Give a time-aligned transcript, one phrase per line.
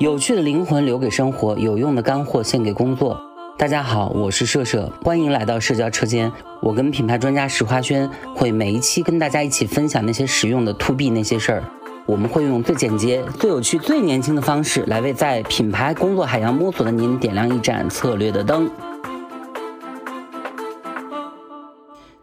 [0.00, 3.20] 有趣的灵魂留给生活，有用的干货献给工作。
[3.58, 6.32] 大家好，我是社社，欢迎来到社交车间。
[6.62, 11.64] 我跟品牌专家石花轩会每一期跟大家一起分享那些实用的 to B 那些事儿。
[12.06, 18.70] 我们会用最简洁、最有趣、最年轻的方式来为在品牌工作海洋摸索的您点亮一盏策略的灯。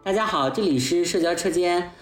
[0.02, 1.92] 大家好，这里是社交车间，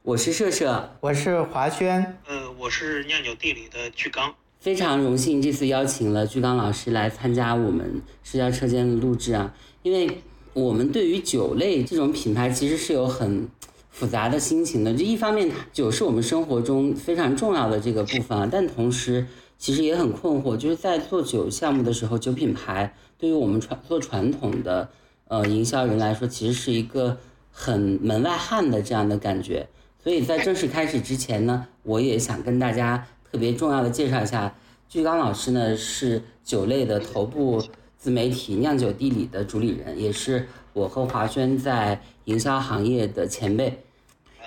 [0.00, 4.32] 我是社社，我是华轩，呃，我是酿酒地里的巨刚。
[4.66, 10.18] 非常荣幸这次邀请了巨刚老师来参加我们社交车间的录制啊，因为
[10.54, 13.46] 我们对于酒类这种品牌其实是有很
[13.90, 14.92] 复杂的心情的。
[14.92, 19.24] 这一方面，酒是我们生活中非常重要的这个部分啊，但同时
[19.56, 24.88] 其实也很困惑，就是在做酒项目的时候，酒品牌对于我们传做传统的
[25.28, 27.16] 呃营销人来说，其实是一个
[27.52, 29.68] 很门外汉的这样的感觉。
[30.02, 33.06] 所以在正式开始之前呢，我也想跟大家。
[33.36, 34.54] 特别重要的介绍一下，
[34.88, 37.62] 巨刚老师呢是酒类的头部
[37.98, 43.82] 自媒体酿酒地理的主理人，也是我和华轩在营销行业的前辈。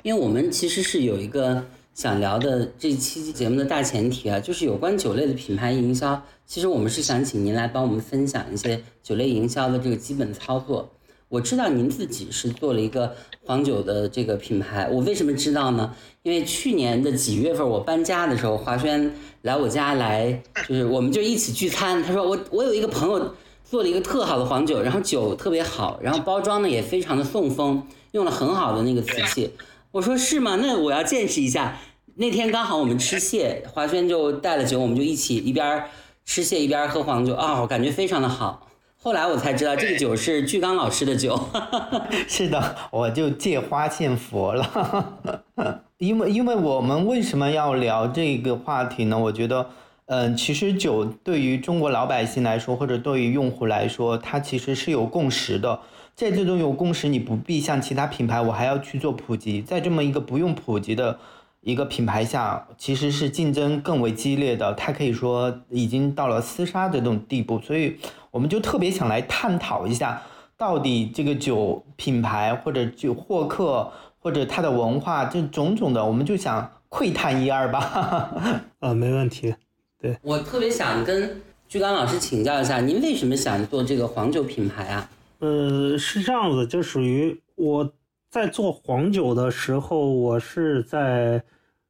[0.02, 6.20] 因为我们其实是有一个想聊的这期节目的大前提啊，就是有关酒类的品牌营销。
[6.48, 10.90] 其实我们是想请您来帮我们分享一些酒类营销的这个基本操作。
[11.30, 15.94] 我知道您自己是做了一个黄酒的这个品牌，我为什么知道呢？
[16.24, 19.14] 因为去年的几月份我搬家的时候，华轩
[19.44, 22.02] 来我家来，就是我们就一起聚餐。
[22.02, 27.84] 他说我我有一个朋友做了一个特好的黄酒，然后酒特别好，然后包装呢也非常的送风，
[28.14, 29.52] 用了很好的那个瓷器。
[29.92, 30.56] 我说是吗？
[30.56, 31.78] 那我要见识一下。
[32.16, 35.86] 那天刚好我们吃蟹，华轩就带了酒，我们就一起一边
[36.26, 38.69] 吃蟹一边喝黄酒啊，我感觉非常的好。
[39.02, 41.40] 后来我才知道，这个酒是巨刚老师的酒。
[42.28, 45.16] 是的，我就借花献佛了。
[46.00, 49.18] 因为，因为我们为什么要聊这个话题呢？
[49.18, 49.70] 我觉得，
[50.08, 55.80] 嗯，其实酒对于中国老百姓来说，或者对于用户来说，它其实是有共识的。
[56.14, 59.62] 在这种有共识，你不必像其他品牌，我还要去做普及。
[59.62, 61.18] 在这么一个不用普及的。
[61.62, 67.98] 一个品牌下其实是竞争更为激烈的，它可以说已经到了厮杀的这种地步，所以
[68.32, 70.22] 我们就特别想来探讨一下，
[70.58, 78.32] 到底这个酒品牌或者酒获客或者它的文化这种种的，我们就想窥探一二吧。
[78.80, 79.54] 啊，没问题。
[80.00, 85.10] 对我特别想跟居刚老师请教一下，您为什么想做这个黄酒品牌啊？
[85.40, 87.92] 呃，是这样子，就属于我。
[88.32, 91.44] 在做黄酒的时候，我是在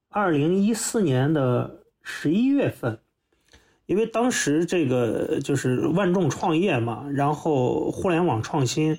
[0.08, 1.70] 二零一四年的
[2.02, 2.98] 十一月份，
[3.90, 8.96] 因为当时这个就是万众创业嘛，然后互联网创新，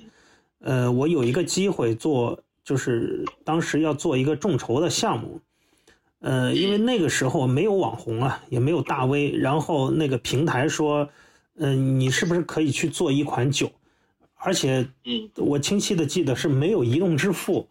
[0.59, 5.39] 呃，我有一个机会做，就是当时要做一个众筹的项目，
[6.19, 11.07] 呃，因为那个时候没有网红啊，也没有大 V，然后那个平台说，
[11.55, 13.71] 嗯，你是不是可以去做一款酒？
[14.35, 17.65] 而且，嗯，我清晰的记得是没有移动支付。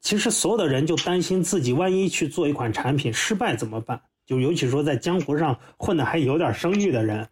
[0.00, 4.00] 其实所有的人就担心自己万一去做一款产品失败怎么办？
[4.26, 7.28] 就尤其说在江湖上混的还有点声誉的人，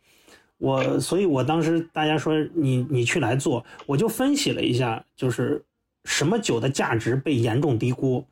[0.59, 5.65] 我，所以我当时大家说你你去来做，我就分析了一下，就是
[6.05, 8.25] 什么酒的价值被严重低估，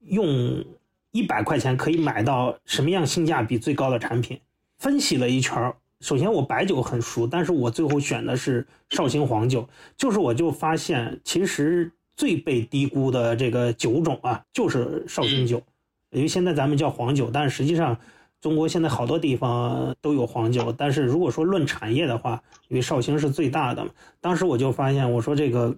[0.00, 0.64] 用
[1.12, 4.40] 一百块钱可以买到什么样性价比最高的产品，
[4.78, 9.66] 分析了一圈首先，我白酒很熟，但是我最后选的是绍兴黄酒，
[9.96, 15.62] 就是我就发现，其实最被低估的这个酒种啊，就是绍兴酒，
[16.10, 17.96] 因为现在咱们叫黄酒，但是实际上，
[18.40, 23.86] 中国现在好多地方都有黄酒，但是如果说论产业的话，因为绍兴是最大的，
[24.20, 25.76] 当时我就发现，我说这个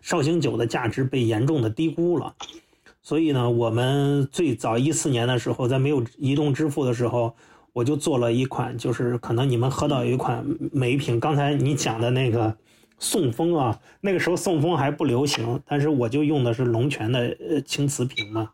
[0.00, 2.34] 绍兴酒的价值被严重的低估了，
[3.02, 7.34] 所以呢，我们最早一四年的时候，在没有移动支付的时候。
[7.74, 12.56] 我就做了一款，就是可能你们喝到一款美品，刚才你讲的那个
[12.98, 18.50] 宋风啊，那个时候宋风还不流行，但是我就用的是龙泉的呃青瓷瓶嘛，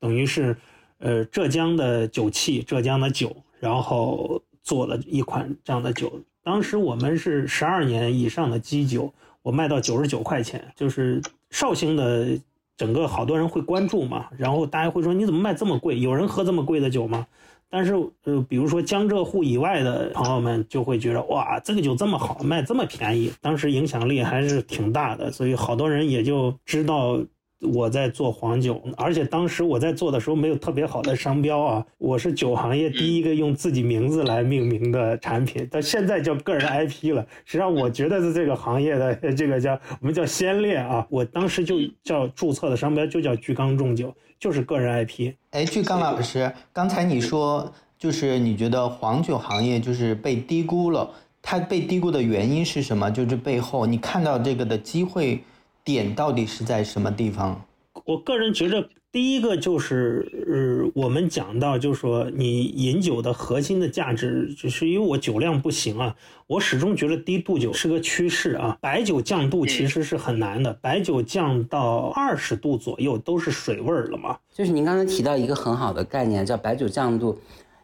[0.00, 0.56] 等于是
[0.98, 6.20] 呃浙江的酒器，浙江的酒，然后做了一款这样的酒。
[6.42, 9.12] 当时我们是十二年以上的基酒，
[9.42, 11.20] 我卖到九十九块钱，就是
[11.50, 12.38] 绍兴的
[12.76, 15.98] 整个好多人会关注嘛，然后大家会说你怎么卖这么贵？
[15.98, 17.26] 有人喝这么贵的酒吗？
[17.68, 27.18] 但是，呃，比如说江浙沪以外的朋友们就会觉得，哇，这个酒这么好，卖这么便宜，当时影响力还是挺大的，所以好多人也就知道。
[27.60, 31.86] 我在做黄酒，而且当时我在做的时候没有特别好的商标啊。
[31.96, 37.26] 我是酒行业第一个用自己名字来命名的产品，但现在叫个人 IP 了。
[37.46, 41.06] 实际上，我觉得是这个行业的这个叫我们叫先烈啊。
[41.08, 45.32] 我当时就叫注册的商标就叫巨刚重酒，就是个人 IP。
[45.52, 51.10] 哎，巨刚老师，刚才你说就是你觉得黄酒行业就是被低估了，
[51.40, 53.10] 它被低估的原因是什么？
[53.10, 55.42] 就这背后你看到这个的机会
[55.86, 57.64] 点到底是在什么地方？
[58.04, 58.86] 我个人觉得。
[59.12, 66.14] 第一个就是，呃，我们讲到，就是说，你饮酒的核心的价值，只是因为我酒量不行啊，
[66.46, 68.76] 我始终觉得低度酒是个趋势啊。
[68.78, 74.36] 白酒降度其实是很难的，白酒降到二十度左右都是水味儿了嘛。
[74.52, 77.38] 就是您刚才提到一个很好的概念，叫白酒降度，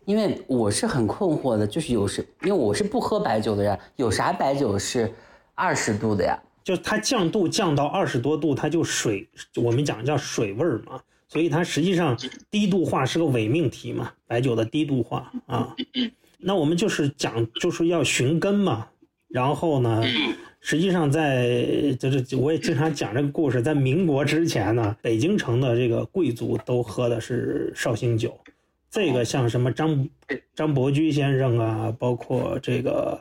[0.05, 5.11] 因为我是很困惑的，就是有时，因为我是不喝白酒的人，有啥白酒是
[5.55, 6.39] 二十度的呀？
[6.65, 11.01] 就它降度降到二十多度，它就水，我们讲叫水味儿嘛。
[11.29, 12.15] 所以它实际上
[12.51, 15.75] 低度化是个伪命题嘛，白酒的低度化啊，
[16.37, 18.87] 那我们就是讲就是要寻根嘛，
[19.29, 20.03] 然后呢，
[20.61, 28.39] 实际上在就是我也经常讲这个故事，在民国之前呢，北京城的这个贵族都喝的是绍兴酒，
[28.93, 30.09] 这个像什么张
[30.55, 33.21] 张伯驹先生啊，包括这个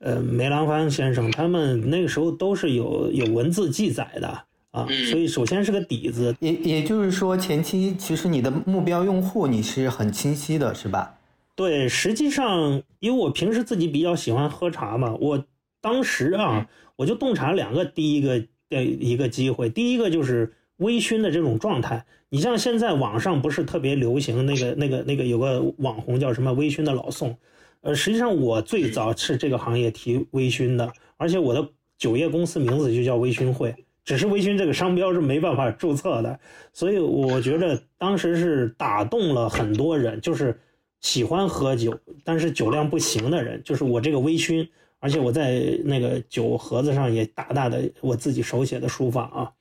[0.00, 4.44] 呃梅兰芳先生，他们那个时候都是有有文字记载的。
[4.72, 11.18] 啊，所以首先是个底子，也也就是说，前期其实你的目标用户你是很清晰的，是吧？
[11.54, 15.44] 对，实际上，因为我平时自己比较喜欢喝茶嘛，我
[15.82, 16.66] 当时啊，
[16.96, 22.04] 我就洞察两个，第一个的一个机会，第一个就是微醺的这种状态。
[22.28, 27.36] 你像现在网上不是特别流行那个那个那个有个网红叫什么微醺的老宋，
[27.80, 31.68] 呃，实际上我最早是这个行业提微醺的，而且我的
[31.98, 33.74] 酒业公司名字就叫微醺会。
[34.04, 36.40] 只是微醺这个商标是没办法注册的，
[36.72, 40.58] 所以我觉得当时是打动了很多人，就是
[41.00, 44.68] 喜欢喝酒但是酒量不行的人，就是我这个微醺，
[44.98, 49.52] 而且我在那个酒盒子上也大大的我自己手写的书法啊，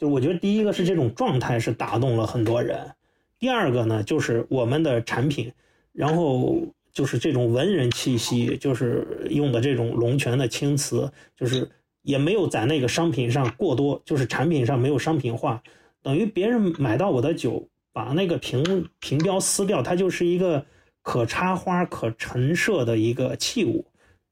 [0.00, 2.90] 就我觉得第一个是这种状态是打动了很多人，
[3.38, 5.52] 第二个呢就是我们的产品，
[5.92, 6.60] 然后
[6.90, 11.70] 就是这种文人气息，就是用的这种龙泉的青瓷，就是。
[12.02, 15.62] 也没有在那个商品上过多，就是产品上没有商品化，
[16.02, 20.64] 等于别人买到我的酒，把那个瓶瓶标撕掉，它就是一个
[21.02, 23.84] 可插花、可陈设的一个器物。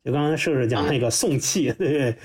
[0.09, 2.17] 就刚才摄摄讲那个送气，对，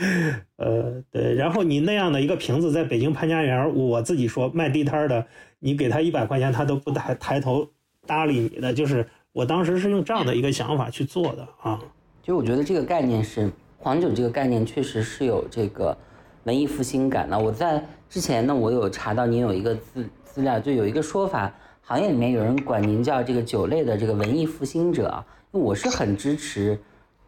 [0.56, 1.36] 呃，对。
[1.36, 5.26] 然后你那样的一个瓶子，在北京潘家园，我自己说卖地摊的，
[5.60, 7.68] 你给他一百块钱，他都不抬抬头
[8.08, 8.74] 搭理你的。
[8.74, 11.78] 就是我当时是用这样的一个想法去做的啊。
[12.22, 13.52] 就我觉得这个概念是。
[13.80, 15.98] 黄酒这个概念确实是有这个
[16.46, 17.38] 文艺复兴感的。
[17.38, 25.22] 我在之前呢，我有查到您有一个资资料，就有一个说法，行业里面有人管您叫这个酒类的这个文艺复兴者。
[25.52, 26.80] 我是很支持，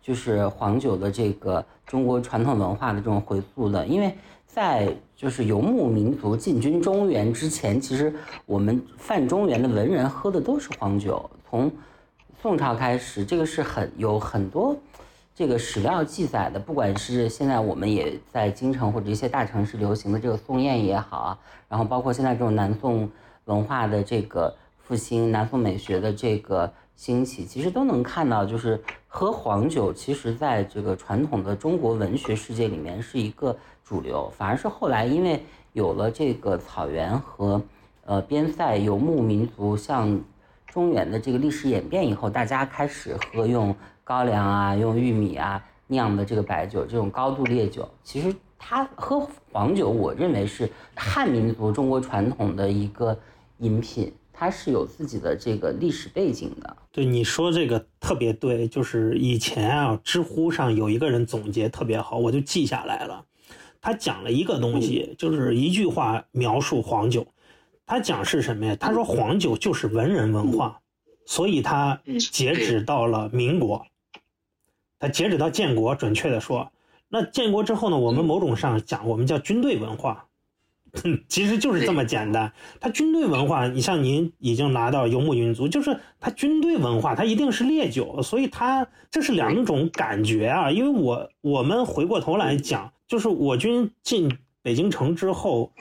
[0.05, 4.13] 就是黄酒的这个中国传统文化的这种回溯的，因为
[4.45, 8.13] 在就是游牧民族进军中原之前，其实
[8.45, 11.27] 我们泛中原的文人喝的都是黄酒。
[11.49, 11.71] 从
[12.39, 14.77] 宋朝开始，这个是很有很多。
[15.33, 23.09] 这个史料记载的，不管是现在我们也在京城或者一些大城市流行的这个宋宴也好啊，然后包括现在这种南宋
[23.45, 35.43] 文化的这个复兴、南宋美学的这个兴起，其实都能看到，就是喝黄酒，其实在这个传统的中国文学世界里面是一个主流，反而是后来因为
[35.73, 37.61] 有了这个草原和
[38.05, 40.21] 呃边塞游牧民族向
[40.67, 43.75] 中原的这个历史演变以后，大家开始喝用。
[44.07, 53.17] 高粱啊，用玉米啊酿的这个白酒，这种高度烈酒，其实它喝黄酒，我认为是汉民族中国传统的一个
[53.57, 56.75] 饮品，它是有自己的这个历史背景的。
[56.91, 63.23] 对你说这个特别对，就是以前啊，知乎上有一个人总结特别好，我就记下来了。
[63.79, 67.25] 他讲了一个东西，就是一句话描述黄酒。
[67.85, 68.75] 他讲是什么呀？
[68.75, 70.81] 他说黄酒就是文人文化，
[71.25, 72.01] 所以他
[72.31, 73.85] 截止到了民国。
[74.97, 76.71] 它截止到建国，准确的说，
[77.09, 77.97] 那建国之后呢？
[77.97, 80.25] 我们某种上讲，我们叫军队文化，
[81.27, 82.51] 其实就是这么简单。
[82.79, 90.71] 他军队文化，你像您已经拿到游牧民族，就是他军队文化，他一定是烈酒，所以他这是两种感觉啊。
[90.71, 95.71] 因为我我们回过头来讲，就是我军进北京城之后，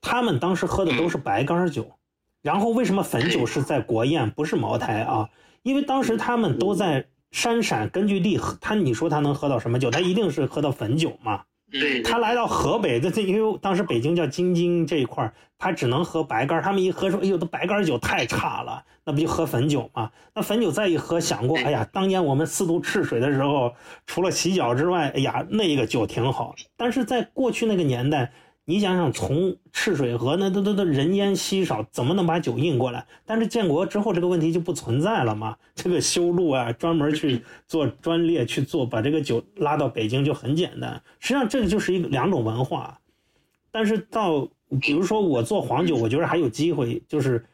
[0.00, 1.92] 他们当时喝的都是白干酒，
[2.42, 5.28] 然后为什么汾酒是在国宴，不是茅台啊？
[5.62, 7.06] 因为当时他们都在。
[7.32, 9.90] 山陕根据地喝他，你说他能喝到什么酒？
[9.90, 11.42] 他一定是喝到汾酒嘛？
[11.70, 12.02] 对。
[12.02, 23.74] 他来到河北，这这因为当时北京叫京津这一块他只能喝白干他们一喝说：“哎呦，这白干酒太差了，那不就喝汾酒吗？”那汾酒再一喝，想过，哎呀，当年我们四渡赤水的时候，
[24.06, 26.54] 除了洗脚之外，哎呀，那个酒挺好。
[26.76, 28.32] 但是在过去那个年代，
[28.68, 33.06] 你想想，从赤水河那都都都人烟稀少，怎么能把酒运过来？
[33.24, 35.56] 但是建国之后，这个问题就不存在了嘛。
[35.76, 41.00] 这个修路啊，专门去做专列去做，把这个酒拉到北京就很简单。
[41.20, 42.98] 实际上，这个就是一个两种文化。
[43.70, 44.48] 但是到
[44.80, 47.46] 比如说我做黄酒，我觉得还有机会，就是，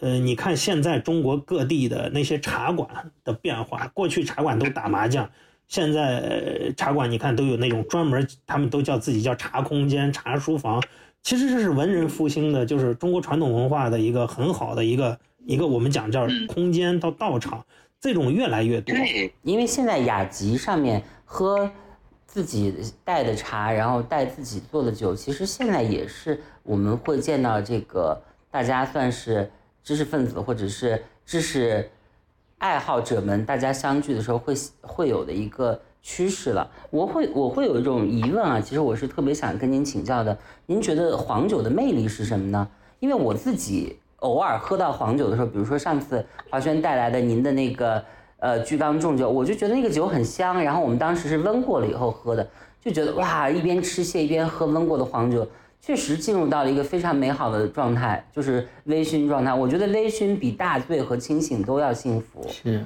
[0.00, 5.30] 呃，你看现在中国各地的那些茶馆的变化，过去茶馆都打麻将。
[5.68, 10.82] 现在茶馆你看都有那种专门，他们都叫自己叫茶空间、茶书房。
[11.22, 17.62] 其实这是文人复兴的，就是中国传统文化的一个很好的一个一个我们讲叫空间到道场，
[18.00, 18.96] 这种越来越多。
[18.96, 21.70] 对，因为现在雅集上面喝
[22.26, 28.18] 自己带的茶，然后带自己做的酒，其实现在也是我们会见到这个
[28.50, 29.50] 大家算是
[29.84, 31.90] 知识分子或者是知识。
[32.58, 36.68] 爱好者们，大家相聚的时候会会有的一个趋势了。
[36.90, 40.36] 我会我会有一种疑问啊，其实我是特别想跟您请教的。
[40.66, 42.66] 您觉得黄酒的魅力是什么呢？
[42.98, 48.02] 因为我自己偶尔喝到黄酒的时候，比如说上次华轩带来的您的那个
[48.40, 50.60] 呃巨缸重酒，我就觉得那个酒很香。
[50.60, 52.44] 然后我们当时是温过了以后喝的，
[52.80, 55.46] 就觉得哇，一边吃蟹一边喝温过的黄酒。
[55.80, 59.54] 确实进入到了一个非常美好的状态，就是微醺状态。
[59.54, 62.46] 我觉得微醺比大醉和清醒都要幸福。
[62.48, 62.84] 是，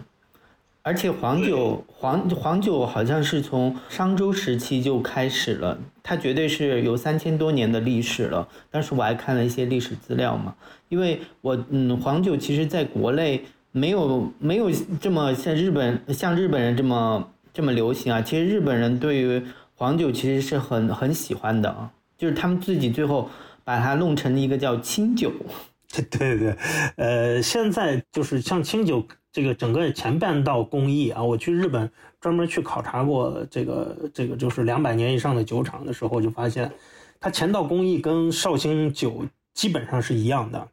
[0.82, 8.46] 而且黄酒黄黄酒好像是从商周时期就开始了，它绝对是有三千多年的历史了。
[8.70, 10.54] 当时我还看了一些历史资料嘛，
[10.88, 14.70] 因为我嗯，黄酒其实在国内没有没有
[15.00, 18.20] 这么像日本像日本人这么这么流行啊。
[18.20, 19.42] 其实日本人对于
[19.74, 21.90] 黄酒其实是很很喜欢的啊。
[22.22, 23.28] 就是他们自己最后
[23.64, 25.32] 把它弄成了一个叫清酒，
[25.90, 26.56] 对对对，
[26.94, 36.70] 呃，现在就是像清酒这个整个前半道工艺啊，我去日本专门去考察过这个这个就是两百年以上的酒厂的时候，就发现
[37.18, 40.68] 它前道工艺跟绍兴酒基本上是一样的。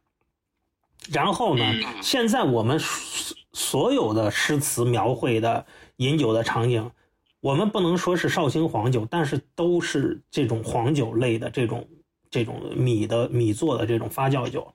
[1.10, 1.64] 然后呢，
[2.00, 2.78] 现在我们
[3.52, 5.66] 所有的诗词描绘的
[5.96, 6.88] 饮酒的场景。
[7.40, 11.88] 我们不能说是绍兴黄酒，但是都是这种黄酒类的这种
[12.30, 14.74] 这种米的米做的这种发酵酒，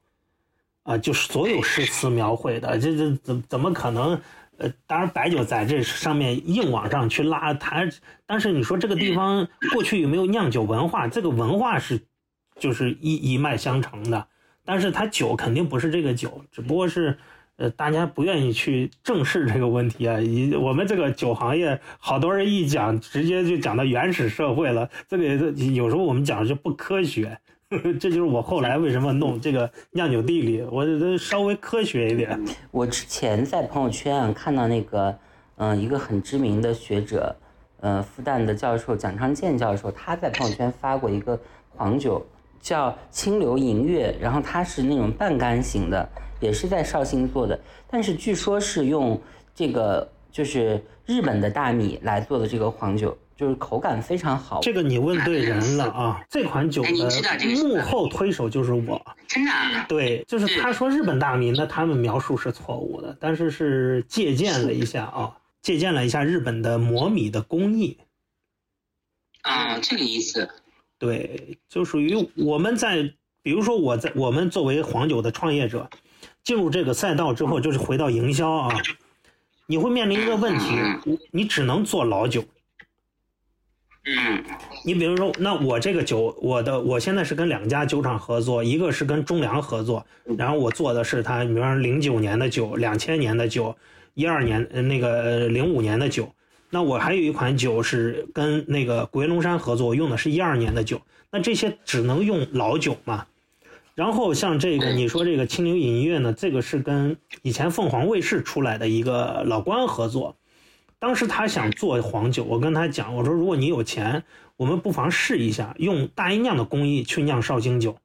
[0.84, 4.20] 啊，就是所有诗词描绘的，这这怎怎么可能？
[4.58, 7.88] 呃，当然白酒在这上面硬往上去拉它，
[8.26, 11.08] 但是你说这个地方过去有没有酿酒文化？
[11.08, 12.02] 这个文化是
[12.60, 14.28] 就是一一脉相承的，
[14.64, 17.18] 但是它酒肯定不是这个酒，只不过是。
[17.58, 20.20] 呃，大家不愿意去正视这个问题啊！
[20.20, 24.90] 以我们这个酒行业，好多人一讲，直接就讲到原始社会了。
[25.08, 27.38] 这个有时候我们讲就不科学，
[27.98, 30.86] 这就是我后来为什么弄这个酿酒地里，我
[31.18, 32.38] 稍微科学一点。
[32.72, 35.18] 我之前在朋友圈看到那个，
[35.56, 37.34] 嗯，一个很知名的学者，
[37.80, 42.26] 呃，复旦的教授蒋昌建教授，他在朋友圈发过一个黄酒，
[42.62, 46.10] 叫清流银月，然后它是那种半干型的。
[46.42, 47.58] 也是在绍兴做的，
[47.90, 49.20] 但是据说是用
[49.56, 54.60] 这个就是日本的大米来做的这个黄酒，就是口感非常好。
[54.62, 56.22] 这个你问对人了啊！
[56.30, 56.92] 这款酒的
[57.64, 59.02] 幕后推手就是我。
[59.28, 59.52] 真的？
[59.88, 67.98] 对，就是他说日本大米，那他们描述是错误的，但是是借鉴了一下啊，借鉴了一下日本的磨米的工艺。
[69.42, 70.50] 啊，这个意思。
[71.00, 75.90] 对，就属于我们在，比如说我在我们作为黄酒的创业者。
[76.44, 78.78] 进入这个赛道之后，就是回到营销啊，
[79.66, 80.76] 你会面临一个问题，
[81.32, 82.44] 你只能做老酒。
[84.06, 84.44] 嗯，
[84.86, 90.06] 你比如说，那我这个酒，我的我现在是跟两家酒厂合作，一个是跟中粮合作，
[90.38, 93.76] 然后我做的是它，比方说零九年的酒、两千年的酒、
[94.14, 96.32] 一二年那个零五年的酒，
[96.76, 101.02] 那我还有一款酒是跟那个鬼龙山合作，用的是一二年的酒，
[101.32, 103.28] 那这些只能用老酒嘛。
[103.94, 110.36] 然后像这个你说这个清流饮乐呢，这个是跟以前凤凰卫视出来的一个老官合作，
[111.00, 114.26] 当时他想做黄酒，我跟他讲，我说如果你有钱，
[114.58, 117.96] 我们不妨试一下用大吟酿的工艺去酿绍兴酒，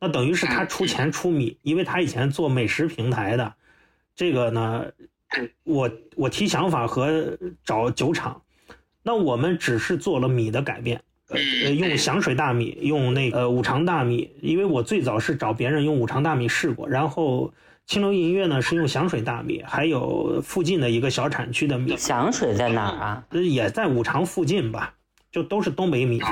[0.00, 3.52] 那等于是他出钱出米，因为他以前做美食平台的，
[4.14, 4.86] 这个呢，
[5.64, 8.40] 我我提想法和找酒厂，
[9.02, 11.02] 那我们只是做了米的改变。
[11.28, 17.52] 呃，用响水大米，用那个五常大米，因为我最早是找别人用五常大米试过，然后
[17.84, 21.96] 青楼银月呢是用响水大米，还有附近的一个小产区的米。
[21.96, 23.26] 响水在哪儿啊？
[23.32, 24.94] 也在五常附近吧，
[25.32, 26.22] 就都是东北米。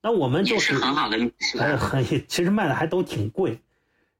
[0.00, 1.18] 那我们就是很好的，
[1.58, 3.58] 呃，很 其实卖的还都挺贵。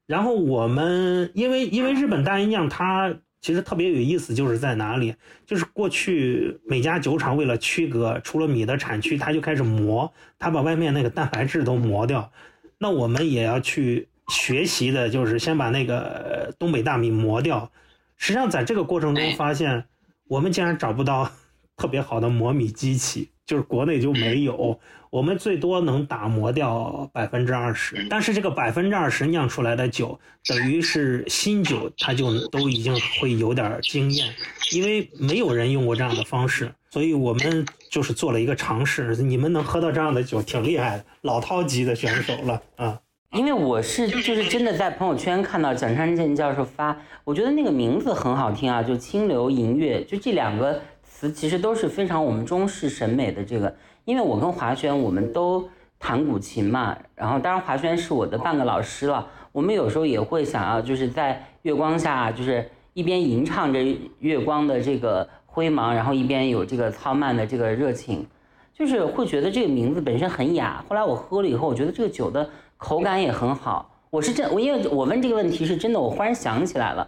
[0.05, 3.15] 然后我们因为因为日本大吟酿它。
[3.45, 5.13] 其实特别有意思，就是在哪里？
[5.45, 12.31] 就是过去每家酒厂为了区隔，除了米的产区，他就开始磨，他把外面那个蛋白质都磨掉。
[12.79, 17.71] 那我们也要去学习的，就是先把那个东北大米磨掉。
[18.17, 19.85] 实际上，在这个过程中发现，
[20.27, 21.31] 我们竟然找不到
[21.77, 24.79] 特别好的磨米机器，就是国内就没有。
[25.11, 34.27] 我们最多能打磨掉百分之二十，但是这个百分之二十酿出来的酒，等于是新酒，它就都已经会有点经验，
[34.73, 39.15] 因为没有人用过这样的方式，所以我们就是做了一个尝试。
[39.15, 42.99] 你们能喝到这样的酒，挺厉害的，老饕级的选手了啊！
[43.31, 50.81] 因为我是就是真的在朋友圈看到蒋山建教授发，我觉得那个名字很好听啊，就清流银月，就这两个
[51.17, 53.73] 词其实都是非常我们中式审美的这个。
[54.03, 55.65] 因为我跟华轩，我们都
[55.97, 59.25] 弹古琴嘛，然后当然华轩是我的半个老师了。
[59.53, 63.79] 我们有时候也会想要，就是在月光下，就是一边吟唱着
[64.19, 68.27] 月光的这个辉芒，然后一边有这个操慢的这个热情，
[68.73, 70.83] 就是会觉得这个名字本身很雅。
[70.89, 73.89] 后来我喝了以后，我觉得这个酒的口感也很好。
[74.09, 77.07] 我是真，我因为我问这个问题是真的，我忽然想起来了。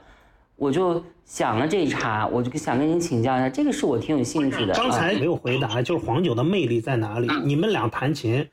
[0.57, 4.73] 我就想了这一茬，我就想跟您请教一下，这个是我挺有兴趣的。
[4.73, 7.27] 刚才没有回答，就是黄酒的魅力在哪里？
[7.45, 8.49] 你们俩弹琴，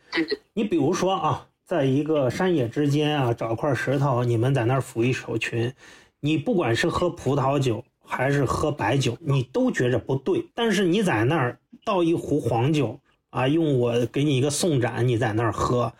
[0.53, 5.73] 你比如说啊，在一个山野之间啊，找块石头，你们在那儿抚一首琴，
[6.21, 10.47] 你不管是喝葡萄酒还是喝白酒，你都觉着不对。
[10.55, 15.93] 但是你在那儿倒一壶黄酒啊，用我给你一个送盏，你在那儿喝。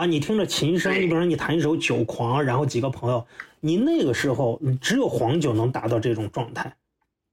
[0.00, 3.26] 啊，你听着琴声，你比如说你弹一首《酒狂》，然后几个朋友，
[3.60, 6.74] 你那个时候，你只有黄酒能达到这种状态，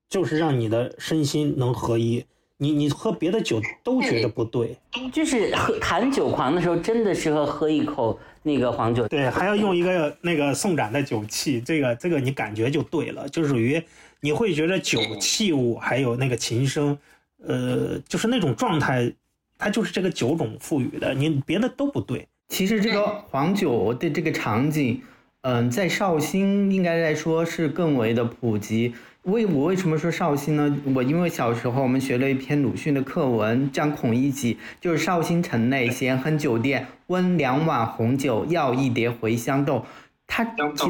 [0.10, 2.26] 就是让你的身心能合一。
[2.58, 4.78] 你你喝别的酒都觉得不对，
[5.14, 9.08] 就是喝弹《酒狂》的时候，真的适合喝一口那个黄酒。
[9.08, 13.82] 对，还要用一个那个送盏的酒器，这个这个你感觉就对了，就属于
[14.20, 16.98] 你会觉得酒器物还有那个琴声，
[17.46, 19.10] 呃，就是那种状态，
[19.58, 22.28] 它就是这个酒种赋予的，你别的都不对。
[22.48, 25.02] 其实这个黄酒的这个场景，
[25.42, 28.94] 嗯，在绍兴应该来说是更为的普及。
[29.24, 30.78] 为我为什么说绍兴呢？
[30.96, 39.84] 我因为小时候我们学了一篇鲁迅的课文，讲孔乙己，就是绍兴城内咸亨酒店，温两碗红酒，要一碟茴香豆。
[40.26, 40.44] 他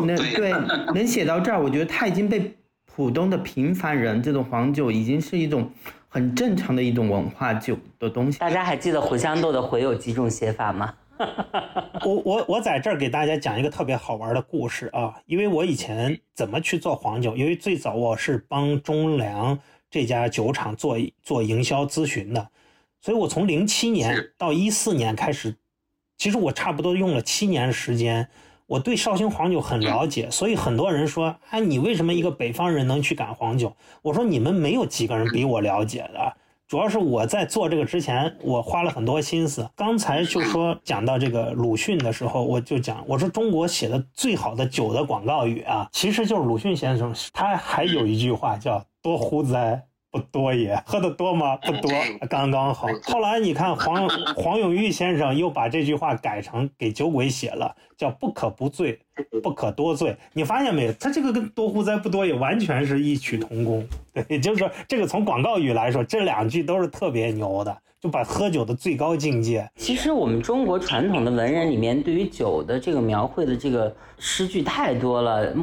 [0.05, 0.51] 能对
[0.93, 5.71] 能写到这儿，我觉得他已经被普通的平凡人这种黄酒已经是一种
[6.07, 8.37] 很正常的一种文化酒的东西。
[8.37, 10.93] 大家还记得茴香豆的茴有几种写法吗？
[12.05, 22.49] 我我我在这儿给大家讲一个特别好玩的故事啊，因为我以前怎么去做黄酒，因为最早我是帮中粮这家酒厂做做营销咨询的，
[23.01, 25.55] 所以我从零七年到一四年开始，
[26.17, 28.29] 其实我差不多用了七年时间，
[28.67, 33.75] 我对绍兴黄酒很了解，所以很多人说，哎，你为什么一个北方人能去赶黄酒？
[34.03, 36.37] 我说你们没有几个人比我了解的。
[36.67, 39.69] 主要是我在做这个之前，我花了很多心思。
[39.73, 47.13] 刚才就说讲到这个鲁迅的时候，我就讲，我说中国写的最好的酒的广告语啊，其实就是鲁迅先生。
[47.31, 49.81] 他还有一句话叫“多乎哉”。
[50.09, 51.57] 不多也，喝的多吗？
[51.57, 51.91] 不多，
[52.29, 52.87] 刚刚好。
[53.03, 58.99] 后来你看黄 黄永玉先生又把这句话改成给酒鬼写了，叫“不可不醉，
[59.43, 60.15] 不可多醉”。
[60.33, 60.93] 你发现没有？
[60.93, 63.85] 他这个跟“多乎哉”“不多也”完全是异曲同工。
[64.27, 69.69] 对，就是说这个从广告语来说，这两句都是特别牛的，就把喝酒的最高境界。
[69.75, 75.53] 其实我们中国传统的文人里面，对于酒的这个描绘的这个诗句太多了。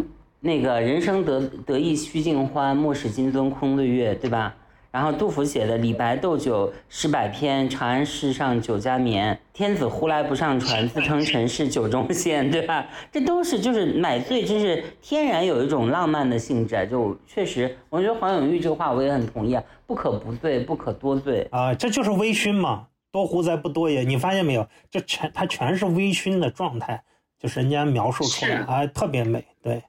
[0.44, 4.54] 那个人生得得意须尽欢，莫使金樽空对月，对吧？
[4.90, 9.40] 然后杜甫写的“李白斗酒诗百篇，长安市上酒家眠。
[9.54, 12.87] 天子呼来不上船，自称臣是酒中仙”，对吧？
[13.11, 16.87] 这都是就是买醉，真是天然有一种浪漫的性质。
[16.90, 24.02] 就确实，我觉得黄永玉这个话我也很同意啊，“不可不醉，不可多醉”啊，这就是微醺嘛，“多胡哉，不多也”。
[24.07, 24.68] 你发现没有？
[24.90, 27.02] 这全它全是微醺的状态，
[27.40, 29.83] 就是人家描述出来啊，特别美，对。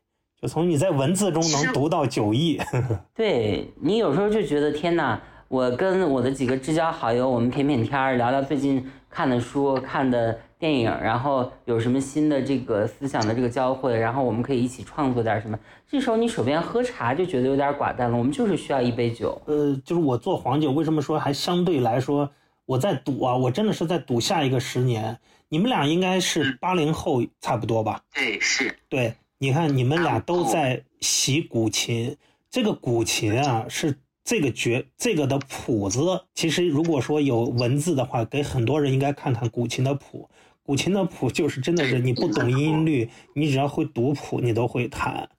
[0.45, 2.61] 就从你在文字中能读到酒意，
[3.15, 5.19] 对你有时候就觉得天哪！
[5.47, 15.57] 我跟我的几个至交好友，我们谝谝天儿，聊聊最近看的书、看的电影，然后有什么新的这个思想的这个交汇，然后我们可以一起创作点什么。
[15.89, 19.41] 这时候你手边喝茶就觉得有点寡淡了，我们就是需要一杯酒。
[19.47, 22.29] 呃，就是我做黄酒，为什么说还相对来说
[22.67, 23.35] 我在赌啊？
[23.35, 25.17] 我真的是在赌下一个十年。
[25.49, 28.01] 你们俩应该是八零后差不多吧？
[28.13, 29.15] 对，是对。
[29.37, 32.15] 你看，你们俩都在习古琴，
[32.49, 35.99] 这个古琴啊，是这个绝这个的谱子。
[36.33, 40.29] 其实如果说有文字的话，给很多人应该看看古琴的谱。
[40.63, 45.29] 古琴的谱就是真的是你不懂音律，你只要会读谱，你都会弹。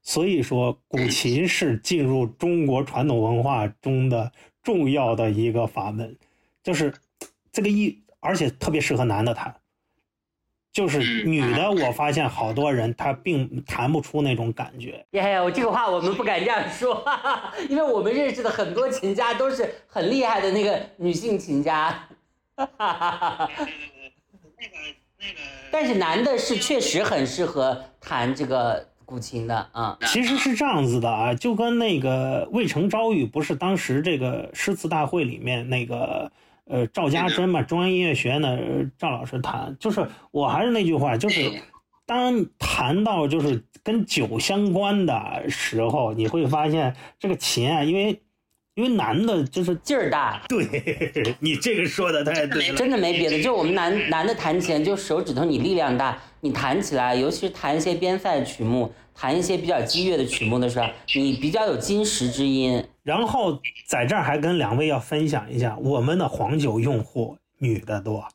[0.00, 4.32] 所以说，古琴是进入中国传统文化中的
[4.62, 6.16] 重要的一个法门，
[6.62, 6.94] 就是
[7.52, 9.59] 这个一，而且特别适合男的弹。
[10.72, 15.04] 就是女的，我发现好多人她并弹不出那种感觉。
[15.10, 21.88] 耶，我这个话我们不敢这样说，哈哈，因为我们认识的很多琴家都是很厉害的那个女性琴家。
[22.54, 23.50] 哈哈哈哈哈。
[23.58, 23.66] 那个
[25.18, 25.40] 那个。
[25.72, 29.98] 但是男的是确实很适合弹这个古琴的啊。
[30.06, 36.30] 其实是这样子的啊，就跟那个《渭城朝雨》不是当时这个诗词大会里面那个。
[36.70, 41.50] 呃，赵家珍嘛，中央音乐学院的赵老师弹，就是我还是那句话，就是
[42.06, 48.22] 当谈到就是跟酒相关的时候，你会发现这个琴啊，因为
[48.74, 50.40] 因为男的就是劲儿大。
[50.48, 50.64] 对
[51.40, 62.82] 你这个说的太对了，真的没别的，就是我们男男的弹琴，就手指头你力量大，你弹起来，尤其是弹一些边塞曲目，弹一些比较激越的曲目的时候，你比较有金石之音。
[63.02, 68.26] 然后在这儿还跟两位要分享一下，我们的黄酒用户女的多，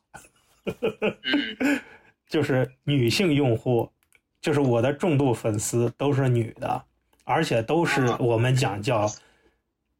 [2.30, 3.90] 就是女性用户，
[4.40, 6.80] 就是我的重度粉丝都是女的，
[7.24, 9.10] 而且都是我们讲叫，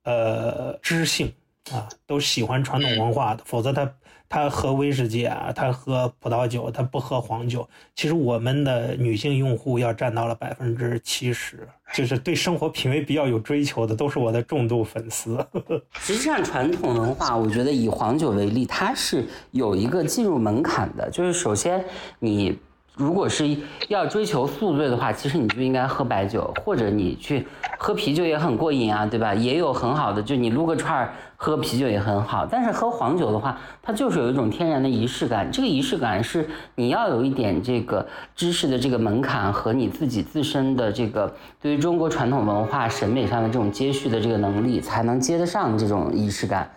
[0.05, 1.33] 呃，知性
[1.73, 3.93] 啊，都喜欢传统文化的，否则他。
[4.29, 7.69] 他喝威士忌啊，他喝葡萄酒，他不喝黄酒。
[7.95, 15.39] 其实我们的女性用户要占到了百分之七十，就是对生活品味比较有追求的，都是我的重度粉丝。
[15.99, 21.85] 实际上，传统文化，我觉得以黄酒为例，它是有一个进入门槛的，就是首先
[22.19, 22.59] 你。
[22.97, 23.55] 如果是
[23.89, 29.35] 要追求宿醉的话，其实你就应该喝白酒，或者你去喝啤酒也很过瘾啊，对吧？
[29.35, 32.47] 也有很好的，就你撸个串儿喝啤酒也很好。
[32.51, 35.53] 但是喝黄酒的话，它就是有一种天然的仪式感。
[35.53, 46.71] 这个仪式感是你要有一点这个知识的这个门槛和你自己自身的这个对于中国传统文化审美上的这种接续的这个能力，才能接得上这种仪式感，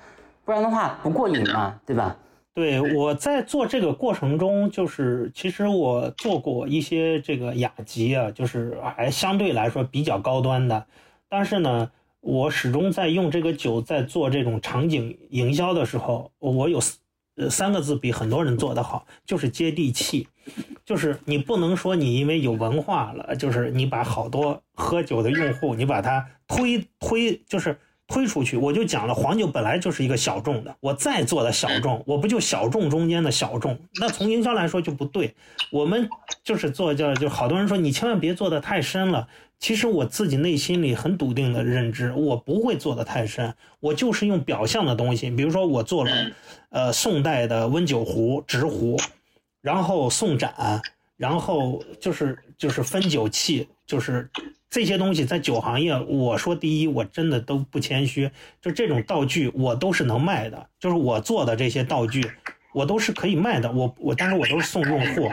[0.44, 2.14] 不然的话不过瘾嘛，对吧？
[2.56, 10.86] 对，我在做这个过程中，就是其实我做过一些这个雅集啊，就是还相对来说比较高端的，
[11.30, 16.82] 但是呢，我始终在用这个酒在做这种场景营销的时候，我有
[17.38, 20.28] 呃三个字比很多人做得好，就是接地气，
[20.84, 27.78] 就是你不能说你因为有文化了，就是你把好多喝酒的用户，你把它推推就是。
[28.10, 33.80] 推出去，我就讲了，黄酒本来就是一个小众的，我再做的小众，我不就小众中间的小众？
[34.02, 35.36] 那从营销来说就不对。
[35.72, 36.10] 我们
[36.43, 39.28] 就是做叫，就好多人说你千万别做的太深了。
[39.60, 46.12] 其实我自己内心里很笃定的认知，我不会做的太深，我就是用表象的东西，比如说我做了，
[46.69, 48.98] 呃，宋代的温酒壶、直壶，
[49.62, 50.82] 然后宋盏，
[51.17, 54.30] 然后就是就是分酒器，就是。
[54.72, 58.30] 这些东西在酒行业，我说第一，我真的都不谦虚，
[58.62, 62.24] 就这种道具我都是能卖的，就是我做的这些道具，
[62.72, 63.72] 我都是可以卖的。
[63.72, 65.28] 我我，但是我都是送用户，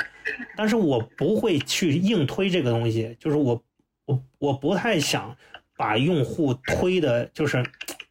[0.56, 3.62] 但是我不会去硬推这个东西，就是我
[4.06, 5.36] 我我不太想
[5.76, 7.62] 把用户推的，就是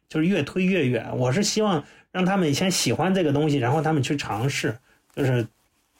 [0.08, 1.10] 就是越推越远。
[1.18, 4.78] 我是希望让他们先喜欢这个东西，然后他们去尝试，
[5.12, 5.44] 就是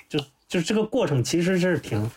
[0.09, 2.09] 就就这个过程其实是挺。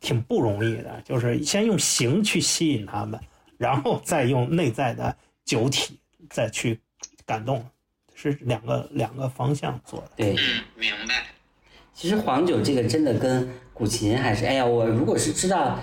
[0.00, 3.20] 挺不容易的，就是先用形去吸引他们，
[3.58, 6.80] 然后再用内在的酒体再去
[7.26, 7.62] 感动，
[8.14, 10.10] 是两个两个方向做的。
[10.16, 10.34] 对，
[10.76, 11.26] 明白。
[11.92, 15.78] 其实黄酒这个真的跟古琴还是，哎呀，我如果是知道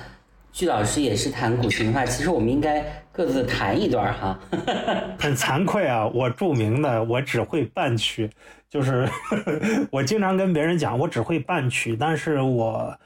[0.51, 4.39] 鞠老师也是弹古琴的话，其实我们应该各自弹一段哈。
[5.19, 8.27] 很惭愧啊，我著名的我只会半曲，
[8.69, 9.07] 就是
[9.91, 12.99] 我经常跟别人讲我只会半曲，但是我。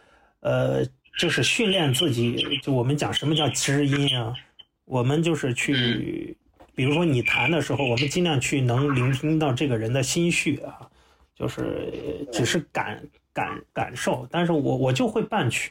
[0.48, 0.82] 呃，
[1.20, 4.34] 就是训练自己，就我们讲什么叫知音啊？
[4.86, 6.38] 我们就是去，
[6.74, 10.88] 比如说你弹的时候，我们尽量去能聆听到这个人的心绪啊，
[11.38, 11.92] 就是
[12.32, 14.26] 只是感感感受。
[14.32, 15.70] 但是我我就会伴曲，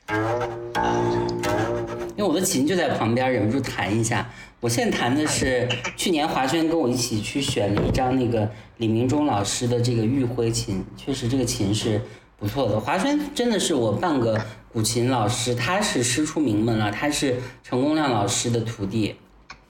[2.15, 4.31] 因为我的琴就在旁边，忍不住弹一下。
[4.61, 11.99] 我现在弹的是去年华轩跟我一起去选了一张那个李明忠老师的这个玉辉琴，确实这个琴是。
[12.39, 14.39] 不错的，华轩真的是我半个
[14.71, 19.17] 古琴老师，他是师出名门了，他是陈功亮老师的徒弟。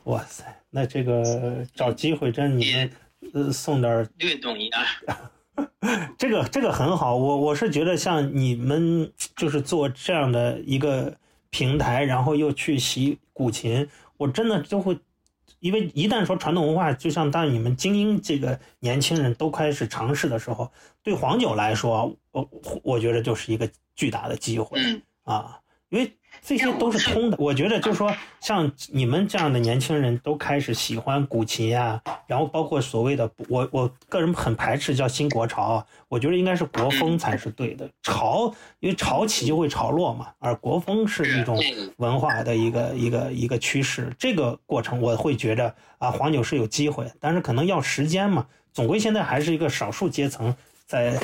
[0.05, 2.91] 哇塞，那这个找机会真你们
[3.35, 4.85] 呃送点略懂 一二。
[6.19, 11.17] 这个这个很好，我我是觉得像你们就是做这样的一个
[11.51, 14.99] 平台，然后又去习古琴，我真的就会。
[15.67, 20.71] 因为一旦说传统文化，就像当你们精英这个年轻人都开始尝试的时候，
[21.03, 22.49] 对黄酒来说，我
[22.85, 24.79] 我觉得就是一个巨大的机会
[25.25, 25.59] 啊！
[25.89, 27.37] 因为这些都是通的。
[27.41, 37.91] 我觉得就是说，像你们这样的年轻人都开始喜欢古琴呀，然后包括所谓的我我个人很排斥叫新国潮，我觉得应该是国风才是对的。
[38.05, 41.61] 潮，因为潮起就会潮落嘛，而国风是一种
[41.97, 44.15] 文化的一个一个一个趋势。
[44.17, 48.47] 这个过程我会觉得啊，黄酒是有机会，但是可能要时间嘛。
[48.73, 50.55] 总归现在还是一个少数阶层
[50.87, 51.19] 在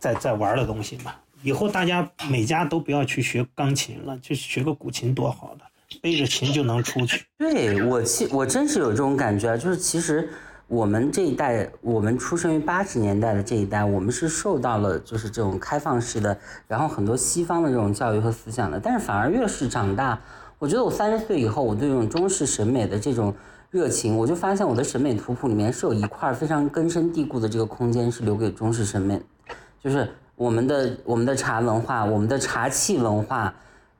[0.00, 1.14] 在在玩的东西嘛。
[1.46, 5.64] 以后大家每家都不要去学钢琴了，就学个古琴多好的，
[6.02, 7.24] 背着琴就能出去。
[7.38, 10.28] 对我，其我真是有这种感觉，就是其实
[10.66, 18.80] 我们这一代，我们出生于八十年代的这一代，我们是受到了就是这种开放式的，然后很多西方的这种教育和思想的。
[18.80, 20.20] 但是反而越是长大，
[20.58, 23.32] 我觉得我三十岁以后，我对这种中式审美的这种
[23.70, 29.22] 热情，我就发现我的审美图谱里面是有一块非常根深蒂固的这个空间是留给中式审美，
[29.80, 30.12] 就是。
[30.36, 33.52] 我们的我们的茶文化，我们的茶器文化，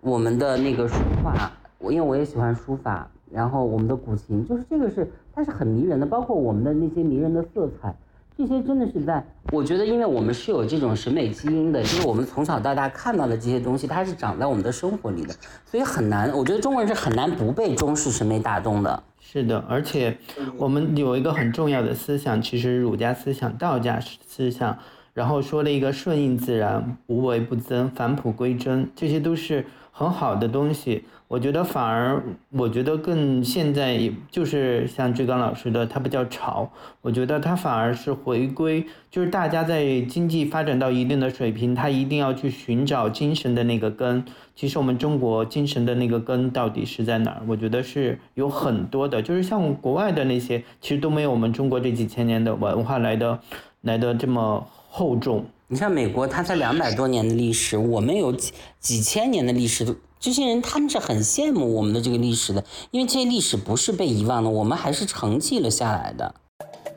[0.02, 0.94] 我们的那个书
[1.24, 7.94] 画，我因为我也喜欢书法，然后我们的古琴，就是这个是它是很迷人的，包括我们的那些迷人的色彩，
[8.36, 19.02] 这些真的是在，我觉得因为我们是有这种审美基因的，就是我们从小到大看到的这些东西，它是长在我们的生活里的，所以很难，我觉得中国人是很难不被中式审美打动的。
[19.18, 20.14] 是的，而且
[20.58, 24.76] 我们有一个很重要的思想，其实儒家思想、道家思想。
[25.16, 31.04] 然后说了一个顺应自然，无为不增，返璞归真，这些都是很好的东西。
[31.26, 44.22] 我觉得反而，我觉得更现在也就是像志刚老师的，他不叫潮，我觉得他反而是回归，就是大家在经济发展到一定的水平，他一定要去寻找精神的那个根。
[44.54, 47.42] 其实我们中国精神的那个根到底是在哪儿？
[47.48, 53.40] 我觉得是有很多的，就是像国外的那些，其实都没有我们中国这几千年的文化来的
[53.80, 54.68] 来的这么。
[54.98, 66.34] 厚重，你像美国，它才两百多年的历史，我们有几几千年的历史，这些人他们是很羡慕我们的这个历史的，因为这些历史不是被遗忘的，我们还是承继了下来的。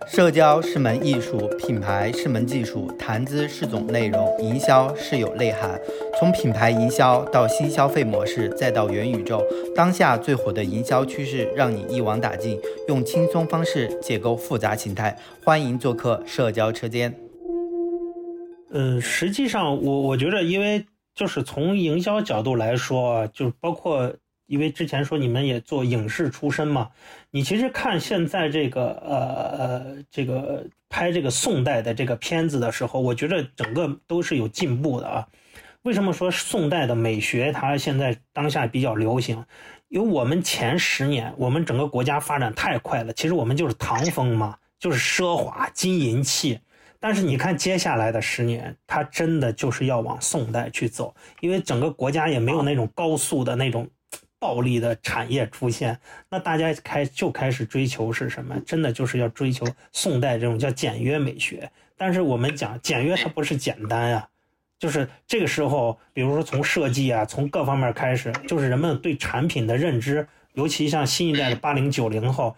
[0.07, 5.77] 社交是门艺术，品牌是门技术，谈资是种内容，营销是有内涵。
[6.17, 9.43] 从品牌营销到新消费模式，再到元宇宙，
[9.75, 12.57] 当下最火的营销趋势，让你一网打尽，
[12.87, 15.19] 用轻松方式解构复杂形态。
[15.43, 17.28] 欢迎做客社交车间。
[18.71, 24.13] 嗯，实际上我我觉得，因为就是从营销角度来说，就是包括
[24.45, 26.89] 因为之前说你们也做影视出身嘛，
[27.31, 35.27] 你其实看现在这个呃呃这个拍这个宋代的这个片子的时候，我觉得整个都是有进步的啊。
[35.83, 39.43] 为什么说宋代的美学它现在当下比较流行？
[39.87, 46.59] 因为我们前十年我们整个国家发展太快了，其实我们就是唐风嘛，就是奢华金银器。
[47.01, 53.87] 但是你看接下来的十年，它真的就是要往宋代去走，因为整个国家也没有那种高速的那种
[54.37, 55.97] 暴利的产业出现，
[56.29, 58.59] 那大家开就开始追求是什么？
[58.65, 61.71] 真的就是要追求宋代这种叫简约美学。
[61.95, 64.27] 但是我们讲简约，它不是简单啊，
[64.77, 72.57] 就是这个时候，比如说从设计啊，从各方面开始，就是人们对产品的认知，尤其像新一代的八零九零后。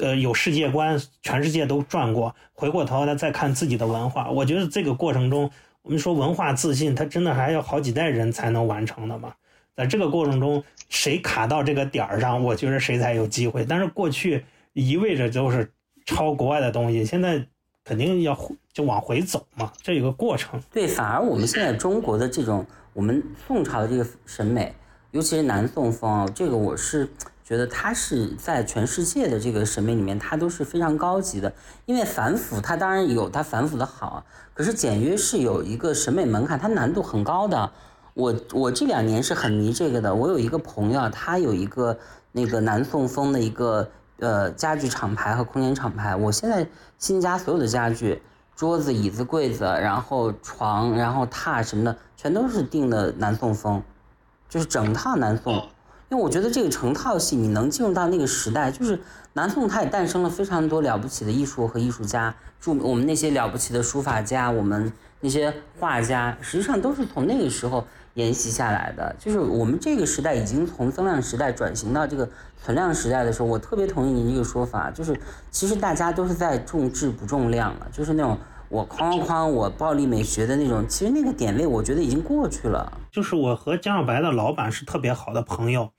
[0.00, 5.50] 呃，有世界观，全世界都转过，回过头来再看自己的文化，我觉得这个过程中，
[5.82, 9.34] 我们说文化自信，它真的还要好几代人才能完成的嘛。
[9.76, 13.64] 在这个过程中，谁卡到这个点儿上，我觉得谁才有机会。
[13.64, 15.70] 但是过去一味着就是
[16.06, 17.44] 抄国外的东西，现在
[17.84, 18.34] 肯定要
[18.72, 20.58] 就往回走嘛，这有个过程。
[20.72, 24.74] 对，反而我们现在中国的这种，我们宋朝的这个审美，
[25.10, 27.06] 尤其是南宋风，这个我是。
[27.50, 31.52] 觉得它是在全世界的这个审美里面，它都是非常高级的。
[31.84, 37.72] 因为反腐，它当然有它反腐的好，可是简约是有一个审美门槛，它难度很高的。
[38.14, 40.14] 我我这两年是很迷这个的。
[40.14, 41.98] 我有一个朋友，他有一个
[42.30, 46.14] 那个南宋风的一个呃家具厂牌和空间厂牌。
[46.14, 46.64] 我现在
[46.98, 48.22] 新家所有的家具，
[48.54, 53.82] 桌子、椅子、柜子，然后床、然后榻什么的，全都是定的南宋风，
[54.48, 55.68] 就是整套南宋。
[56.10, 58.98] 因为我觉得这个成套戏，你能进入到那个时代，就是
[59.34, 69.14] 南宋，它也诞生了非常多了不起的艺术和艺术家，著我们那些了不起的书法家，我们那些画家，实际上都是从那个时候沿袭下来的。
[69.20, 72.28] 就是我们这个时代已经从增量时代转型到这个
[72.60, 75.16] 存量时代的时候，我特别同意您这个说法，就是
[75.52, 78.36] 其实大家都是在重质不重量了，就是那种
[78.68, 82.98] 我哐哐哐我暴力美学的那种，其实那个点位我觉得已经过去了。
[83.12, 85.92] 就是我和江小白的老板是特别好的朋友。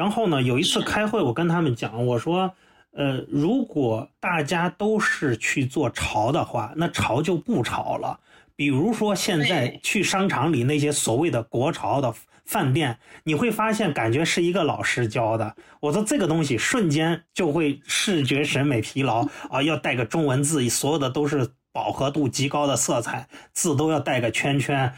[0.00, 2.50] 然后呢，有一次开会，我跟他们讲，我说，
[2.92, 8.18] 呃，如果大家都是去做潮的话，那潮就不潮了。
[8.56, 12.14] 比如说现在去商场里那些所谓的国潮的
[12.46, 15.54] 饭店，你会发现感觉是一个老师教的。
[15.80, 24.94] 我说这个东西瞬间就会视觉审美疲劳啊，要带个中文字，所有的都是饱和度极高的色彩，字都要带个圈圈，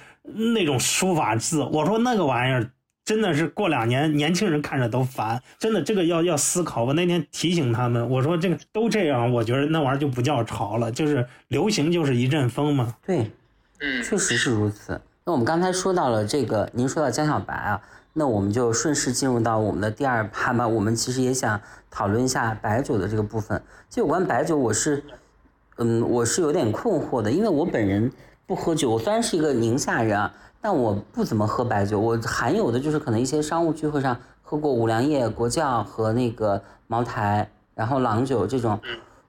[0.55, 1.65] 那种书法字。
[1.65, 2.71] 我说那个玩意儿。
[3.13, 5.39] 真的是过两年，年轻人看着都烦。
[5.59, 6.83] 真的，这个要要思考。
[6.85, 12.97] 我那天提醒他们，我说这个都这样，我觉得那玩意儿就不叫潮了，就是流行就是一阵风嘛。
[13.07, 13.31] 对，
[13.81, 14.99] 嗯，确实是如此。
[15.27, 17.83] 那我们刚才说到了这个，您说到江小白啊，
[18.15, 20.67] 那我们就顺势进入到我们的第二趴吧。
[20.67, 23.63] 我们其实也想讨论一下白酒的这个部分。
[23.91, 25.05] 就有关白酒，我是，
[25.77, 28.11] 嗯，我是有点困惑的，因为我本人
[28.47, 30.33] 不喝酒，我虽然是一个宁夏人啊。
[30.65, 38.81] 但我不怎么喝白酒，我含有的就是可能一些商务聚会上喝过五粮液、国窖和那个茅台，然后郎酒这种，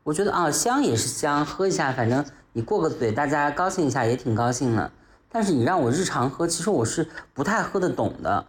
[0.03, 4.91] 我觉得啊香也是香，喝一下反正你过个嘴，大家高兴一下也挺高兴的。
[5.27, 8.45] 但是你让我日常喝，其实我是不太喝得懂的。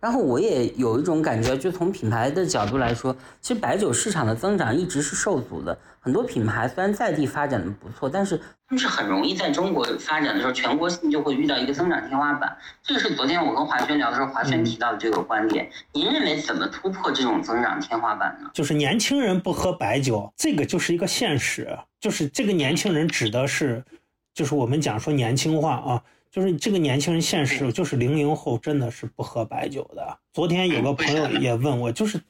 [0.00, 5.76] 然后我也有一种感觉，就从品牌的角度来说，其实白酒市场的增长一直是受阻的。
[5.98, 12.56] 很多品牌虽然在地发展的不错，但是他们是很容易在中国发展的时候，全国性就会遇到一个增长天花板。
[12.82, 15.68] 这个是昨天我跟华轩聊的时候，华轩提到的这个观点。
[15.92, 18.48] 您认为怎么突破这种增长天花板呢？
[18.54, 21.76] 就是年轻人不喝白酒，这个就是一个现实。
[22.00, 23.84] 就是这个年轻人指的是，
[24.32, 26.02] 就是我们讲说年轻化啊。
[26.30, 30.18] 就是这个年轻人现实，就是零零后真的是不喝白酒的。
[30.32, 32.20] 昨天有个朋友也问我，就是，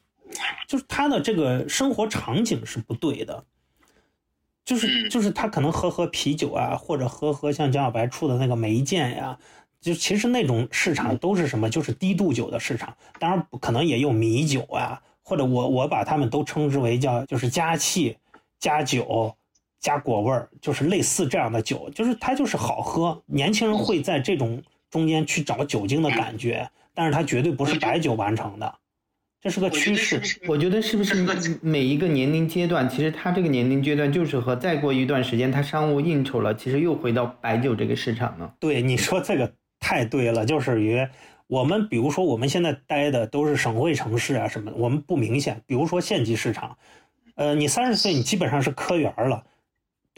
[0.67, 3.43] 就是他的这个生活场景是不对的，
[4.63, 9.37] 就是就是他可能喝喝啤酒啊，或者喝喝像江小白出的那个梅见呀，
[9.81, 12.95] 就其实那种市场都是什么，就是低度酒的市场。
[13.19, 18.17] 当然可能也有米酒啊，或者我我把他们都称之为叫就是加气
[18.59, 19.35] 加酒。
[19.79, 23.21] 加果味儿，就是类似这样的酒，就是它就是好喝。
[23.25, 28.75] 年轻人会在这种中间去找酒精的感觉，但是它绝对不是白酒完成的，
[29.41, 30.21] 这是个趋势。
[30.47, 31.25] 我觉得是不是
[31.61, 38.51] 每一个年龄阶段，其实他这个年龄阶段就是和再过一段时间他商务应酬了，其实又回到白酒这个市场呢？
[38.59, 41.07] 对，你说这个太对了，就是于
[41.47, 45.61] 我们比如说我们现在待的都是省会城市啊什么的，我们不明显。
[45.65, 46.77] 比如说县级市场，
[47.35, 49.45] 呃，你三十岁你基本上是科员了。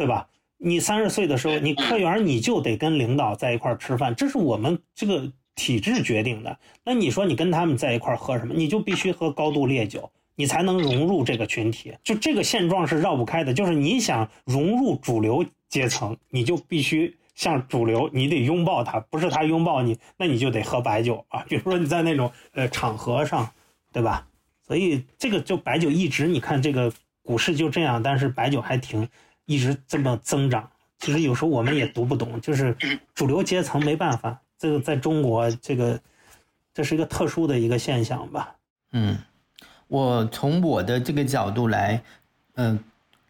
[0.01, 0.27] 对吧？
[0.57, 6.57] 你三十岁的时候，你科员你就得跟领导在一块儿吃饭，这是我们这个体制决定的。
[6.83, 8.51] 那你说你跟他们在一块儿喝什么？
[8.55, 11.93] 你就必须喝高度烈酒，你才能融入这个群体。
[12.03, 13.53] 就这个现状是绕不开的。
[13.53, 21.45] 就是你想融入主流阶层，你就必须像主流，你得拥抱他，不是他拥抱你，那你就得喝白酒啊。
[21.47, 23.47] 比如说你在那种呃场合上，
[23.93, 24.27] 对吧？
[24.65, 29.07] 所以这个就白酒一直你看这个股市就这样，但是白酒还挺。
[29.45, 32.75] 一直这么增长，其实有时候我们也读不懂，就是
[33.13, 35.99] 主流阶层没办法，这个在中国这个
[36.73, 38.55] 这是一个特殊的一个现象吧。
[38.93, 39.17] 嗯，
[39.87, 42.01] 我从我的这个角度来，
[42.55, 42.79] 嗯，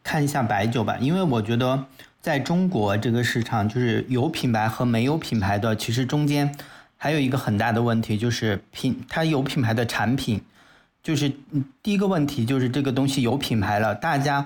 [0.04, 1.86] 看一下白酒吧，因为我觉得
[2.19, 6.56] 在中国这个市场，就是有品牌和没有品牌的，其实中间
[6.97, 10.41] 还有一个很大的问题，就是品它有品牌的产品，
[11.02, 11.32] 就是
[11.82, 14.45] 第一个问题就是这个东西有品牌了，大家。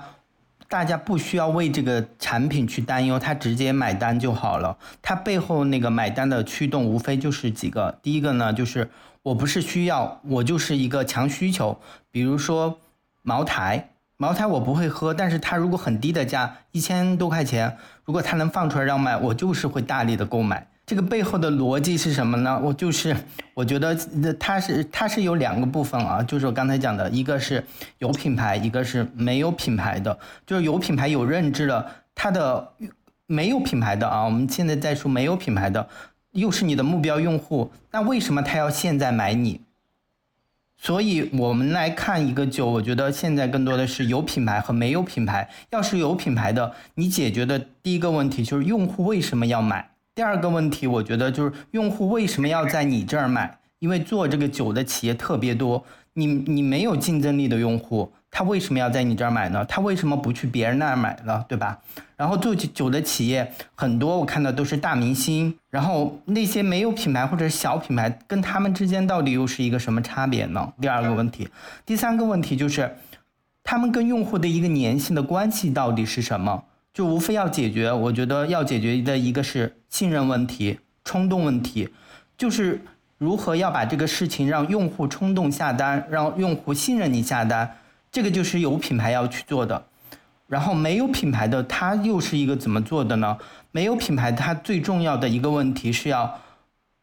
[0.68, 4.76] 大家不需要为这个产品去担忧，他直接买单就好了。
[5.00, 7.98] 他背后那个买单的驱动，无非就是几个。
[8.02, 8.90] 第一个呢，就是
[9.22, 11.80] 我不是需要，我就是一个强需求。
[12.10, 12.78] 比如说
[13.22, 20.68] 茅台，茅台我不会喝，但是它如果很低的价，一千多块钱，如果它能放出来让卖，我就是会大力的购买。
[20.86, 22.60] 这个背后的逻辑是什么呢？
[22.62, 23.14] 我就是
[23.54, 23.92] 我觉得
[24.38, 27.64] 它是它是有两个部分啊，就是我刚才讲的，一个是
[27.98, 30.16] 有品牌，一个是没有品牌的。
[30.46, 32.72] 就是有品牌有认知的，它的
[33.26, 35.88] 没有品牌的啊，我们现在在说没有品牌的，
[36.30, 39.62] 又是你的目标用户，那为什么他要现在买你？
[40.78, 45.50] 所以我们来看一个酒，我觉得现在更多的是有品牌和没有品牌。
[45.70, 49.90] 要是有品牌的，你解决的第一个问题就是用户为什么要买。
[50.16, 53.58] 第二个问题，我觉得就是用户为什么要在你这儿买？
[53.80, 59.62] 因为做这个酒的企业特别多，你你没有竞争力的用户，他为什么要在你这儿买呢？
[59.66, 61.44] 他为什么不去别人那儿买呢？
[61.46, 61.78] 对吧？
[62.16, 70.72] 然后做酒的企业很多，我看到都是大明星，然后那些没有品牌或者小品牌，跟他们之间到底又是一个什么差别呢？
[70.80, 71.46] 第二个问题，
[71.84, 72.96] 第三个问题就是，
[73.62, 76.64] 他们跟用户的一个粘性的关系到底是什么？
[76.96, 81.90] 就无非要解决，我觉得要解决的一个是信任问题、冲动问题，
[82.38, 82.80] 就是
[83.18, 87.70] 如何要把这个事情让用户冲动下单，让用户信任你下单，
[88.10, 89.84] 这个就是有品牌要去做的。
[90.48, 93.36] 然后没有品牌的，它又是一个怎么做的呢？
[93.72, 96.40] 没有品牌，它最重要的一个问题是要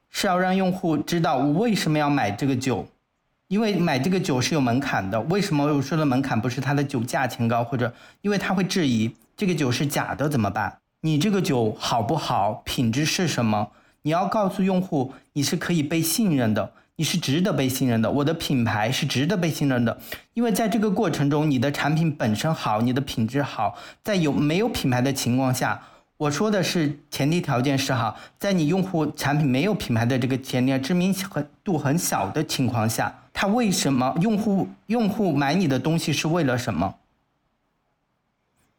[0.10, 2.88] 是要让用户知道我为什么要买这个酒，
[3.48, 5.22] 因为买这个酒是有门槛的。
[5.22, 10.80] 为什么我说的门槛不是它的酒价钱高，或者因为他会质疑这个酒是假的怎么办？
[11.02, 13.72] 你这个酒好不好，品质是什么？
[14.04, 19.98] 你要告诉用户你是可以被信任的，你是值得被信任的，我的品牌是值得被信任的。
[20.34, 25.82] 因为在这个过程中，你的产品本身好，你的品质好，在有没有品牌的情况下。
[26.18, 31.14] 我说的是前提条件是哈，在你用户产品没有品牌的这个前提，知名
[31.64, 36.96] 度很小的情况下，他为什么用户用户买你的东西是为了什么？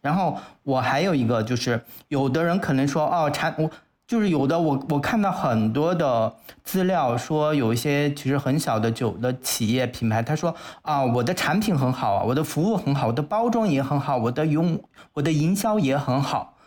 [0.04, 3.70] 然后我还有一个就是，有的人可能说哦，产我
[4.06, 6.30] 就是有的我我看到很多的
[6.62, 14.78] 资料说有一些其实很小的酒的企业品牌，他说啊，我的产品很好啊，我的服务很好，我的包装也很好，我的用
[15.14, 16.58] 我的营销也很好。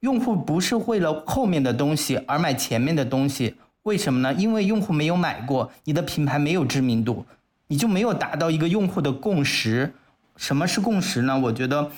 [0.00, 4.34] 用户不是为了后面的东西而买前面的东西，为什么呢？
[4.34, 7.24] 因为用户没有买过，你的品牌没有知名度，
[7.68, 9.94] 你就没有达到一个用户的共识。
[10.36, 11.38] 什么是共识呢？
[11.38, 11.92] 我觉得，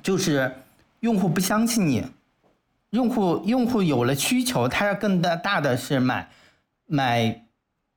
[0.00, 0.52] 就是
[1.00, 2.04] 用户不相信你，
[2.90, 6.28] 用户用户有了需求，他要更大大的是买
[6.86, 7.44] 买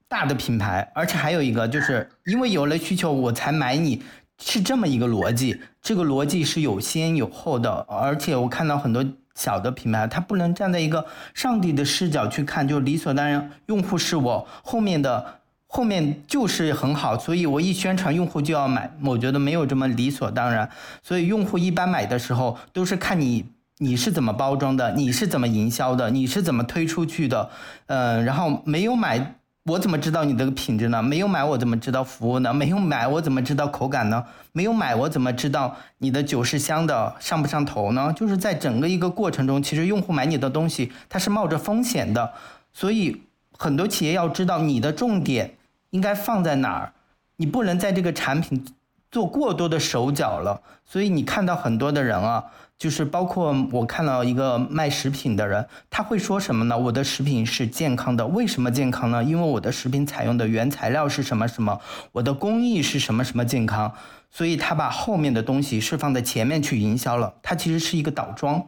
[0.07, 4.03] 大的品牌，而且还有一个就是因为有了需求我才买你。
[4.37, 9.01] 是这么一个逻辑，这个逻辑是有先有后的，而且我看到很多
[9.33, 15.39] 小的品牌，它不能站在一个上帝的视角去看，就理所当然，用户是我后面的，
[15.75, 20.69] 后面就是很好，所以我一宣传用户就要买，我觉得没有这么理所当然，
[21.03, 23.45] 所以用户一般买的时候都是看你
[23.79, 27.49] 你是怎么包装的，你是怎么营销的，你是怎么推出去的，
[27.87, 29.35] 嗯，然后没有买。
[29.65, 31.01] 我怎么知道你的品质呢？
[31.01, 32.53] 没有买我怎么知道服务呢？
[32.53, 34.23] 没有买我怎么知道口感呢？
[34.53, 38.13] 没有买我怎么知道你的酒是香的上不上头呢？
[38.15, 42.31] 就是在整个一个过程中，其实用户买你的东西，他是冒着风险的。
[42.71, 43.23] 所以
[43.57, 45.55] 很多企业要知道你的重点
[45.95, 46.93] 应该放在哪儿，
[47.37, 48.63] 你不能在这个产品
[49.09, 50.61] 做过多的手脚了。
[50.85, 52.43] 所以你看到很多的人啊。
[52.77, 56.77] 就是包括我看到一个卖食品的人，他会说什么呢？
[56.77, 59.23] 我的食品是健康的，为什么健康呢？
[59.23, 61.79] 因为我的食品采用的原材料是什么什么，
[62.11, 63.93] 我的工艺是什么什么健康，
[64.29, 67.35] 所以他把后面的东西是放在前面去营销了。
[67.41, 68.61] 它其实是一个倒装，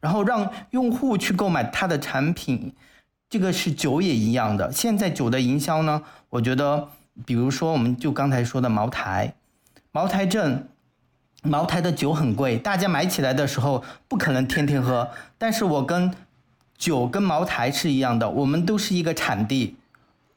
[0.00, 2.74] 然后让用户去购买他的产品。
[3.28, 4.70] 这个是酒也一样的。
[4.72, 6.88] 现在酒的营销呢，我觉得，
[7.24, 9.34] 比如说我们就刚才说的茅台，
[9.92, 10.68] 茅台镇。
[11.42, 15.08] 茅台的酒很贵，大家买起来的时候不可能天天喝。
[15.38, 16.12] 但是我跟
[16.76, 19.76] 酒跟茅台是一样的，我们都是一个产地。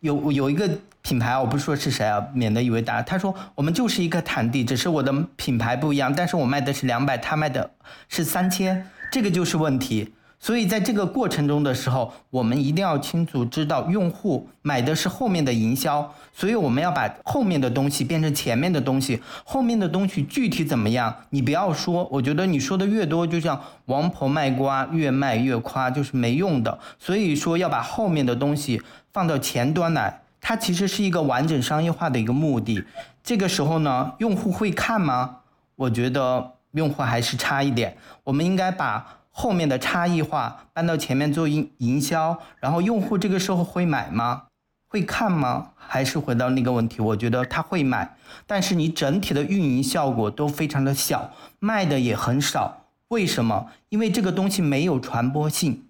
[0.01, 0.69] 有有一个
[1.01, 3.01] 品牌，我不说是谁啊，免得以为大。
[3.01, 7.71] 他说我们就是一个产地，只是我的品牌不一样，但是我卖的是两百，他卖的
[8.07, 10.13] 是三千，这个就是问题。
[10.41, 19.21] 所以在这个过程中的时候，我们一定要清楚知道用户买的是后面的营销，所以我们要把后面的东西变成前面的东西。
[19.43, 26.79] 后面的东西具体怎么样，你不要说，我觉得你说的越多，就像王婆卖瓜，越卖越夸，就是没用的。
[26.97, 28.81] 所以说要把后面的东西
[29.11, 32.81] 放到前端来，它其实是一个完整商业化的一个目的。
[33.21, 35.39] 这个时候呢，用户会看吗？
[35.75, 37.97] 我觉得用户还是差一点。
[38.23, 39.18] 我们应该把。
[39.39, 44.47] 后面的差异化搬到前面做营营销，然后用户这个时候会买吗？
[44.89, 45.69] 会看吗？
[45.77, 52.87] 还是回到那个问题，我觉得他会买，但是你整体的运营效果都非常的小，卖的也很少。
[53.07, 53.67] 为什么？
[53.87, 55.85] 因为这个东西没有传播性。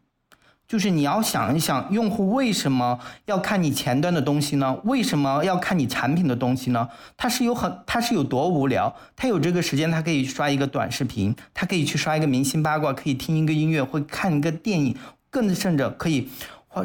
[0.70, 4.78] 就是你要想一想，用户为什么要看你前端的东西呢？
[4.84, 6.88] 为什么要看你产品的东西呢？
[7.17, 8.95] 他是有很，他是有多无聊？
[9.15, 14.95] 他有这个时间，他可以刷一个短视频，他可以去刷一个明星八卦，可以听一个音乐，会看一个电影，
[15.32, 16.30] 更甚者可以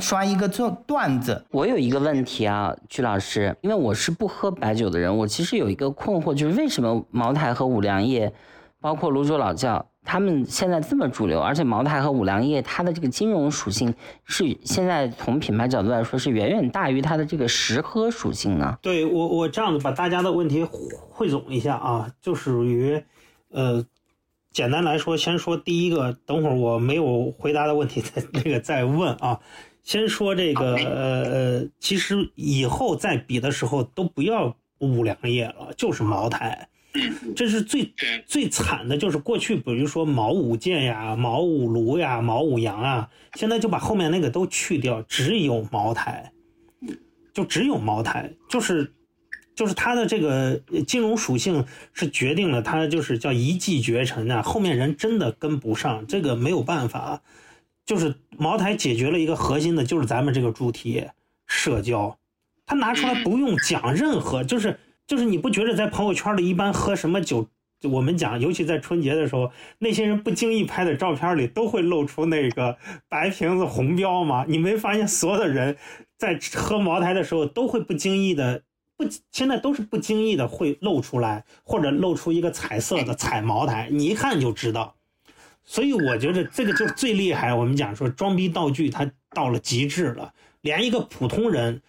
[0.00, 1.44] 刷一个做段子。
[1.50, 8.32] 我有一个问题啊，曲老师，因为我是不喝白酒的人，我其实有一个困惑，就是为什么茅台和五粮液，
[8.80, 9.84] 包括泸州老窖。
[10.04, 13.94] 他们现在这么主流，而且茅台和五粮液它的这个金融属性
[14.24, 18.78] 是现在从品牌角度来说是远远大于它的这个实喝属性呢。
[18.82, 23.02] 对我，我这样子把大家的问题汇总一下啊，就属于，
[23.50, 23.84] 呃，
[24.52, 29.40] 简单来说，先说第一个，等会儿我没有回答的问题再那个再问啊。
[29.82, 36.68] 先说这个，呃呃，其实以后再比的时候都不要五粮液了，就是茅台。
[37.34, 37.92] 这是最
[38.26, 46.32] 最惨的，就是过去比如说毛五剑呀、毛五卢呀、毛五羊啊，现在就把后面那个都去掉，只有茅台，
[47.32, 48.92] 就只有茅台，就是
[49.54, 57.22] 就是它的这个金融属性是决定了它就是叫一骑绝尘啊，后面人真的跟不上，这个没有办法。
[57.86, 61.04] 就是茅台解决了一个核心的，就是咱们这个主题
[61.46, 62.16] 社交，
[62.64, 67.48] 它拿出来不用讲任何，就是就是你不觉得在朋友圈里一般喝什么酒？
[67.82, 72.78] 我们讲，尤其在春节的时候，那些人不经意拍的照片里都会露出那个
[73.10, 74.46] 白瓶子红标吗？
[74.48, 75.76] 你没发现所有的人
[76.16, 78.62] 在喝茅台的时候都会不经意的
[78.96, 84.94] 不，现在都是不经意的会露出来，或者露出一个彩色的彩茅台，你一看就知道。
[85.62, 87.52] 所以我觉得这个就是最厉害。
[87.52, 90.32] 我们讲说装逼道具，它到了极致了，
[90.62, 91.82] 连一个普通人。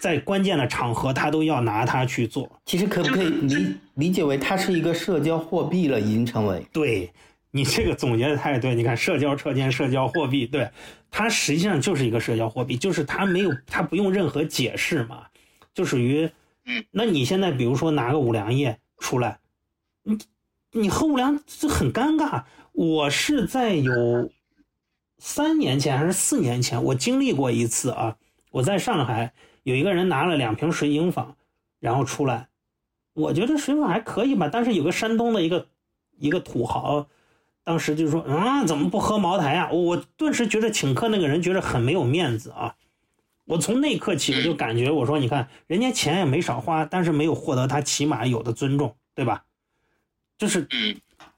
[0.00, 2.50] 在关键的场合，他都要拿它去做。
[2.66, 6.00] 其实可不可以理理解为它是一个社交货币了？
[6.00, 7.10] 已经成为对
[7.50, 8.74] 你这个总结的太对。
[8.74, 10.68] 你看，社交车间、社交货币，对
[11.10, 15.24] 它实际上就是一个社交货币，就是它没有，它不用任何解释嘛，
[15.72, 16.30] 就属于，
[16.66, 19.38] 嗯那你现在比如说拿个五粮液出来，
[20.02, 20.18] 你
[20.72, 22.42] 你喝五粮就很尴尬。
[22.72, 24.30] 我是在有
[25.18, 28.16] 三年前还是四年前，我经历过一次啊，
[28.50, 29.32] 我在上海。
[29.64, 31.36] 有一个人拿了两瓶水井坊，
[31.80, 32.48] 然后出来，
[33.14, 34.48] 我觉得水井坊还可以吧。
[34.52, 35.66] 但是有个山东的一个
[36.18, 37.06] 一个土豪，
[37.64, 39.70] 当时就说啊，怎么不喝茅台啊？
[39.72, 42.76] 我顿时觉得请客那个人觉得很没有面子啊。
[43.46, 49.44] 我从那一刻起我就感觉，我说你看人家钱也没少花，但是没有获得他起码有的尊重，对吧？
[50.36, 50.68] 就是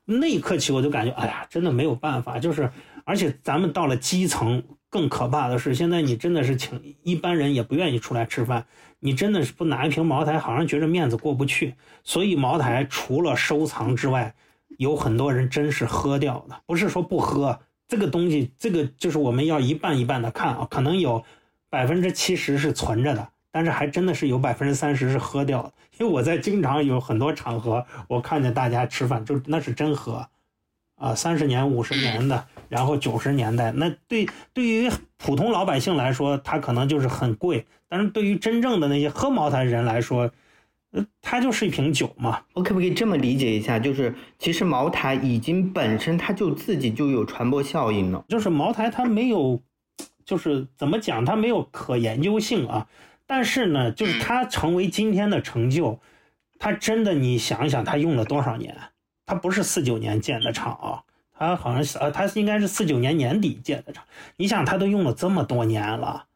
[0.04, 2.40] 那一刻起我就感觉，哎呀，真的没有办法。
[2.40, 2.72] 就是
[3.04, 4.62] 而且咱们到了基层。
[4.88, 8.66] 更可怕的是，现在你真的是请一般人也不愿意出来吃饭，
[9.00, 11.74] 你真的是不拿一瓶茅台，好像觉得面子过不去。
[12.04, 14.34] 所以茅台除了收藏之外，
[14.78, 17.58] 有很多人真是喝掉的，不是说不喝
[17.88, 21.24] 这个东西，这个就是我们要一半一半的看啊，可能有
[21.68, 25.72] 百分之七十是存着的，但是还真的是有百分之三十是喝掉的。
[25.98, 30.28] 因为我在经常有很多场合，我看见大家吃饭就那是真喝。
[30.96, 40.30] 啊，三十年、五十年的，然后九十年代，那对对于普通老百姓来说，它可能就是很贵；但是对于真正的那些喝茅台人来说，
[40.92, 42.40] 呃，它就是一瓶酒嘛。
[42.54, 43.78] 我可不可以这么理解一下？
[43.78, 48.24] 就是其实茅台已经本身它就自己就有传播效应了。
[48.28, 49.60] 就是茅台它没有，
[50.24, 52.86] 就是怎么讲，它没有可研究性啊。
[53.26, 56.00] 但是呢，就是它成为今天的成就，
[56.58, 58.74] 它真的你想一想，它用了多少年？
[59.26, 61.02] 他不是四九年建的厂啊，
[61.36, 64.04] 他好像是呃，他应该是四九年年底建的厂。
[64.36, 66.26] 你想，他都用了这么多年了，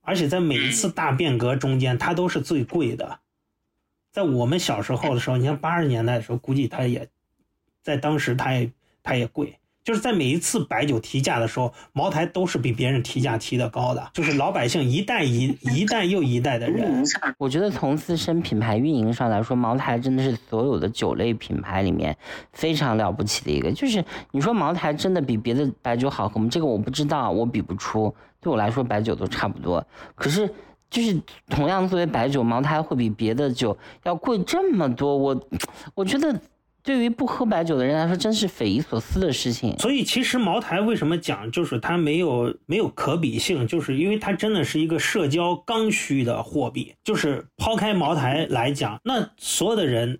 [0.00, 3.20] 而且在每一次大变革中间，它都是最贵的。
[4.10, 7.08] 在我们小时候的时候，你像八十年代的时候，估计它也
[7.80, 8.70] 在当时它也
[9.02, 9.58] 它也贵。
[9.84, 14.10] 就是在每一次白酒提价的时候，茅台都是比别人提价提的高的。
[14.14, 17.04] 就是老百姓一代一 一代又一代的人，
[17.36, 22.16] 我觉得从自身品牌运营上来说，茅台真的是所有的酒类品牌里面
[22.52, 23.72] 非常了不起的一个。
[23.72, 26.48] 就是你说茅台真的比别的白酒好喝吗？
[26.48, 28.14] 这个我不知道，我比不出。
[28.40, 29.84] 对我来说，白酒都差不多。
[30.14, 30.48] 可是
[30.90, 35.16] 就是同样作为白酒，茅台会比别的酒要贵这么多。
[35.16, 35.48] 我
[35.96, 36.40] 我觉得。
[36.82, 39.78] 对于不喝白酒的人来说，真是匪夷所思的事情。
[39.78, 46.94] 所以，其实茅台为什么讲就是它没有没有可比性，就是因为它真的是一个社交刚需的货币。
[47.04, 50.18] 就是抛开茅台来讲，那所有的人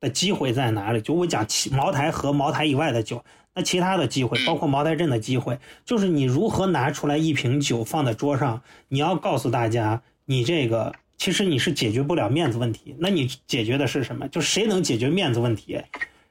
[0.00, 1.00] 的机会在哪里？
[1.00, 3.24] 就我讲茅台和茅台以外的酒，
[3.54, 10.94] 那其他的机会，包括茅台镇的机会，就是你如何拿出来一瓶酒放在桌上，你要告诉大家，你这个。
[11.16, 14.28] 其实你是解决不了面子问题，那你解决的是什么？
[14.28, 15.80] 就谁能解决面子问题，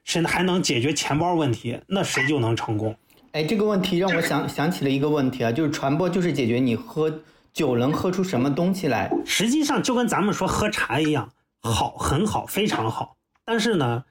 [0.04, 2.96] 谁还能解决钱包问题，那谁就能成功。
[3.32, 7.22] 哎，这个问题让我想想起了一个问题啊，就是传播就是解决你喝
[7.52, 9.12] 酒能喝出什么东西来。
[9.26, 11.32] 实际上就跟咱们说喝茶一样，
[11.62, 13.16] 好，很好，非常好。
[13.44, 14.04] 但是呢，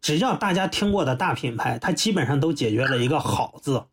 [0.00, 3.84] 只要大家听过的大品牌，它基本上都解决了一个好字。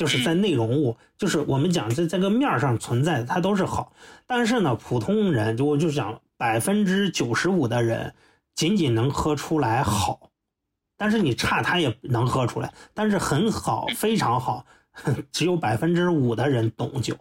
[0.00, 3.92] 就是在内容物，就是我们讲在这个面上存在，它都是好。
[4.26, 8.14] 但是呢，普通人就我就讲百分之九十五的人，
[8.54, 10.30] 仅仅能喝出来好，
[10.96, 12.72] 但是你差他也能喝出来。
[12.94, 14.64] 但是很好，非常好，
[15.30, 17.14] 只有百分之五的人懂酒，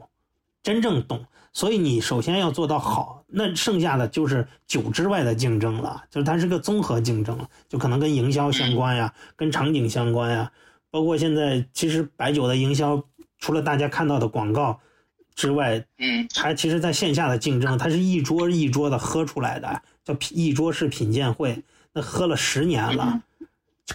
[0.63, 1.25] 真正懂。
[1.51, 10.49] 所以你首先要做到好，那剩下的就是酒之外的竞争了，就是它是个综合竞争了，就可能跟营销相关呀，跟场景相关呀。
[10.91, 13.03] 包括现在，其实白酒的营销，
[13.37, 14.79] 除了大家看到的广告
[15.35, 21.61] 之外，嗯，它其实在线下的竞争，它是一桌一桌的喝出来的，叫一桌式品鉴会，
[21.93, 23.21] 那喝了十年了，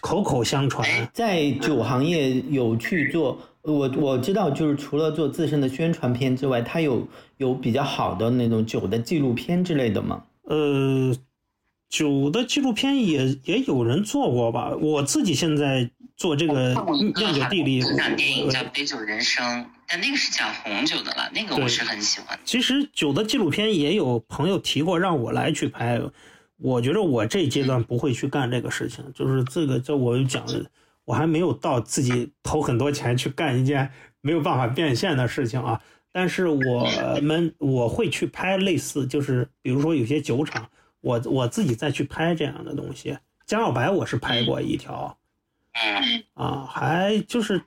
[0.00, 0.88] 口口相传。
[1.12, 10.22] 在酒行业有去做，我我知道，就是除了做自身的宣传片之外，它有有比较好的那种酒的纪录片之类的吗？
[10.44, 11.14] 呃，
[11.94, 15.90] 酒的纪录片也也有人做过吧，我自己现在。
[16.16, 16.72] 做这个
[17.16, 19.44] 酿酒地理，讲电影叫《杯酒人生》，
[19.88, 22.38] 但那个是讲红酒的了，那个我是很喜欢。
[22.44, 26.00] 其实酒的纪录片也有朋友提过让我来去拍，
[26.58, 30.46] 我觉得我这阶段不会去干这个事情，就是这个这我讲，
[31.04, 33.90] 我还没有到自己投很多钱去干一件
[34.20, 35.80] 没有办法变现的事情啊。
[36.12, 36.88] 但是我
[37.22, 40.70] 们我会去拍类似，就是比如说有些酒厂，
[41.04, 43.16] 我我自己再去拍这样的东西。
[43.46, 45.16] 江小白我是拍过一条。
[46.32, 47.60] 啊，还就是，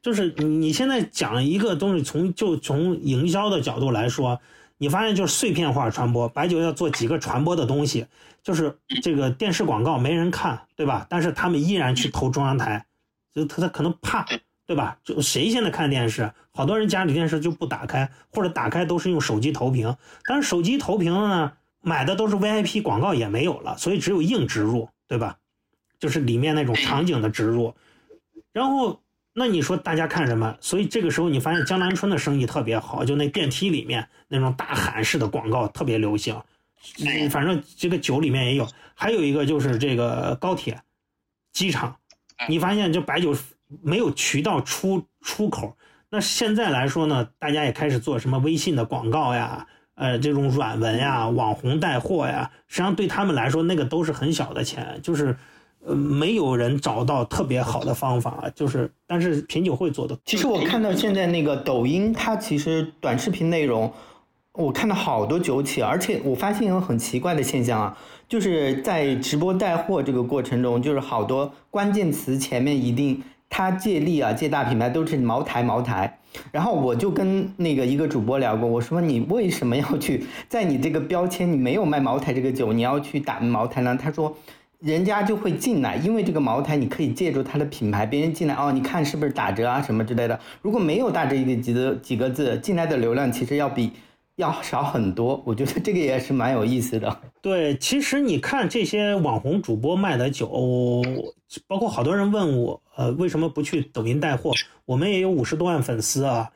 [0.00, 4.40] 就是你现在讲一个东西，从就从营销的角度来说，
[4.76, 8.06] 你发现就是碎片化传播，白酒要做几个传播的东西，
[8.42, 11.06] 就是这个电视广告没人看，对吧？
[11.10, 12.86] 但是他们依然去投中央台，
[13.34, 14.24] 就他他可能怕，
[14.66, 14.98] 对吧？
[15.02, 16.30] 就谁现在看电视？
[16.52, 25.38] 好多人家里电视就不打开，或者打开都是用手机投屏，但是手机投屏呢，买的都是 VIP 广告也没有了，所以只有硬植入，对吧？
[25.98, 27.74] 就是里面那种场景的植入，
[28.52, 29.02] 然后
[29.32, 30.56] 那你说大家看什么？
[30.60, 36.40] 所以这个时候你发现江南春的生意特别好，就那电梯里面那种大喊式的广告特别流行。
[37.30, 40.80] 反正这个酒里面也有，还有一个就是这个高铁、
[41.52, 41.96] 机场，
[42.48, 43.36] 你发现就白酒
[43.82, 45.76] 没有渠道出出口。
[46.10, 49.66] 那现在来说呢，大家也开始做什么微信的广告呀，
[49.98, 55.36] 呃，这种软文呀、网红带货呀，实际上对他们来说那个都是很小的钱，就是。
[55.86, 60.18] 呃，没有人找到特别好的方法，就是，但是品酒会做的。
[60.24, 63.90] 其实我看到现在那个抖音，它其实短视频内容，
[64.54, 67.96] 我看到好多酒企，而且我发现一个很奇怪的现象啊，
[68.28, 76.18] 就是在直播带货这个过程中，就是好多关键词前面一定他借力啊，借大品牌都是茅台茅台。
[76.52, 83.98] 然后我就跟那个一个主播聊过，我说你为什么要去在你这个标签你没有卖茅台这个酒，你要去打茅台呢？
[84.00, 84.36] 他说。
[84.80, 90.38] 人家就会进来，因为这个茅台你可以借助它的品牌，别人进来哦，你看是不是打折啊什么之类的。
[90.62, 93.90] 如果没有打折一个几个几个字，进来的流量其实要比
[94.38, 95.42] 要少很多。
[95.44, 97.20] 我觉得这个也是蛮有意思的。
[97.42, 101.02] 对，其实你看这些网红主播卖的酒，
[101.66, 104.52] 包括好多人问我，呃，为什么不去抖音带货？
[104.86, 106.50] 我们也有五十多万粉丝啊。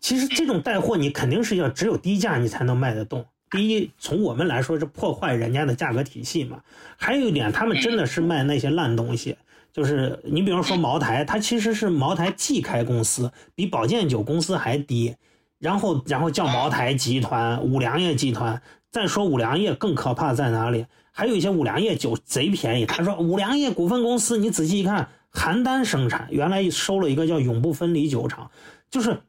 [0.00, 3.24] 其实这种带货你肯定是要只有低价你才能卖得动。
[3.50, 6.60] 第一，从我们来说是破坏人家的价格体系嘛。
[6.96, 9.36] 还有一点，他们真的是卖那些烂东西。
[9.72, 15.16] 就是你比如说茅台，它其实是茅台季开公司，比保健酒公司还低。
[15.64, 18.60] 然后，然后叫茅台集团、五粮液集团。
[18.90, 20.84] 再说五粮液更可怕在哪里？
[21.10, 22.84] 还有一些五粮液酒贼便宜。
[22.84, 28.50] 他说五粮液股份公司，你仔细一看，邯郸生产，原来收了一个叫永不分离酒厂，
[28.90, 29.22] 就是。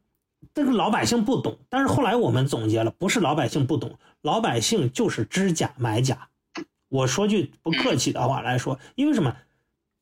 [0.54, 6.30] 这个老百姓不懂，但是后来我们总结了，不是老百姓不懂，老百姓就是知假买假。
[6.88, 9.36] 我说句不客气的话来说，因为什么？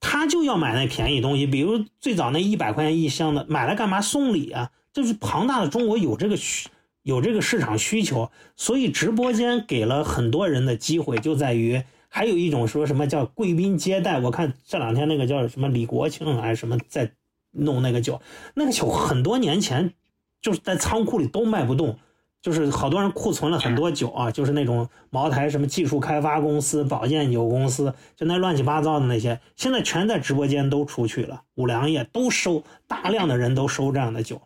[0.02, 4.02] 他就要买那便宜东西，比如最早那一百块钱一箱的，买来干嘛？
[4.02, 4.70] 送礼啊！
[4.94, 6.70] 就是庞大的中国有这个需
[7.02, 14.20] 有这个市场需求，所以直播间给了很多人的机会，就在于还有一种说什么叫贵宾接待。
[14.20, 17.12] 我看这两天那个叫什么李国庆还是什么在
[17.52, 18.22] 弄那个酒，
[18.54, 19.94] 那个酒很多年前。
[20.44, 21.98] 就是在仓库里都卖不动，
[22.42, 31.44] 就是好多人库存了很多酒啊，就是那种茅台什么技术开发公司、保健酒公司，就那乱七八糟的那些，现在全在直播间都出去了。
[31.56, 34.42] 五粮液都收，大量的人都收这样的酒，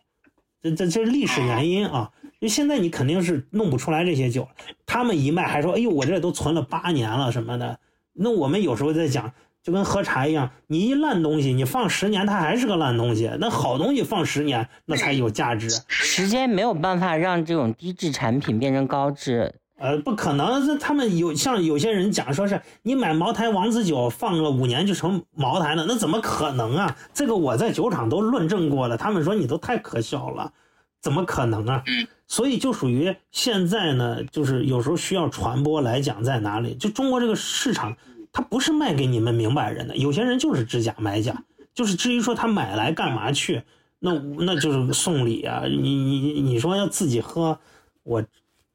[0.62, 2.10] 这这这是历史原因啊。
[2.40, 4.48] 因为现在你肯定是弄不出来这些酒，
[4.86, 7.78] 他们一卖还说，哎呦，我这都存了八年了什么的。
[8.12, 9.32] 那我们有时候在讲。
[9.60, 13.28] 就跟喝茶一样，你一烂东西，你放十年它还是个烂东西。
[13.38, 15.68] 那好东西放十年，那才有价值。
[15.88, 19.56] 时间没有办法让这种低质产品变成高质。
[19.78, 20.66] 呃，不可能。
[20.66, 26.96] 这他们有像有些人讲说是你买茅台王子酒放个五年就成茅台了，那怎么可能啊？
[27.14, 30.52] 这个我在酒厂都论证过了，他们说你都太可笑了，
[31.00, 31.82] 怎么可能啊？
[32.26, 36.74] 所以就属于现在呢，就是有时候需要传播来讲在哪里？
[36.74, 37.96] 就中国这个市场。
[38.30, 41.42] 它不是卖给你们明白人的，有些人就是知假买假，
[41.74, 43.62] 就是至于说他买来干嘛去，
[43.98, 45.62] 那那就是送礼啊。
[45.64, 47.58] 你你你说要自己喝，
[48.04, 48.22] 我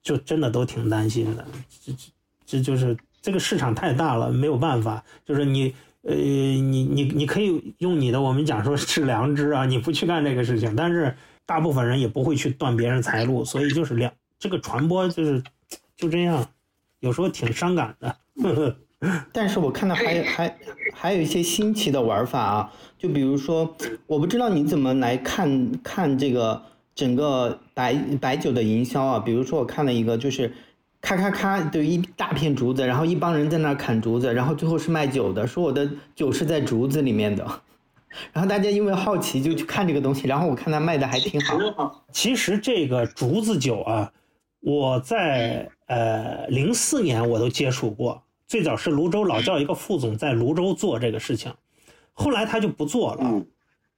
[0.03, 1.43] 就真的都挺担心的。
[1.83, 2.11] 这这
[2.45, 5.03] 这就是这个市场太大了，没有办法。
[5.25, 5.73] 就是你
[6.03, 15.41] 呃你你你可以用你的我们讲说是良知啊，你不去干这个事情，但是大部分人也不会去断别人财路，所以就是两这个传播就是
[15.95, 16.45] 就这样，
[16.99, 18.15] 有时候挺伤感的。
[18.43, 18.75] 呵 呵
[19.33, 20.57] 但是我看到还还
[20.93, 23.75] 还有一些新奇的玩法啊，就比如说，
[24.07, 26.63] 我不知道你怎么来看看这个
[26.95, 29.19] 整个白白酒的营销啊。
[29.19, 30.53] 比如说我看了一个，就是
[31.01, 37.45] 咔咔咔，就一大片竹子，然后一帮人在那儿砍竹子，然后最后是卖酒的，说我的酒是在竹子里面的。
[38.31, 42.05] 然后大家因为好奇就去看这个东西，然后我看他卖的还挺好。
[42.11, 44.11] 其实这个竹子酒啊，
[44.59, 51.51] 我在呃零四年我都接触过，最早是泸州老窖一个副总在泸州做这个事情，
[52.13, 53.41] 后来他就不做了，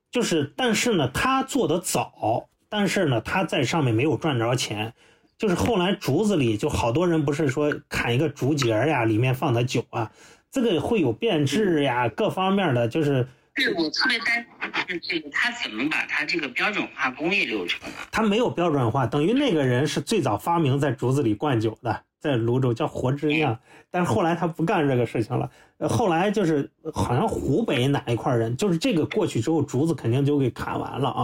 [0.09, 4.93] 就是但是呢他做的早，但是呢他在上面没有赚着钱，
[5.37, 10.11] 就是后来竹子里就好多人不是说砍一个竹节呀，里面放的酒啊，
[10.51, 13.27] 这个会有变质呀，各方面的就是。
[13.57, 14.45] 对我特别担
[14.85, 17.95] 心，这个他怎么把他这个标准化工业流程呢？
[18.11, 23.57] 他没有标准化，等于那个人是最早发明在竹子里灌酒的，在泸州叫活之酿，
[23.89, 25.49] 但是后来他不干这个事情了。
[25.87, 31.23] 后来就是好像湖北哪一块人，就是这个过去之后，竹子肯定就给砍完了啊。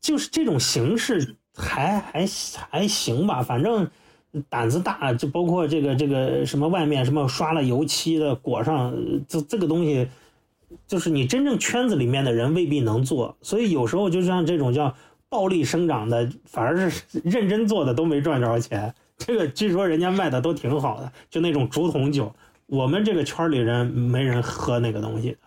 [0.00, 2.26] 就是这种形式还还
[2.70, 3.88] 还行吧，反正
[4.48, 8.94] 胆子大，就包括这个这个什么外面什么刷了油漆的裹上，
[9.26, 10.08] 这这个东西。
[10.86, 14.94] 就是你真正圈子里面的人未必能做，所以有时候就像这种叫
[15.30, 18.94] 暴力生长的，反而是认真做的都没赚着钱。
[19.16, 22.30] 这个据说人家卖的都挺好的，就那种竹筒酒，
[22.66, 25.38] 我们这个圈里人没人喝那个东西。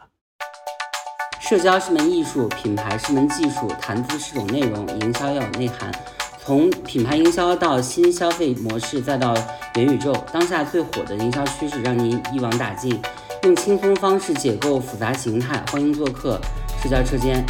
[1.51, 5.91] 社交是门艺术，品牌是门技术，谈资是种内容，营销要有内涵。
[6.37, 9.33] 从品牌营销到新消费模式，再到
[9.75, 12.97] 元宇宙，当下最火的营销趋势让您一网打尽。
[13.43, 16.39] 用轻松方式解构复杂形态，欢迎做客
[16.81, 17.45] 社交车间。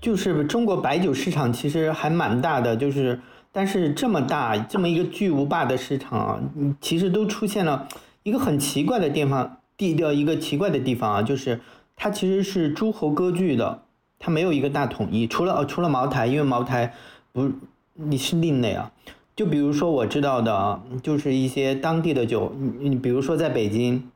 [0.00, 3.20] 就是中国白酒市场其实还蛮大的，就是
[3.50, 6.38] 但是这么大这么一个巨无霸的市场啊，
[6.80, 7.88] 其实都出现了
[8.22, 11.60] 一个很奇怪的地方，地的一个奇怪的地方啊，就是
[11.94, 13.82] 它其实是诸侯割据的，
[14.18, 16.94] 它没有一个大统一，除了呃除了茅台，因为茅台
[17.32, 17.50] 不
[17.94, 18.92] 你是另类啊。
[19.34, 24.10] 就比如说我知道的，就是一些当地的酒，你比如说在北京，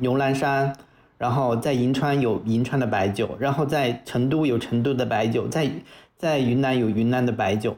[0.00, 0.74] 牛栏山，
[1.16, 5.70] 然后在银川有银川的白酒，然后在成都有成都的白酒，在
[6.16, 7.76] 在云南有云南的白酒，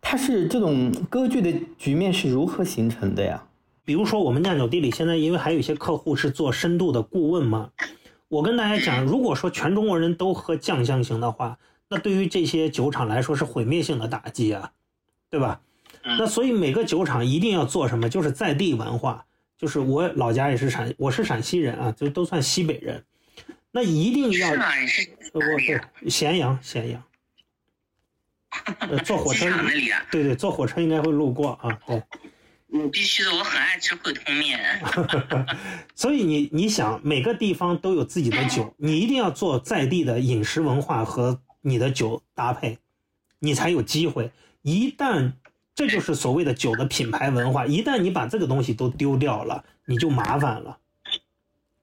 [0.00, 3.44] 它是这种割据的局面是如何形成的呀？
[3.88, 7.70] 比如说我们酿酒地里现在因为还有一些客户是做深度的顾问嘛，
[8.28, 11.58] 我跟大家讲，如果说全中国人都喝酱香型的话，
[11.88, 14.72] 那对于这些酒厂来说是毁灭性的打击啊，
[15.30, 15.62] 对吧？
[16.04, 18.10] 那所以每个酒厂一定要做什么？
[18.10, 19.24] 就是在地文化，
[19.56, 23.02] 就是我老家也是陕，我是陕西人啊，就都算西北人。
[23.70, 27.02] 那一定要，我对咸阳，咸阳。
[28.80, 29.46] 呃，坐火车？
[30.10, 31.78] 对对，坐火车应该会路过啊。
[31.86, 32.02] 对，
[32.72, 34.60] 嗯，必须的，我很爱吃汇通面。
[35.94, 42.78] 所以你你想，每个地方都有自己的酒， 你一定要做在地的饮食文化和你的酒搭配，
[43.38, 44.30] 你才有机会。
[44.62, 45.32] 一旦
[45.74, 47.64] 这就是所谓的酒的品牌文化。
[47.66, 50.78] 一旦你把这个东西都丢掉了，你就麻烦了。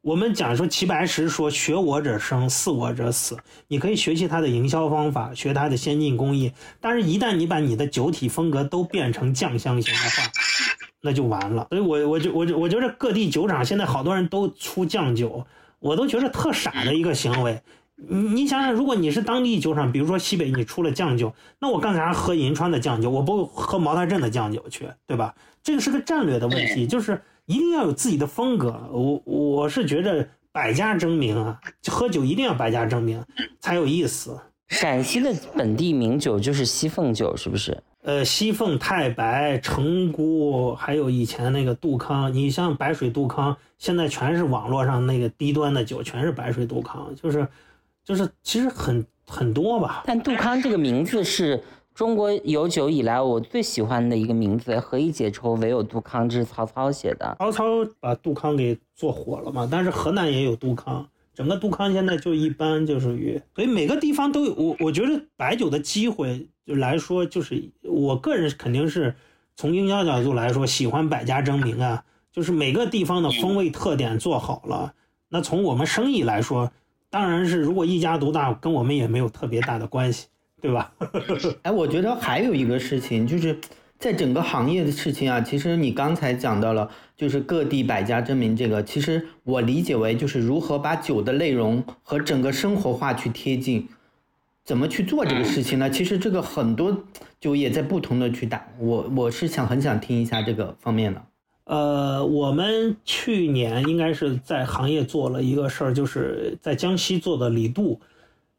[0.05, 3.35] 我们讲说齐白石说“学我者生，似我者死”。
[3.67, 10.31] 你可以学习他的营销方法，学他的先进工艺，但是，一旦你把你的酒体风格都变成酱香型的话，
[11.01, 11.65] 那就完了。
[11.71, 15.43] 所以我我就我就我觉得各地酒厂现在好多人都出酱酒，
[15.79, 17.59] 我都觉得特傻的一个行为。
[17.95, 23.09] 你你想想，如果你是当地酒厂，比如说西北你出了酱酒，那我干啥喝银川的酱酒？
[23.09, 25.33] 我不喝茅台镇的酱酒去，对吧？
[25.63, 28.89] 这个是个战略的问题，就是一定要有自己的风格。
[28.91, 33.23] 我我是觉得百家争鸣啊，喝酒一定要百家争鸣
[33.59, 34.39] 才有意思。
[34.67, 37.77] 陕西的本地名酒就是西凤酒，是不是？
[38.01, 42.33] 呃，西凤、太白、成都，还有以前那个杜康。
[42.33, 47.47] 你像白水杜康，现在全是网络上那个低端的酒，全是白水杜康，就是。
[48.07, 51.63] 就是其实很很多吧，但杜康这个名字是
[51.95, 54.77] 中国有酒以来我最喜欢的一个名字。
[54.81, 57.37] 何以解愁，唯有杜康，这是曹操写的。
[57.39, 57.63] 曹操
[58.01, 59.65] 把杜康给做火了嘛？
[59.71, 63.41] 但是河南也有杜康，整个杜康现在就一般，就属于。
[63.55, 69.15] 所以每个地方都有我，我觉得白酒的机会就来说，就是我个人肯定是
[69.55, 72.03] 从营销角度来说，喜欢百家争鸣啊。
[72.33, 74.93] 就是每个地方的风味特点做好了，
[75.29, 76.73] 那从我们生意来说。
[77.09, 80.27] 当然是，如果一家独大，跟我们也没有特别大的关系，
[80.61, 80.91] 对吧？
[81.63, 83.57] 哎，我觉得还有一个事情，就是
[83.99, 93.87] 在整个行业的事情啊，其实你刚才讲到了，就是各地百家争鸣这个，其实我理解为就是如何把酒的内容和整个生活化去贴近，
[94.63, 95.89] 怎么去做这个事情呢？
[95.89, 97.03] 其实这个很多
[97.39, 101.21] 酒也在不同的去打，我我是想很想听一下这个方面的。
[101.65, 107.99] 呃，我们去年应该是在行业做了一个事儿，就是在江西做的李杜。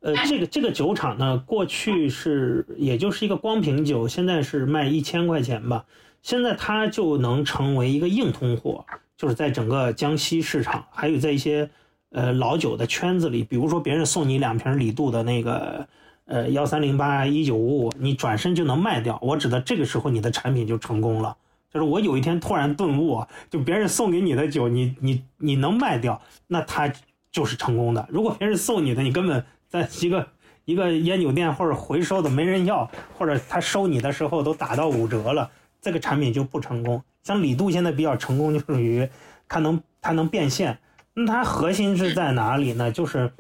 [0.01, 5.85] 呃，这个这个酒厂呢，过去是也就是一个光瓶酒，现在是卖一千块钱吧。
[6.23, 8.85] 现在它就能成为一个硬通货，
[9.17, 11.71] 就是在整个江西市场，还有在一些
[12.11, 15.87] 呃老酒的圈子里，比如说别人送你两瓶李杜的那个
[16.27, 19.19] 呃幺三零八一九五五，你转身就能卖掉。
[19.23, 21.37] 我指的这个时候你的产品就成功了。
[21.73, 26.91] 就是我有一天突然顿悟，就别人送给你的酒，你你你能卖掉，那他
[27.31, 28.07] 就是成功的。
[28.09, 30.27] 如果别人送你的，你根本在一个
[30.65, 35.51] 一个烟酒店或者回收的没人要，或者他收你的时候都打到五折了，
[35.81, 37.03] 这个产品就不成功。
[37.23, 39.09] 像李杜现在比较成功，就属于
[39.49, 40.79] 它能它能变现。
[41.15, 42.93] 那它核心是在哪里呢？
[42.93, 43.33] 就是，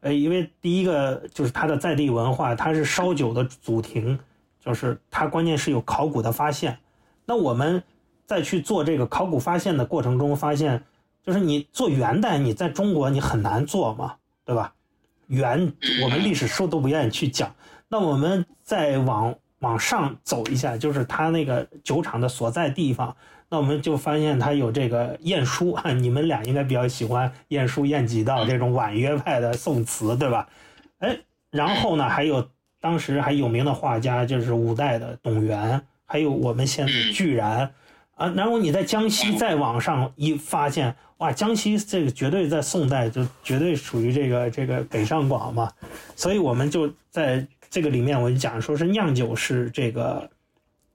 [0.00, 4.18] 呃，因为第一个就是它的在地文化，它是烧酒的祖庭，
[4.58, 6.78] 就是它关键是有考古的发现。
[7.24, 7.82] 那我们
[8.26, 10.82] 再去做这个考古发现的过程中，发现
[11.24, 14.74] 就是你做元代，你在中国你很难做嘛，对吧？
[15.30, 15.72] 元
[16.02, 17.54] 我们历史书都不愿意去讲。
[17.88, 23.16] 那我们再往往上走一下，就是他那个酒厂的所在地方，
[23.48, 30.48] 那我们就发现他有这个晏殊啊，你们俩应该比较喜欢晏殊、晏几道这种婉约派的宋词，对吧？
[30.98, 31.18] 哎，
[31.50, 32.48] 然后呢，还有
[32.80, 35.80] 当时还有名的画家，就是五代的董源。
[36.06, 37.72] 还有我们现在居然，
[38.20, 45.72] 啊，然后你在江西再往上一发现，哇，江西这个绝对在宋代就绝对属于这个这个北上广嘛，
[46.14, 50.28] 所以我们就在这个里面，我就讲说是酿酒是这个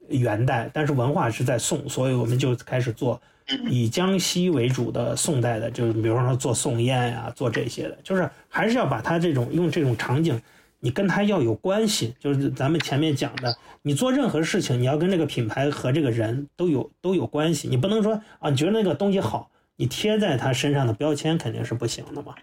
[0.06, 3.20] 元代，但是文化是在宋，所以我们就开始做
[3.68, 10.40] 以江西为主的宋代的，就是比如说做宋宴呀，做这些的，就是还是要把它这种用这种场景。
[10.80, 17.68] 你跟他要有关系，就是咱们前面讲的，你做任何事情，你要跟这个品牌和这个人都有都有关系。
[17.68, 22.34] 你不能说啊，你觉得那个东西好，你贴在他身上的标签肯定是不行的嘛。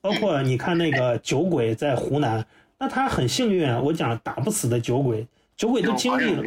[0.00, 2.46] 包括你看那个酒鬼在湖南，
[2.78, 5.26] 那他很幸运啊，我讲打不死的酒鬼，
[5.56, 6.42] 酒鬼都经历了，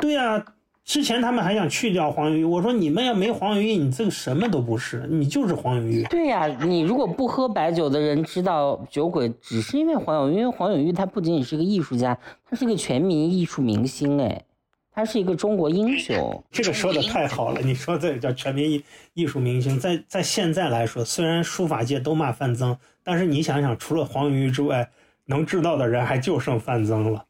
[0.00, 0.44] 对呀。
[0.88, 6.02] 之前他们还想去掉黄永玉，我说你们要没黄永玉，你这个什么都不是，你就是黄永玉。
[6.04, 12.16] 对呀，你如果不喝白酒的人知道酒鬼，只是因为黄永玉，因为黄永玉他不仅仅是个艺术家，
[12.48, 14.42] 他是个全民艺术明星，哎，
[14.90, 16.42] 他是一个中国英雄。
[16.50, 18.82] 这个说的太好了，你说这个叫全民艺
[19.12, 22.74] 艺术明星，在在现在来说，虽然书法界都骂范增，
[23.04, 24.88] 但是你想想，除了黄永玉之外，
[25.26, 27.26] 能知道的人还就剩范增了。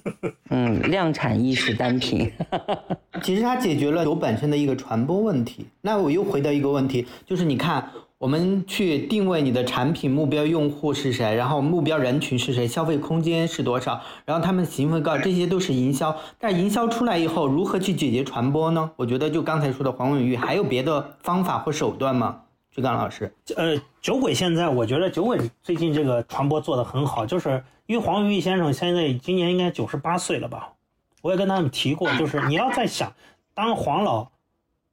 [0.50, 2.30] 嗯，量产意识单品，
[3.22, 5.66] 其实它解决了酒本身的一个传播问题。
[5.80, 16.16] 那我又回到一个问题，就是你看，我们去定位你的产品目标用户是谁，然后目标人群是谁，消费空间是多少，然后他们行为告，这些都是营销。
[16.38, 18.90] 但营销出来以后，如何去解决传播呢？
[18.96, 22.40] 我觉得就刚才说的黄文玉，还有别的方法或手段吗？
[22.74, 27.62] 徐刚老师，呃，酒鬼现在我觉得酒鬼最近这个传播做得很好，就是
[27.92, 30.72] 因为黄永玉先生现在今年应该九十八岁了吧？
[31.20, 33.12] 我也跟他们提过，就是你要在想，
[33.52, 34.30] 当黄老，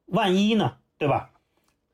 [0.07, 1.29] 万一呢，对吧？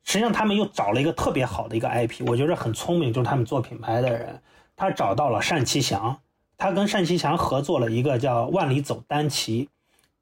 [0.03, 4.41] 实际上他们又找了一个特别好的一个 IP，我觉得很聪明，就是他们做品牌的人，
[4.75, 6.17] 他找到了单其祥，
[6.57, 9.69] 他跟单其祥合作了一个叫万里走单骑，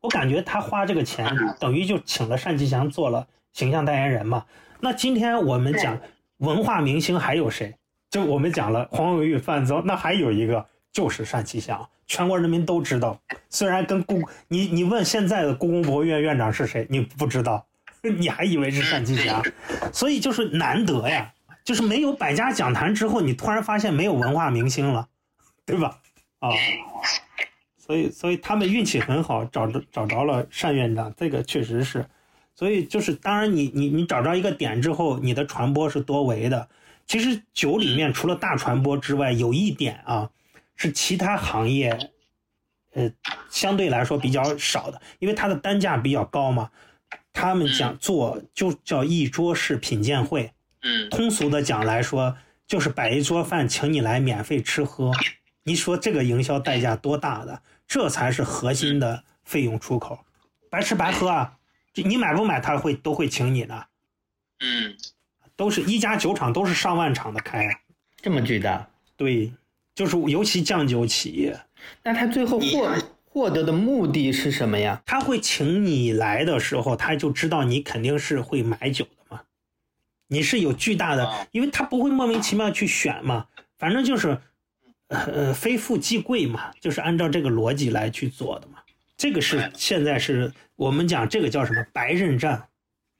[0.01, 4.43] 我感觉他花这个钱等于就请了单其祥做了形象代言人嘛。
[4.81, 6.01] 那今天我们讲
[6.39, 7.77] 文化明星还有谁？
[8.09, 13.19] 就我们讲了黄永玉、范增，那还有一个就是单霁翔，全国人民都知道。
[13.49, 17.65] 虽然跟故你你问现在的故宫博物院院长是谁，你不知道，
[18.01, 19.43] 你还以为是单霁翔，
[19.91, 21.33] 所以就是难得呀，
[21.65, 25.09] 就是没有百家讲坛之后，你突然发现没有文化明星了，
[25.65, 25.99] 对吧？
[26.39, 26.51] 啊，
[27.77, 32.05] 所以所以他们运气很好，找着找着了单院长，这个确实是。
[32.55, 36.69] 所以就是，当然你你你找着一个点之后，你的传播是多维的。
[37.07, 40.29] 其实酒里面除了大传播之外，有一点啊，
[40.75, 42.11] 是其他行业，
[42.93, 43.11] 呃，
[43.49, 46.71] 相对来说比较少的，因为它的单价比较高嘛。
[47.31, 50.53] 他们讲做就叫一桌式品鉴会，
[50.83, 55.11] 嗯，通俗的讲来说，就是摆一桌饭，请你来免费吃喝。
[55.63, 57.61] 你说这个营销代价多大的？
[57.87, 60.25] 这才是核心的费用出口，
[60.69, 61.57] 白吃白喝啊。
[61.95, 63.87] 你买不买，他会都会请你的，
[64.59, 64.95] 嗯，
[65.55, 67.67] 都是一家酒厂，都是上万场的开，
[68.17, 69.53] 这么巨大，对，
[69.95, 71.59] 就是尤其酱酒企业，
[72.03, 75.01] 那他最后获获得的目的是什么呀？
[75.05, 79.41] 他会请你来的时候，他就知道你肯定是会买酒的嘛，
[80.27, 84.39] 你是有巨大的，因为他不会莫名其妙去选嘛，反正就是，
[85.07, 88.79] 呃，非富即贵嘛，就是按照这个逻辑来去做的嘛，
[89.17, 90.51] 这个是现在是。
[90.75, 92.67] 我们讲这个叫什么白刃战，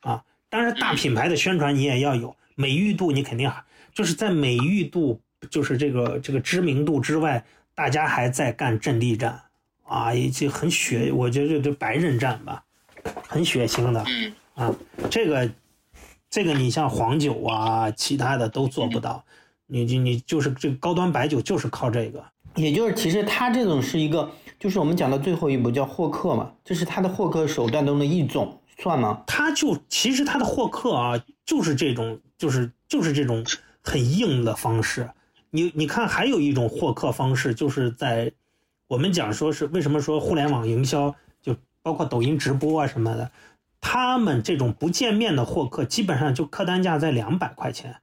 [0.01, 3.49] 啊，当然大品牌的宣传你也要有美誉度，你肯定
[3.93, 7.43] 就是在美誉度，就是这个这个知名度之外，
[7.75, 9.41] 大家还在干阵地战，
[9.83, 12.63] 啊，已经很血，我觉得就白刃战吧，
[13.27, 14.05] 很血腥的，
[14.53, 14.73] 啊，
[15.09, 15.49] 这个
[16.29, 19.23] 这个你像黄酒啊，其他的都做不到。
[19.65, 22.23] 你你你就是这个高端白酒就是靠这个。
[22.55, 24.29] 也就是其实它这种是一个，
[24.59, 29.23] 就是我们讲的最后一步叫获客嘛，这是它的获客手段中的一种，算吗？
[29.25, 33.43] 它就其实它的获客啊，就是这种，就是就是这种
[33.81, 35.09] 很硬的方式。
[35.55, 38.31] 你你看，还有一种获客方式，就是在
[38.87, 43.31] 我们讲说是为什么说互联网营销，就包括抖音直播啊什么的，
[43.79, 47.97] 他们这种不见面的获客，基本上就客单价在两百块钱，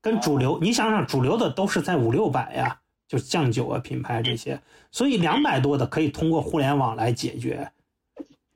[0.00, 2.80] 跟主流你想想，主流的都是在五六百呀。
[3.08, 7.70] 就酱酒啊，品牌这些，所以两百多的可以通过互联网来解决，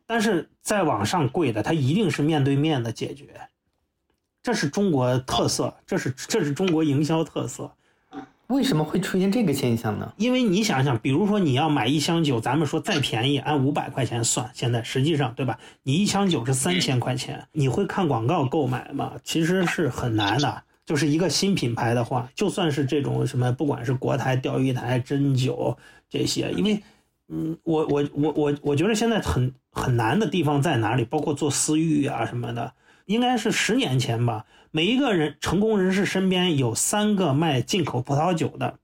[0.06, 3.48] 但是在网上贵的，它一定是面对面的解决，
[4.42, 7.72] 这是中国特色，这是这是中国营销特色。
[8.50, 10.12] 为什么会出现这个现象呢？
[10.16, 15.58] 因为你想想，比如说你要买一箱酒，咱们说再便宜，按五百块钱算，现在实际上对吧？
[15.84, 19.12] 你一箱酒是三千块钱，你会看广告购买吗？
[19.22, 20.62] 其实是很难的。
[20.84, 25.76] 就是一个新品牌的话，就算是这种什么，不管是国台、钓鱼台、真酒
[26.08, 26.82] 这些，因为，
[27.28, 31.04] 嗯，我我我我我觉得现在很很难的地方在哪里？
[31.04, 32.72] 包括做私域啊什么的，
[33.10, 34.46] 应该是十年前吧。
[34.70, 38.78] 每一个人成功人士身边有三个卖进口葡萄酒的，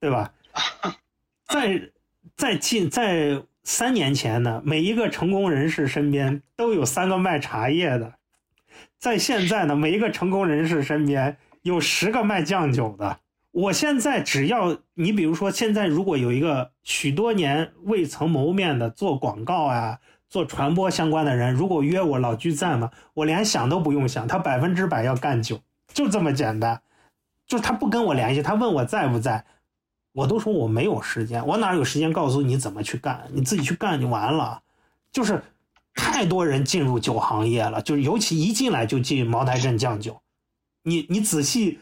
[0.00, 0.32] 对吧？
[1.46, 1.92] 在
[2.36, 8.14] 在近在三年前呢，每一个成功人士身边都有三个卖茶叶的。
[8.98, 13.20] 在现在呢，每一个成功人士身边有十个卖酱酒的。
[13.52, 26.80] 我现在只要你，比如说现在如果有一个许多年未曾谋面的做广告啊、做传播相关的人，如果约我老居在嘛，我连想都不用想，他百分之百要干酒，就这么简单。
[27.46, 29.44] 就是他不跟我联系，他问我在不在，
[30.12, 34.62] 我都说我没有时间，我哪有时间告诉你怎么去干，你自己去干就完了。
[35.12, 35.42] 就是。
[35.96, 40.20] 太多人进入酒行业了，就是尤其一进来就进茅台镇酱酒，
[40.82, 41.78] 你你仔细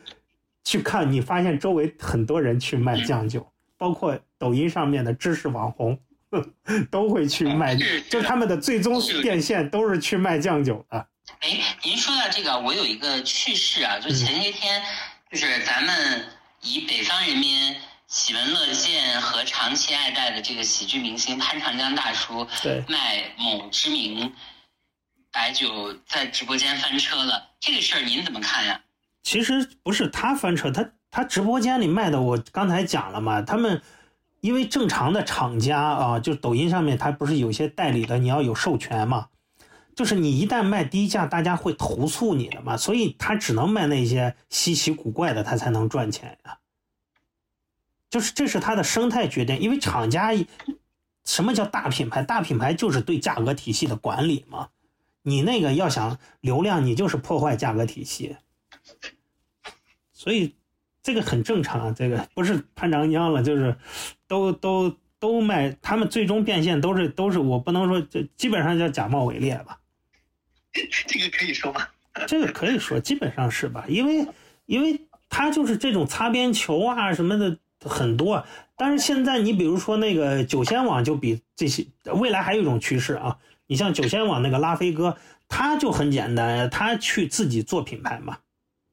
[0.64, 5.99] 去看，你发现周围很多人去卖酱酒，包括抖音上面的知识网红
[6.91, 7.76] 都会去卖，
[8.09, 11.07] 就他们的最终变现都是去卖酱酒的。
[11.41, 14.83] 哎，您说到这个，我有一个趣事啊，就前些天，
[15.30, 16.26] 就是咱们
[16.61, 17.74] 以北方人民。
[18.09, 24.30] 喜闻乐见和长期爱戴的这个喜剧明星潘长江大叔，对，卖某知名
[25.33, 28.78] 白酒在直播间翻车了，这个事儿您怎么看呀？
[29.22, 33.80] 其实不是他翻车，他他直播间里卖的，我刚才讲了嘛，他们
[34.43, 39.28] 因为正常的厂家啊，就抖音上面他不是有些代理的，你要有授权嘛，
[39.95, 46.59] 就是你一旦卖低价，大家会投诉你的嘛，所以他只能卖那些稀奇古怪的，他才能赚钱呀。
[48.11, 50.32] 就是这是它的生态决定，因为厂家，
[51.24, 52.24] 什么叫大品牌？
[52.24, 54.68] 大品牌就是对价格体系的管理嘛。
[55.22, 58.36] 你那个要想流量，你就是破坏价格体系。
[60.12, 60.57] 所以
[61.01, 63.78] 这个很正常，这个不是潘长江了，就是
[64.33, 69.78] 都都都卖，他们最终变现都是都是我不能说，就基本上叫假冒伪劣吧。
[70.72, 71.87] 这个可以说吗？
[72.26, 73.85] 这个可以说，基本上是吧？
[73.89, 74.26] 因为
[74.64, 77.59] 因为他就是这种擦边球啊什么的。
[77.85, 85.16] 很多，但是现在你比如说那个酒仙网就比这些，未来还有一种趋势啊，你像酒仙网那个拉菲哥，
[85.49, 88.39] 他就很简单，他去自己做品牌嘛，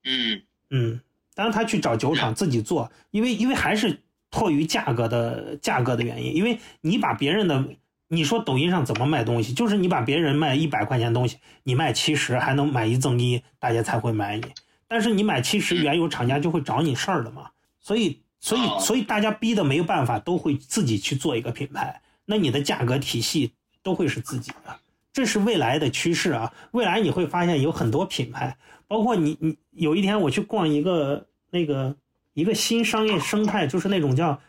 [0.06, 1.02] 嗯嗯，
[1.36, 7.66] 当然他去找酒厂自己做，因为因为还是迫于价格的价格的原因，因为你把别人的，
[8.08, 14.46] 你说抖音上怎么卖东西，就是你把别人卖一百块钱东西，你卖七十还能买一赠一，大家才会买你，
[14.88, 18.22] 但是你买七十，原有厂家就会找你事儿的嘛，所以。
[18.42, 22.02] 所以，所以大家逼的没有办法，都会自己去做一个品牌。
[22.24, 23.52] 那你的价格体系
[23.84, 24.80] 都会是自己的，
[25.12, 26.54] 这是未来的趋势啊！
[26.72, 28.58] 未来你会发现有很多品牌，
[28.88, 31.94] 包括你，你有一天我去逛一个那个
[32.40, 34.40] 一个新商业生态，就是那种叫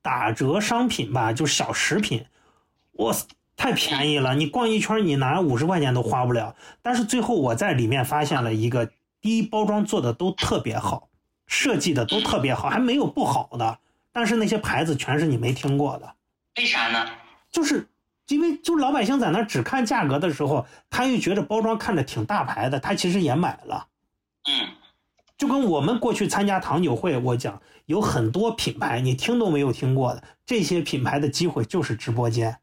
[0.00, 2.24] 打折商品吧，就是小食品，
[2.92, 3.14] 哇，
[3.56, 4.34] 太便宜了！
[4.34, 6.54] 你逛一圈，你拿五十块钱都花不了。
[6.82, 11.08] 但是最后我在里面发现了一个，第一包装做的都特别好。
[11.48, 13.78] 设计的都特别好，还没有不好的，
[14.12, 16.14] 但是那些牌子全是你没听过的。
[16.56, 17.06] 为啥呢？
[17.52, 17.88] 就是
[18.26, 23.86] 因为就老百姓在那只看价格的时候，他又觉得包装看着挺大牌的，他其实也买了。
[25.36, 32.58] 嗯，就跟我们过去参加糖酒会，我讲有很多品牌你听都没有听过的，这些品牌的机会就是直播间，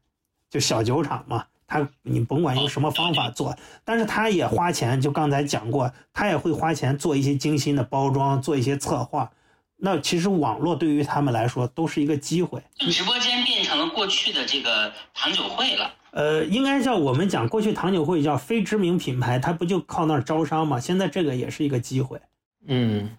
[0.50, 1.46] 就小酒厂嘛。
[1.66, 9.30] 他你甭管用什么方法做，但是他也花钱，就刚才讲过，他也会花钱做一些精心的包装，做一些策划。
[9.76, 12.62] 那其实网络对于他们来说都是一个机会。
[12.76, 15.90] 直播间变成了过去的这个糖酒会了。
[16.12, 20.78] 呃，应该叫我们讲过去糖酒会叫非知名品牌，它不就靠那儿招商吗？
[20.78, 22.20] 现在这个也是一个机会。
[22.66, 23.10] 嗯，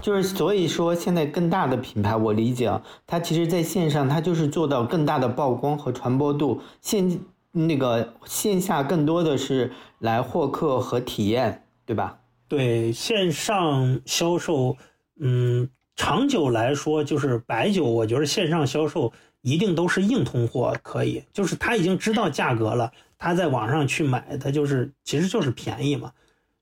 [0.00, 7.20] 就是所以说，现在更大的品牌，我理解啊，它其实在线上，它就是做到更大的曝光和传播度，线
[7.52, 12.18] 那个线下更多的是来获客和体验，对吧？
[12.48, 14.76] 对，线上销售，
[15.20, 26.10] 嗯，长久来说，就是白酒，我觉得线上销售一定都是硬通货，可以，就是他已经知道价格了，他在网上去买，他就是其实就是便宜嘛。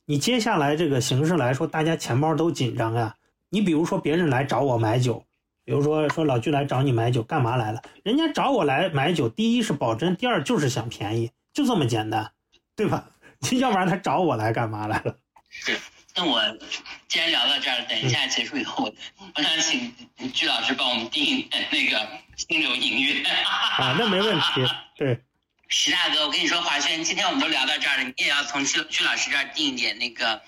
[0.04, 3.14] 你接下来这个形式来说，大家钱包都紧张呀。
[3.50, 5.24] 你比如说别人来找我买酒，
[5.64, 7.82] 比如说说老巨来找你买酒干嘛来了？
[8.02, 12.32] 人家找我来买酒，第一是保真，第二就是想便宜，就这么简单，
[12.74, 13.04] 对吧？
[13.58, 15.16] 要不然他找我来干嘛来了？
[15.48, 15.78] 是。
[16.14, 16.40] 那我
[17.08, 18.92] 既然聊到这儿，等一下结束以后，
[19.34, 19.92] 我想请
[20.32, 23.22] 鞠老师帮我们定那个心流音乐。
[23.22, 24.66] 啊，那没问题。
[24.96, 25.18] 对。
[25.74, 30.42] 石大哥，我跟你说，华轩，今天我们都聊到这儿了，你也要从鞠鞠老师这儿订一点那个，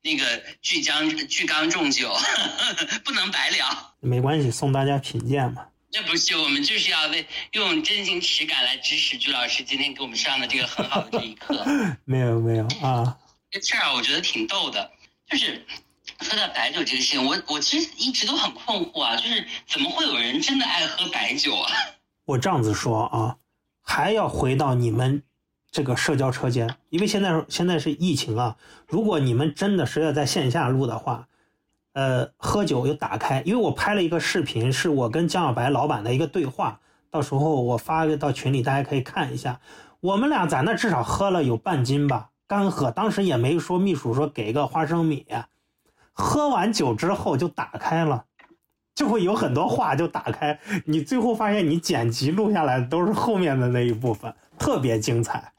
[0.00, 2.10] 那个巨江巨缸重酒，
[3.04, 3.94] 不能白聊。
[4.00, 5.66] 没关系，送大家品鉴嘛。
[5.92, 11.62] 那不是，我们就是要为用真情实感来支持鞠老师今天给我们上的这个很好的这一课。
[12.06, 13.18] 没有没有啊，
[13.50, 14.90] 这事儿我觉得挺逗的，
[15.28, 15.66] 就是
[16.22, 21.70] 说到白酒这个事情，我我其实一直都很困惑啊，就是怎么会有人真的爱喝白酒啊？
[22.24, 23.36] 我这样子说啊。
[23.82, 25.22] 还要回到你们
[25.70, 28.56] 这个社交车间，因为现在现在是疫情啊。
[28.86, 31.28] 如果你们真的是要在线下录的话，
[31.92, 36.80] 呃，喝酒又打开，因为我拍了一个视频，是我跟江小白老板的一个对话，
[37.10, 39.60] 到时候我发到群里，大家可以看一下。
[40.00, 45.26] 我们俩在那至少喝了有半斤吧，干喝，当时也没说秘书说给个花生米，
[46.12, 48.24] 喝完酒之后就打开了。
[48.94, 55.52] 就会有很多话就打开，你最后发现你剪辑录下来的都是后面的那一部分，特别精彩。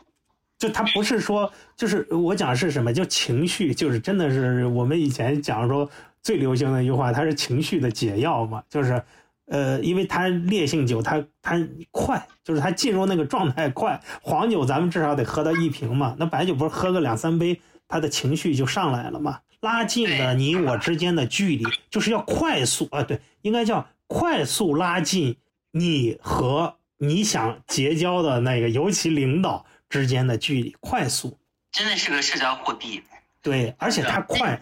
[0.59, 5.89] 就他不是说，就是我讲是什么，叫情绪，就是真的是我们以前讲说
[6.21, 8.63] 最流行的一句话，它是情绪的解药嘛。
[8.69, 9.03] 就是，
[9.47, 11.59] 呃，因为它烈性酒，它它
[11.91, 13.99] 快，就是它进入那个状态快。
[14.21, 17.59] 黄酒咱们至少得喝到一瓶嘛，那白酒不是喝个两三杯，
[17.89, 19.39] 他的情绪就上来了嘛。
[19.63, 25.37] 拉近了你我之间的距离， 就是要快速啊，对，应该叫快速拉近
[25.71, 31.39] 你和你想结交的那个，尤其领导之间的距离，快速，
[31.71, 33.01] 真的是个社交货币。
[33.41, 34.61] 对，而且它快。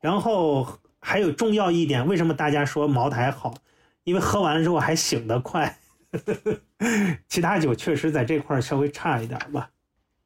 [0.00, 3.54] 然后还有重要一点，为什么大家说茅台好？
[4.04, 5.78] 因为喝完了之后还醒得快，
[7.28, 9.70] 其他酒确实在这块稍微差一点吧。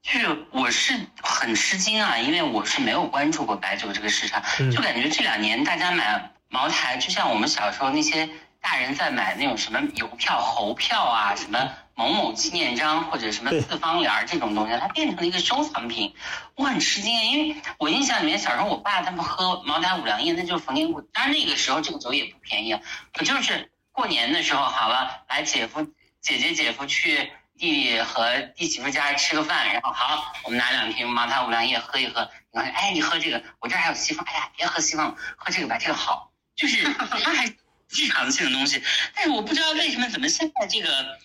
[0.07, 4.41] 就是我是很吃惊啊，因为我是没有关注过白酒这个市场，
[4.71, 8.29] 就感觉这两年大家买茅台，就像我们小时候那些
[8.61, 16.15] 大人在买那种什么邮票、猴票啊，什么某某纪念章或者什么四方联这种东西，它变成了一个收藏品。
[16.55, 22.81] 我很吃惊，因为我印象里面小时候我爸他们喝茅台五粮液，那就是逢年过，当然那个时候这个酒也不便宜啊，
[23.13, 25.83] 可就是过年的时候，好了，来姐夫、
[26.21, 27.33] 姐姐、姐夫去。
[27.59, 32.29] 弟弟和弟媳妇家吃个饭，然后好，我们拿两瓶茅台五粮液喝一喝。
[32.53, 37.47] 你看，哎，你喝这个，我这还有西方，哎呀，别喝西方，喝这个吧，这个好，就是 它还
[37.91, 38.83] 日常性的东西。
[39.15, 41.19] 但是我不知道为什么，怎么现在这个，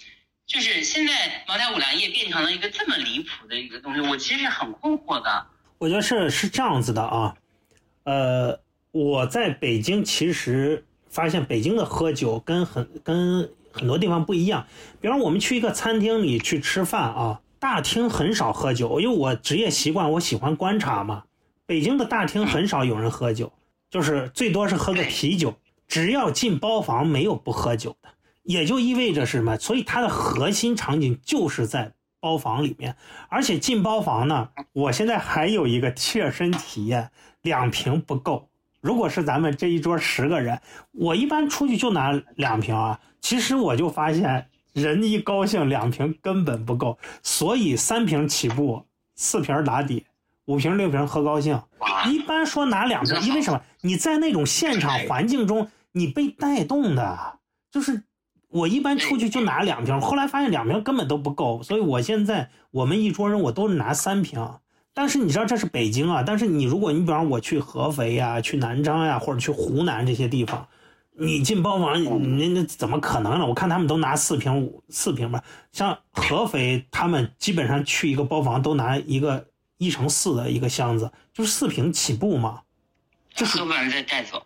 [0.46, 5.48] 就是现在茅台五粮液变成了一个这么离谱的一个东西，我其实是很困惑的。
[5.78, 7.36] 我觉得是是这样子的啊，
[8.04, 8.62] 呃，
[8.92, 13.52] 我在北京其实发现北京的喝酒跟很跟。
[13.72, 14.68] 很多地方不一样，
[15.00, 21.24] 比方我们去一个餐厅里去吃饭啊，大厅很少喝酒，因为我职业习惯，我喜欢观察嘛。
[21.66, 23.54] 北京的大厅很少有人喝酒，
[23.90, 25.56] 就是最多是喝个啤酒。
[25.88, 28.10] 只要进包房，没有不喝酒的，
[28.44, 29.58] 也就意味着是什么？
[29.58, 32.96] 所以它的核心场景就是在包房里面，
[33.28, 37.12] 而且进包房呢，我现在还有一个切身体验，
[37.42, 38.48] 两瓶不够。
[38.80, 40.62] 如果是咱们这一桌十个人，
[40.92, 43.00] 我一般出去就拿两瓶啊。
[43.22, 48.84] 其实我就发现，人一高兴，两瓶根本不够，所以三瓶起步，
[49.16, 50.06] 四瓶打底，
[50.46, 51.62] 五瓶六瓶喝高兴。
[52.10, 53.62] 一般说拿两瓶，因为什么？
[53.82, 57.40] 你在那种现场环境中，你被带动的，
[57.72, 58.04] 就是
[58.50, 64.60] 我一般出去就拿两瓶，后来发现两瓶根本都不够，所以我现在我们一桌人我都是拿三瓶。
[64.94, 70.68] 但是你知道这是北京啊，但是你如果你比方我去合肥呀、去南昌呀，或者去湖南这些地方。
[71.18, 72.02] 你进包房，
[72.38, 73.46] 那那怎么可能呢？
[73.46, 75.44] 我看他们都拿四瓶五四瓶吧。
[75.72, 79.46] 像合肥，他们基本上去一个包房都拿一个
[79.78, 82.62] 一乘四的一个箱子，就是四瓶起步嘛。
[83.36, 84.42] 就是喝不完再带走。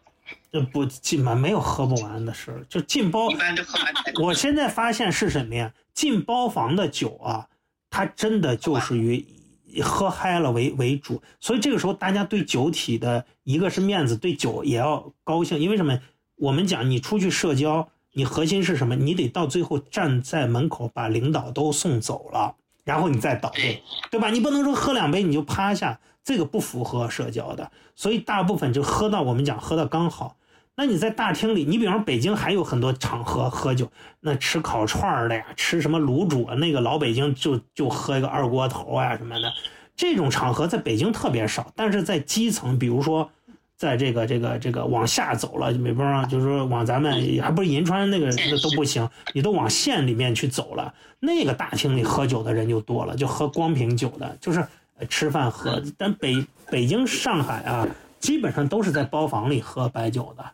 [0.52, 2.66] 这不进嘛，没有喝不完的事儿。
[2.68, 3.94] 就进包，一般都喝完。
[4.24, 5.72] 我现在发现是什么呀？
[5.94, 7.48] 进包房的酒啊，
[7.90, 16.00] 它真的就是以喝嗨了为为主，所以这个时候大家对酒体的一个是面子，对酒也要高兴，因为什么？
[16.38, 18.96] 我们讲你出去社交，你核心是什么？
[18.96, 23.82] 你得到最后站在门口把领导都送走了，然后你再倒对，
[24.12, 24.30] 对吧？
[24.30, 30.36] 你不能说喝两杯你就趴下，这个不符合社交的，所以大部分就喝到我们讲喝到刚好。
[30.78, 33.90] 那你在大厅里，你比方说北京还有很多场合喝酒，
[34.20, 39.54] 那吃烤串儿的呀，吃什么卤煮啊，那个老北京就就喝一个二锅头啊什么的，
[39.96, 43.32] 这种场合在北京特别少，但是在基层，比如说
[43.78, 54.66] 在这个这个这个往下走了，比方说就是说往咱们还不是银川那个那都不行，你都往县里面去走了，那个大厅里喝酒的人就多了，就喝光瓶酒的，就是
[54.98, 57.88] 呃吃饭喝，但北北京、上海啊，
[58.20, 60.46] 基本上都是在包房里喝白酒的。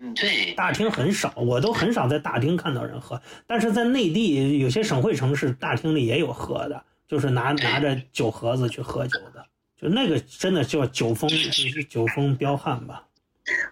[0.00, 3.20] 嗯对，大厅很少，我都很少在大厅看到人喝。
[3.48, 9.44] 但是在内地有些省会城市，大厅里也有喝的，就是拿拿着酒盒子去喝酒的，
[9.80, 13.04] 就那个真的叫酒疯，就是酒疯彪悍吧。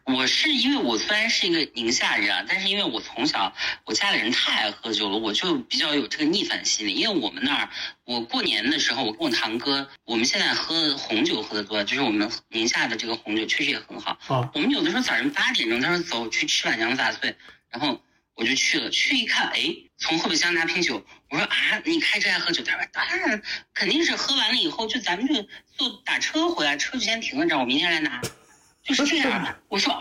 [0.07, 3.53] 我是因为我虽然是一个宁夏人啊，但是因为我从小
[3.85, 6.95] 我家里人太爱喝酒了，我就比较有这个逆反心理。
[6.95, 7.69] 因为我们那儿，
[8.05, 14.16] 我过年的时候，我跟我堂哥，我们现在喝红酒喝的多，就是我们宁夏的这个红酒确实也很好。
[14.28, 17.37] 啊，我们有的时候早上八点钟，他说走去吃碗羊杂碎，
[17.69, 18.01] 然后
[18.37, 22.63] 我就去了，去一看，哎，从后备箱拿瓶酒，我说啊，你开车还喝酒？
[22.63, 23.43] 他说当然，
[23.75, 25.35] 肯定是喝完了以后，就咱们就
[25.77, 28.21] 坐打车回来，车就先停在这儿我明天来拿。
[28.83, 30.01] 就是这样，我说啊，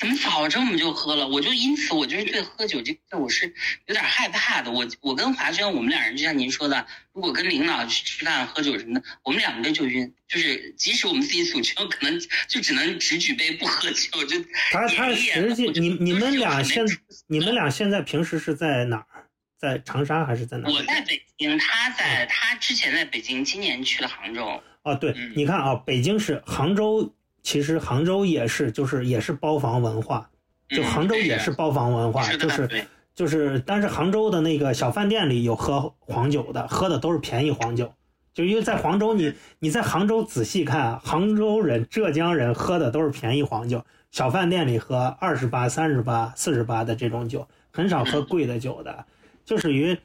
[0.00, 1.28] 怎么早上我们就喝了？
[1.28, 3.46] 我就因此我就是对喝酒这个我是
[3.84, 4.70] 有点害怕的。
[4.70, 10.10] 我我跟华轩我们俩人就像您说的，如果跟领导去吃饭喝酒什么的，我们两个就晕。
[10.26, 12.18] 就是即使我们自己组群，可能
[12.48, 16.82] 就只能只举杯不喝酒，就他他实际你你们俩现
[17.26, 19.28] 你们俩现在平时是在哪儿？
[19.58, 20.70] 在长沙还是在哪？
[20.70, 24.62] 我在北京，他在他之前在北京，今年去了杭州。
[24.82, 27.14] 哦，对，你看啊，北京是杭州。
[27.42, 30.30] 其实杭州也是，就是也是包房文化，
[30.68, 37.92] 就杭州也是包房文化，就是就是，但是杭州的那个小饭店里有喝黄酒的，喝的都是便宜黄酒，
[38.32, 49.04] 就因为在杭州，你你在杭州仔细看，杭州人、浙江人喝的都是便宜黄酒，小饭店里喝二十八、三十八、四十八的这种酒，很少喝贵的酒的，
[49.44, 49.98] 就属于。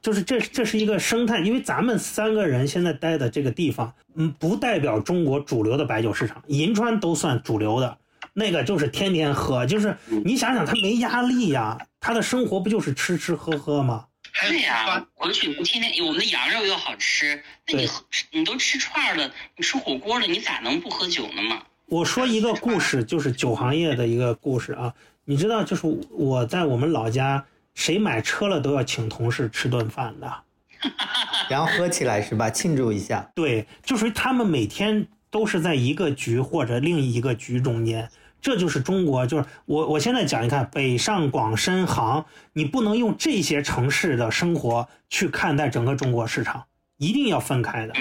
[0.00, 6.42] 就是这这是一个生态，因为咱们三个人现在待的这个地方，嗯，不代表中国主流的白酒市场。
[6.46, 7.98] 银川都算主流的，
[8.32, 14.06] 那个就是天天喝，就是你想想他没压力呀，他的生活不就是吃吃喝喝吗？
[14.48, 17.88] 对呀，回去不天天我们的羊肉又好吃，那你
[18.30, 21.62] 你都吃串了，你吃火锅了，你咋能不喝酒呢嘛？
[21.86, 24.94] 我说一个故事，就是酒行业的一个故事啊，
[25.24, 27.44] 你知道，就是我在我们老家。
[27.78, 30.34] 谁买车了都要请同事吃顿饭的，
[31.48, 32.50] 然后喝起来是吧？
[32.50, 33.30] 庆祝一下。
[33.36, 38.10] 对，就是他们每天都是在一个局或者另一个局中间，
[38.42, 39.24] 这就是中国。
[39.24, 46.64] 就是我我现在讲一看，北上广深杭，你不能用这些城市的生活去看待整个中国市场，
[46.96, 47.94] 一定要分开的，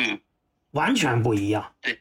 [0.72, 1.74] 完全不一样。
[1.80, 2.00] 对。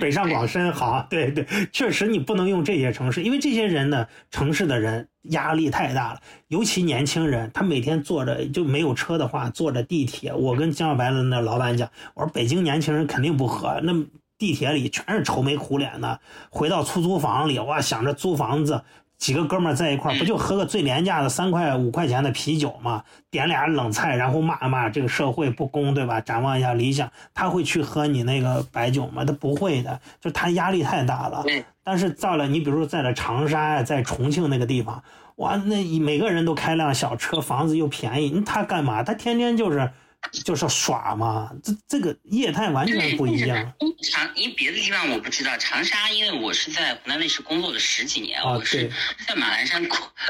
[0.00, 10.34] 北上广深好，对对，确实你不能用这些城市，因为这些人呢，城市的人压力太大了，尤其年轻人，他每天坐着就没有车的话，坐着地铁。
[10.34, 13.92] 我跟江小白的那老板讲，我说北京年轻人肯定不喝，那
[14.38, 16.20] 地铁里全是愁眉苦脸的，
[16.50, 18.82] 回到出租房里，哇，想着租房子。
[19.22, 23.04] 几个哥们儿在一块儿，不就喝个最廉价的三块五块钱的啤酒嘛？
[23.30, 26.20] 点俩冷菜，然后骂骂这个社会不公，对吧？
[26.20, 29.24] 展望一下理想，他会去喝你那个白酒吗？
[29.24, 31.44] 他不会的，就他压力太大了。
[31.84, 35.00] 但是到了你比如说在了长沙呀，在重庆那个地方，
[35.36, 39.04] 哇，那每个人都开辆小车，房子又便宜，他干嘛？
[39.04, 39.92] 他天天就是。
[40.44, 43.74] 就是耍嘛，这这个业态完全不一样。
[44.10, 48.90] 长，因为别的地方我不知道，长沙，因为我是在湖南卫视工作了十几年，我是
[49.26, 49.84] 在马栏山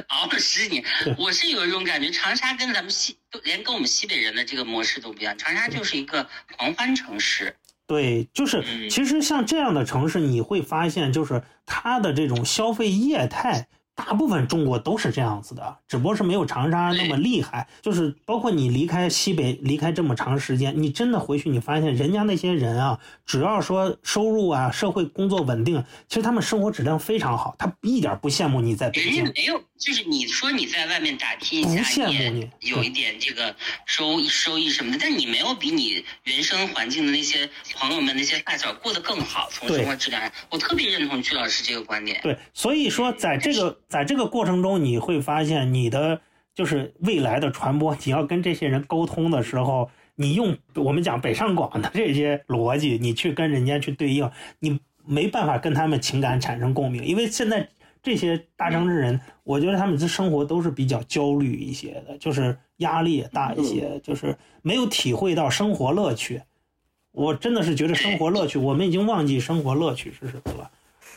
[0.08, 0.84] 熬了十几年，
[1.18, 7.54] 我是有一种感觉，长沙跟咱们西，连跟我们西北人的这个模式都不一样，长沙就是一个狂欢城市。
[7.86, 13.68] 对，就是其实像这样的城市，你会发现，就是它的这种消费业态。
[13.94, 17.68] 大部分中国都是这样子的，只不过是没有长沙那么厉害。
[17.82, 29.24] 就是包括你离开西北，离开这么长时间，你真的回去，你发现人家那些人啊，只要说收入啊、社会工作稳定，其实他们生活质量非常好，他一点不羡慕你在北京。
[29.34, 33.54] 没有，就是你说你在外面打拼一下，你有一点这个
[33.84, 42.18] 收收益什么的，但你没有比你原生环境的那些朋友们、那些发小过得更好，从生活质量上，我特别认同曲老师这个观点。
[42.22, 43.78] 对，所以说在这个。
[43.92, 46.18] 在这个过程中，你会发现你的
[46.54, 57.68] 就是未来的传播，你要跟这些人沟通的时候，你用我们讲北上广的这些逻辑，你去跟人家去对应，你没办法跟他们情感产生共鸣，因为现在
[58.02, 66.40] 这些大城市人，我觉得他们的生活都是比较焦虑一些的，就是压力也大一些，就是没有体会到生活乐趣。
[67.10, 70.70] 我真的是觉得生活乐趣，我们已经忘记生活乐趣是什么了。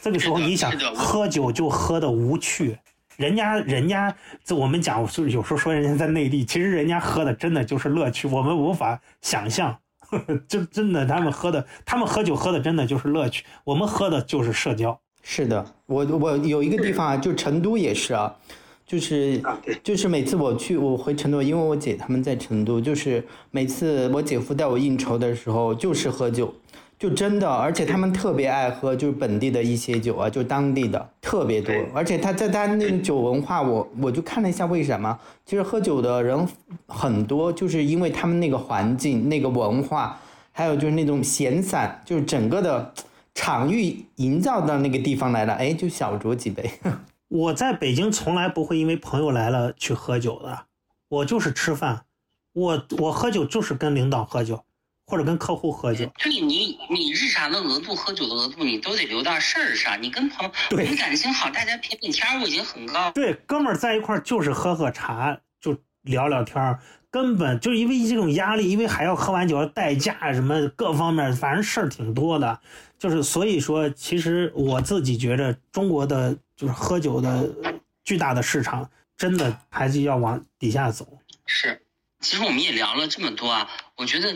[0.05, 2.77] 这个时候你想喝酒就喝的无趣，
[3.17, 14.95] 人家人家这我们讲就是有时候说人家在内地，其实人家喝的真的就是乐趣，我们无法想象，呵呵就真的他们喝的，他们喝酒喝的真的就是乐趣，我们喝的就是社交。
[15.23, 18.31] 是的，我我有一个地方啊，就成都也是啊，
[18.85, 19.41] 就是
[19.83, 26.53] 就是每次我去我回成都，因为我姐他们在成都，就是每次我姐夫带我应酬的时候，就是喝酒。
[26.97, 31.75] 就真的，而且他们特别爱喝，就是本地的一些酒啊，就当地的特别多。
[31.93, 35.19] 而且他在他那种酒文化，我我就看了一下，为什么？
[35.45, 36.47] 其实喝酒的人
[36.87, 40.19] 很多，就是因为他们那个环境、那个文化，
[40.51, 42.93] 还有就是那种闲散，就是整个的
[43.33, 46.71] 场域营造到那个地方来了，哎，就小酌几杯。
[47.27, 50.65] 我在北京从来不会因为朋友来了去喝酒的，
[51.09, 52.03] 我就是吃饭，
[52.53, 54.64] 我我喝酒就是跟领导喝酒。
[55.07, 60.01] 或者跟客户喝酒，对你，你日常的额度，喝酒的额度，你都得留到事儿上。
[60.01, 63.11] 你跟朋你感情好，大家品品天儿，我已经很高。
[63.11, 66.79] 对，哥们儿在一块儿就是喝喝茶，就聊聊天儿，
[67.11, 72.59] 根本就因为这种压力，因为还要喝完酒要代驾什么各方面，反正事儿挺多的。
[72.97, 77.47] 就是所以说，其实我自己觉着中国的就是喝酒的
[78.03, 81.07] 巨大的市场，真的还是要往底下走。
[81.45, 81.79] 是，
[82.21, 84.35] 其实我们也聊了这么多啊，我觉得。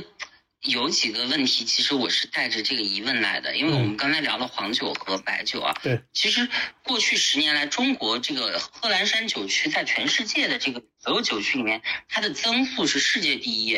[0.61, 5.73] 有几个问题，其实我是带着这个疑问来的，因为我们刚才聊了黄酒和白酒啊。
[5.81, 6.01] 对。
[6.11, 6.49] 其实
[6.83, 13.77] 过去十年来，中国这个贺兰山酒区在全世界的这个所有酒区里面，它的增速是世界第一，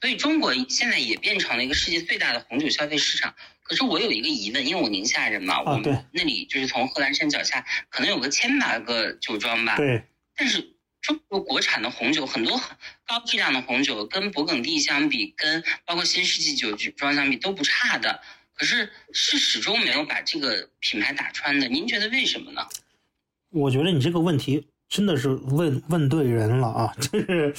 [0.00, 3.34] 所以中国现在也变成了一个世界最大的红酒消费市场。
[3.62, 9.76] 可是我有一个疑问，因为我宁夏人嘛，我们那里就是从贺兰山脚下可能有个千把个酒庄吧。
[9.76, 10.02] 对。
[10.34, 10.75] 但是。
[11.06, 12.60] 中国国产的红酒很多，
[13.06, 18.20] 高质量的红酒跟勃艮第相比，跟包括新世纪酒庄相比都不差的，
[18.56, 21.68] 可是是始终没有把这个品牌打穿的。
[21.68, 22.62] 您觉得为什么呢？
[23.50, 26.92] 我觉得你这个问题真的是问问对人了啊！
[27.00, 27.54] 就是，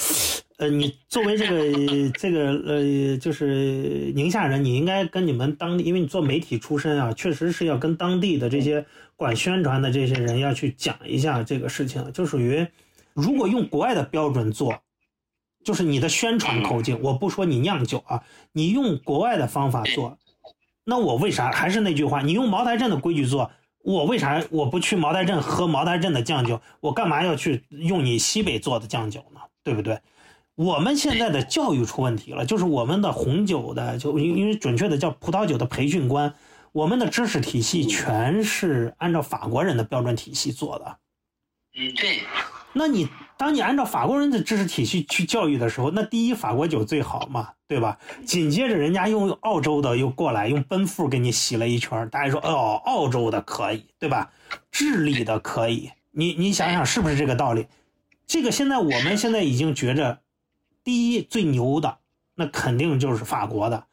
[0.57, 12.67] 呃，你作为这个这个呃，就是宁夏人，你应该跟你们当地，因为你做媒体出身啊，确实是要跟当地的这些管宣传的这些人要去讲一下这个事情，就属于。
[13.17, 14.79] 如果用国外的标准做，
[15.63, 17.01] 就是你的宣传口径。
[17.01, 20.19] 我不说你酿酒啊，你用国外的方法做，
[20.83, 22.21] 那我为啥还是那句话？
[22.21, 23.49] 你用茅台镇的规矩做，
[23.79, 26.61] 我为啥我不去茅台镇喝茅台镇的酱酒？
[26.79, 29.41] 我干嘛要去用你西北做的酱酒呢？
[29.63, 29.99] 对不对？
[30.53, 36.35] 我们现在的教育出问题了，就是我们的红酒的，就因因为准确的叫葡萄酒的培训官，
[36.71, 40.97] 我们的知识体系全是按照法国人的标准体系做的。
[41.75, 42.19] 嗯，对。
[42.73, 43.07] 那你
[43.37, 47.97] 当你按照法国人的知识体系去教育的时候，那第一法国酒最好嘛，对吧？
[48.25, 54.31] 紧接着人家用澳洲的又过来用奔富给你洗了一圈，大家说哦，澳洲的可以，对吧？
[54.71, 57.67] 智利的可以，你你想想是不是这个道理？
[58.27, 60.19] 这个现在我们现在已经觉着，
[60.83, 61.97] 第一最牛的
[62.35, 63.85] 那肯定就是法国的，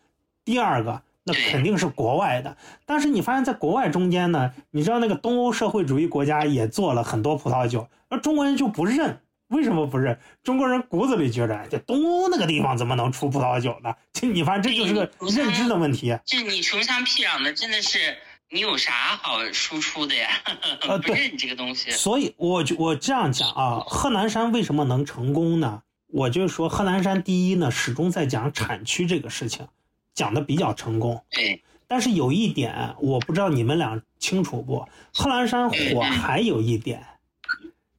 [0.45, 2.57] 第二个那肯定是国外的。
[2.87, 7.89] 但是你发现在国外中间呢，你知道那个东欧社会主义国家也做了很多葡萄酒。
[8.09, 10.19] 而中国人就不认，为什么不认？
[10.43, 13.95] 中国人骨子里觉着，这东欧那个地方怎么能出葡萄酒呢？
[14.13, 16.17] 这你发现这就是个认知的问题。
[16.25, 18.17] 就你穷乡僻壤的，真的是
[18.51, 20.29] 你有啥好输出的呀？
[21.03, 21.91] 不认这个东西。
[21.91, 25.83] 所以，我我这样讲啊，贺兰山为什么能成功呢？
[26.09, 29.67] 我就说，贺兰山第一呢，始终在讲产区这个事情，
[30.15, 31.23] 讲的比较成功。
[31.31, 31.63] 对。
[31.87, 34.89] 但是有一点，我不知道你们俩清楚不？
[35.13, 37.05] 贺兰山火还有一点。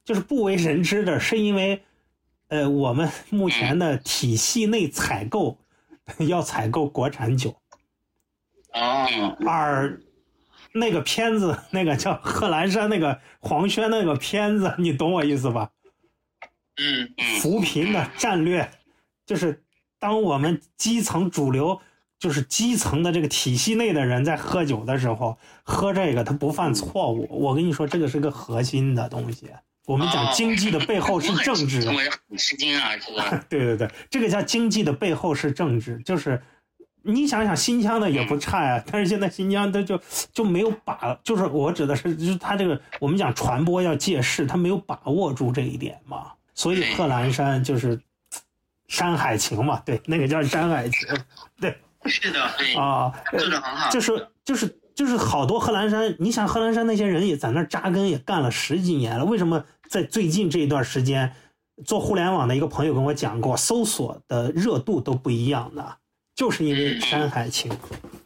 [0.04, 1.82] 就是不为人知的，是因为，
[2.50, 5.58] 呃，我们目前的体系内采购
[6.28, 7.56] 要采购国产酒，
[8.72, 10.00] 哦，而
[10.74, 15.72] 那个片子，那个叫贺兰山那个黄轩那个片子，你懂我意思吧？
[16.78, 18.70] 嗯扶贫的战略，
[19.26, 19.64] 就是
[19.98, 21.82] 当我们基层主流，
[22.26, 27.28] 就是基层的这个体系内的人在喝酒的时候，喝这个他不犯错误。
[27.30, 29.48] 我跟你说，这个是个核心的东西。
[29.86, 31.94] 我们讲经济的背后是 政治，我
[32.28, 33.46] 很吃惊啊，这个。
[33.48, 36.42] 对对对，这个叫经济的背后是政治，就是
[37.04, 40.02] 你想想新疆的也不差呀，但是现在新疆他就
[40.34, 48.02] 就没有把，就是我指的是，就是他这个我们讲传播要借势，他没有把握住这一点嘛，所以贺兰山就是
[48.88, 51.08] 山海情嘛，对，那个叫山海情，
[51.62, 53.90] 对是的，对， 啊，呃做的很好。
[53.90, 61.34] 就是就是就是好多贺兰山，你想贺兰山那些人也在那儿扎根，也干了十几年了，为什么在最近这一段时间，
[61.86, 65.98] 做互联网的一个朋友跟我讲过，搜索的热度都不一样的，
[66.36, 67.72] 就是因为《山海情》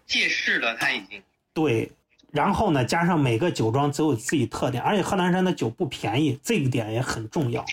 [0.05, 1.21] 借势了，他已经。
[1.53, 1.91] 对，
[2.31, 7.65] 然后呢，加上每个酒庄都有自己特点，而且贺兰山的酒不便宜，这一点也很重要。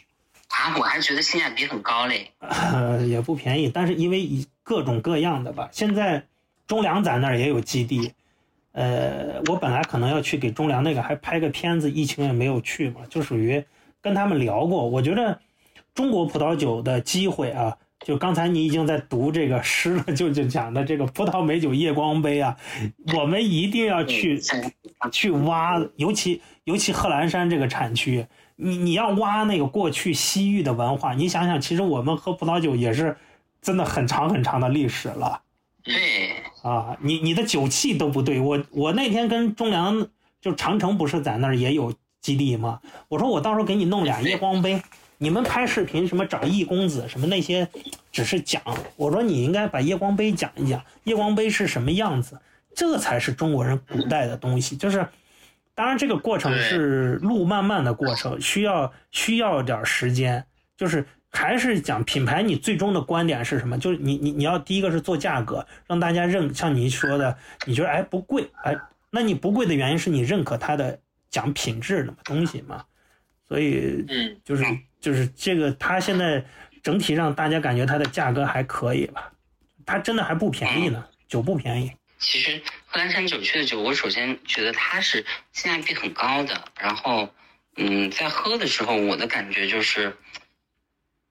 [0.57, 2.31] 啊，我还觉得性价比很高嘞。
[2.41, 6.25] 呃，也不便宜，但是因为以各种各样的吧，现在
[6.67, 8.13] 中粮在那儿也有基地，
[8.73, 13.63] 呃，我本来可能要去给中粮那个还拍个片子，疫情也没有去嘛，就属于
[14.01, 15.39] 跟他们聊过，我觉得
[15.95, 22.57] 中国葡萄酒的机会啊，就刚才你已经在读这个诗了，就就讲的这个葡萄美酒夜光杯啊，
[23.15, 24.41] 我们一定要去
[25.13, 28.27] 去挖，尤其尤其贺兰山这个产区，
[28.57, 33.17] 你你要挖那个过去西域的文化，你想想，其实我们喝葡萄酒也是
[33.61, 35.43] 真的很长很长的历史了
[35.83, 35.93] 对，
[36.63, 36.97] 啊！
[37.01, 40.09] 你你的酒器都不对，我我那天跟中粮
[40.41, 42.81] 就长城不是在那儿也有基地吗？
[43.09, 44.83] 我说我到时候给你弄俩夜光杯，
[45.19, 47.69] 你们拍视频什么找易公子什么那些，
[48.11, 48.63] 只是讲，
[48.97, 52.41] 我说你应该把夜光杯讲一讲，夜光杯是什么样子，
[52.75, 55.07] 这才是中国人古代的东西，就是。
[55.77, 60.45] 当然，这个过程是路漫漫的过程， 需要需要点儿时间。
[60.77, 63.79] 就是还是讲品牌，你最终的观点是什么？
[63.79, 67.37] 就是你你你要第一个是做价格，让大家认，像你说的，
[67.67, 68.75] 你觉得哎不贵，哎，
[69.11, 70.99] 那你不贵的原因是你认可它的
[71.31, 72.83] 讲品质的东西嘛？
[73.47, 74.65] 所以嗯，就是
[74.99, 76.43] 就是这个，它现在
[76.83, 79.31] 整体让大家感觉它的价格还可以吧？
[79.85, 81.93] 它真的还不便宜呢，酒不便宜。
[82.19, 87.33] 其实贺兰山酒区的酒，我首先觉得它是性价比很高的，然后，
[87.77, 90.17] 嗯，在喝的时候，我的感觉就是，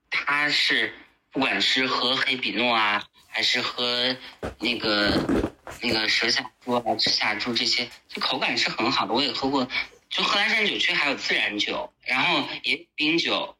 [0.09, 0.93] 它是
[1.31, 4.15] 不管是喝黑比诺啊，还是喝
[4.59, 5.51] 那个
[5.81, 9.13] 那个蛇下猪啊、赤下猪这些，这口感是很好的。
[9.13, 9.67] 我也喝过，
[10.09, 13.57] 就贺兰山酒区还有自然酒，然后也冰酒，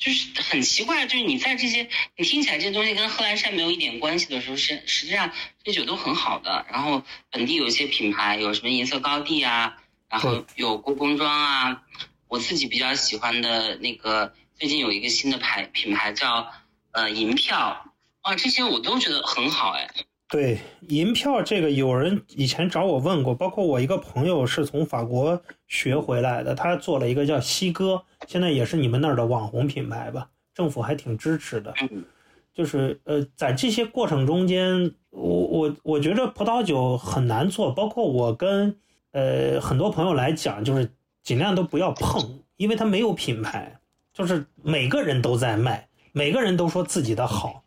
[0.00, 1.86] 就是很奇怪，就是你在这些
[2.16, 5.30] 你听起来这些东西跟贺兰山没有一点关系的时候，实实际上
[5.62, 6.64] 这酒都很好的。
[6.70, 9.76] 然后本地有一些品牌，有什么银色高地啊，
[10.08, 11.82] 然后有故宫庄啊，
[12.28, 16.50] 我自己比较喜欢的那个最近有一个新的牌品牌叫
[16.92, 19.86] 呃银票，啊，这些我都觉得很好哎。
[20.30, 31.74] 对银票这个，有人以前找我问过，包括我一个朋友是从法国学回来的，他做了一个叫西哥，现在也是你们那儿的网红品牌吧，政府还挺支持的。
[31.90, 32.04] 嗯
[32.52, 38.76] 就是呃，在这些过程中间，我我我觉得葡萄酒很难做，包括我跟
[39.12, 40.90] 呃很多朋友来讲，就是
[41.22, 43.80] 尽量都不要碰，因为它没有品牌，
[44.12, 47.62] 就是每个人都在卖，每个人都说自己的好，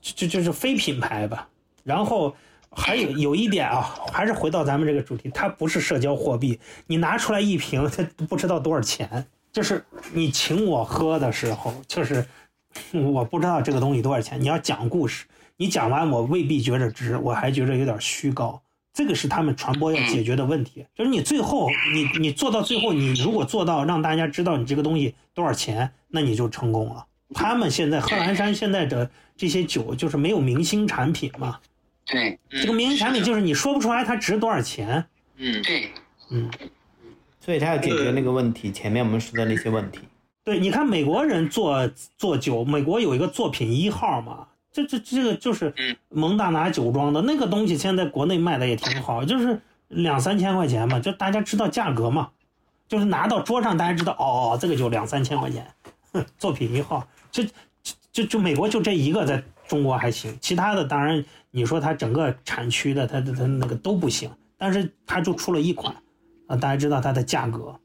[0.00, 1.48] 就就就是非品牌吧。
[1.84, 2.34] 然后
[2.70, 6.58] 还有有一点啊，还是回到咱们这个主题，它不是社交货币，
[6.88, 9.24] 你拿出来一瓶，它不知道多少钱。
[9.52, 12.26] 就是你请我喝的时候，就是
[12.92, 14.40] 我不知道这个东西多少钱。
[14.40, 18.60] 你要讲故事，你讲完我未必觉着值，我还觉着有点虚高。
[18.92, 27.06] 这个是他们传播要解决的问题，就是你最后你你做到最后，你如果做到让大家知道你这个东西多少钱，那你就成功了。
[27.32, 31.58] 他们现在贺兰山现在的这些酒就是没有明星产品嘛，
[32.06, 32.38] 对。
[32.50, 35.04] 这个明星产品就是你说不出来它值多少钱，
[35.36, 35.90] 嗯，对，
[36.30, 36.50] 嗯，
[37.40, 40.00] 所以他要解决那个问题，前面我们说的那些问题。
[40.42, 45.96] 对，你看美国人做做酒，美国有一个作品一号嘛，这这这个就是嗯。
[46.16, 52.30] 蒙大拿酒庄的那个东西，现在国内卖的也挺好，就是两三千块钱嘛，就大家知道价格嘛，
[52.86, 55.66] 就是拿到桌上大家知道哦，这个酒两三千块钱，
[56.12, 57.50] 哼，作品一号，就就
[58.12, 61.24] 就就美国就这一个在中国还行，其他的当然
[61.56, 64.28] 你说它整个产区的它它它那个都不行，
[64.58, 65.94] 但是它就出了一款，
[66.48, 67.78] 啊，大家知道它的价格。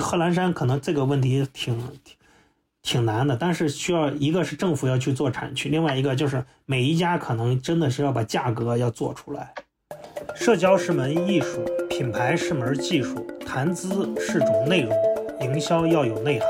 [0.00, 2.16] 贺兰山可能这个问题挺挺
[2.80, 9.52] 挺难的，但是需要一个是政府要去做产区，另外一个就是每一家可能真的是要把价格要做出来。
[10.34, 14.92] 社交是门艺术，品牌是门技术，谈资是种内容，
[15.42, 16.48] 营销要有内涵。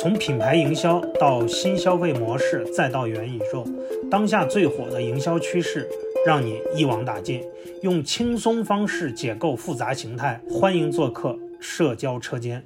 [0.00, 3.66] 从品牌营销到新消费模式，再到元宇宙，
[4.10, 5.86] 当下最火的营销趋势，
[6.26, 7.42] 让你一网打尽，
[7.82, 10.40] 用轻松方式解构复杂形态。
[10.50, 12.64] 欢迎做客社交车间。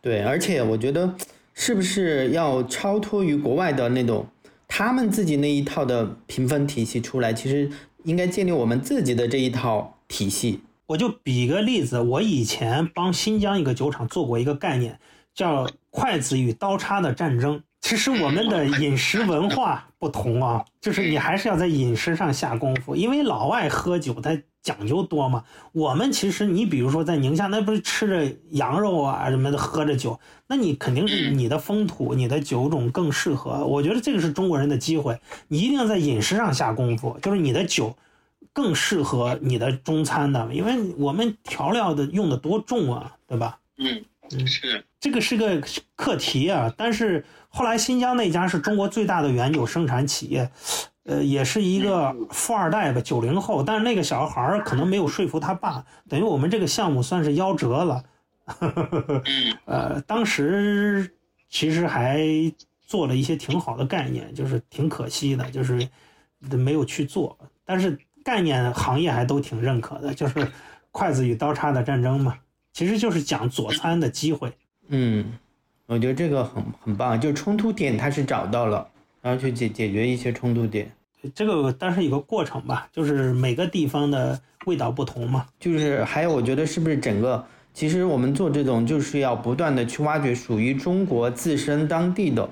[0.00, 1.14] 对，而且我觉得
[1.54, 4.26] 是不是要超脱于国外的那种
[4.66, 7.70] 他们自己那一套的评分体系出来，其实
[8.02, 10.58] 应该建立我们自己的这一套体系。
[10.88, 14.98] 我就比个例子，我以前帮新疆一个酒厂做过一个概念，
[15.34, 17.62] 叫“筷子与刀叉的战争”。
[17.82, 25.42] 其实我们的饮食文化不同啊，就是你还是要在饮食上下功夫，因为老外喝酒他讲究多嘛。
[25.72, 33.66] 我们其实你比如说在宁夏，那不是吃着羊肉啊什么的，喝着酒，那你肯定是你的风土、你的酒种更适合。
[33.66, 35.18] 我觉得这个是中国人的机会，
[35.48, 37.96] 你一定要在饮食上下功夫，就是你的酒
[38.52, 43.58] 更适合你的中餐的，因为我们调料的用的多重啊，对吧？
[43.78, 44.04] 嗯，
[44.46, 44.84] 是。
[45.00, 45.60] 这个是个
[45.96, 50.50] 课题啊，但是后来新疆那家是中国最大的原酒生产企业，
[51.04, 58.04] 呃，也是一个富二代吧，九零后，但是那个小孩儿可能没有说服他爸，等于我们这个项目算是夭折了。
[59.66, 61.14] 呃，当时
[61.48, 62.20] 其实还
[62.86, 65.88] 做了一些挺好的概念，就是挺可惜的，就是
[66.38, 70.46] 没有去做，但是概念行业还都挺认可的，就是
[70.90, 72.36] 筷子与刀叉的战争嘛，
[72.72, 74.52] 其实就是讲佐餐的机会。
[74.88, 75.38] 嗯，
[75.86, 78.86] 我觉得这个很很棒，就是冲突点他是找到了，
[79.20, 80.90] 然后去解解决一些冲突点。
[81.34, 85.46] 这个但是有个过程吧，就是每个地方的味道不同嘛。
[85.60, 92.50] 就是还有，我觉得是不是整个，其实我们做这种就是要不断的去挖掘属于中国自身当地的，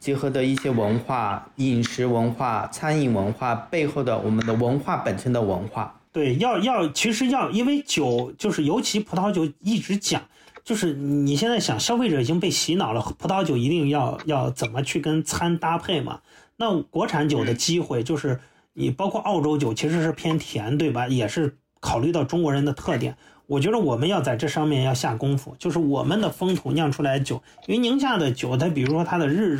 [0.00, 5.97] 结合的一些文化、饮食文化、餐饮文化背后的我们的文化本身的文化。
[6.18, 10.20] 对，要要，其实要，因为酒就是尤其葡萄酒一直讲，
[10.64, 16.18] 就是你现在想消费者已经被洗脑了，葡萄酒一定要要怎么去跟餐搭配嘛。
[16.56, 18.40] 那国产酒的机会就是
[18.72, 21.06] 你包括澳洲酒其实是偏甜，对吧？
[21.06, 23.16] 也是考虑到中国人的特点，
[23.46, 29.56] 我觉得我们要在这上面要下功夫，就是我们的风土酿出来的酒，因为宁夏的酒，它比如说它的日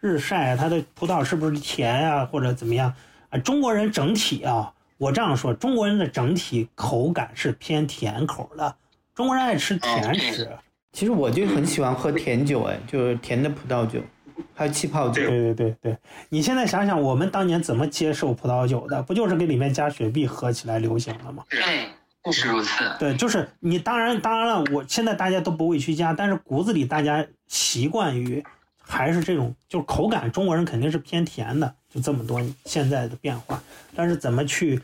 [0.00, 2.92] 日晒，它的葡萄是不是甜啊，或者怎么样
[3.30, 3.38] 啊？
[3.38, 4.74] 中国人整体啊，
[5.04, 8.74] 我这样说，中国人的整体口感是偏甜口的，
[9.14, 10.48] 中国人爱吃甜食。
[10.92, 14.00] 其实我就很喜欢喝甜酒，哎，就是甜的葡萄酒。
[14.54, 15.98] 还有气泡酒，对对对对，
[16.30, 19.02] 你现在想想，我们当年怎么接受葡萄酒的？
[19.02, 21.44] 不就是给里面加雪碧，喝起来流行了吗？
[21.50, 22.84] 对，是如此。
[22.98, 28.42] 对，就是你，当然，当然了，我现在大家都不会去加，但是骨子里大家习惯于
[28.80, 33.62] 还是这种，就是口感，中国人肯定是偏甜的，就这么多现在的变化。
[33.94, 34.80] 但是怎么去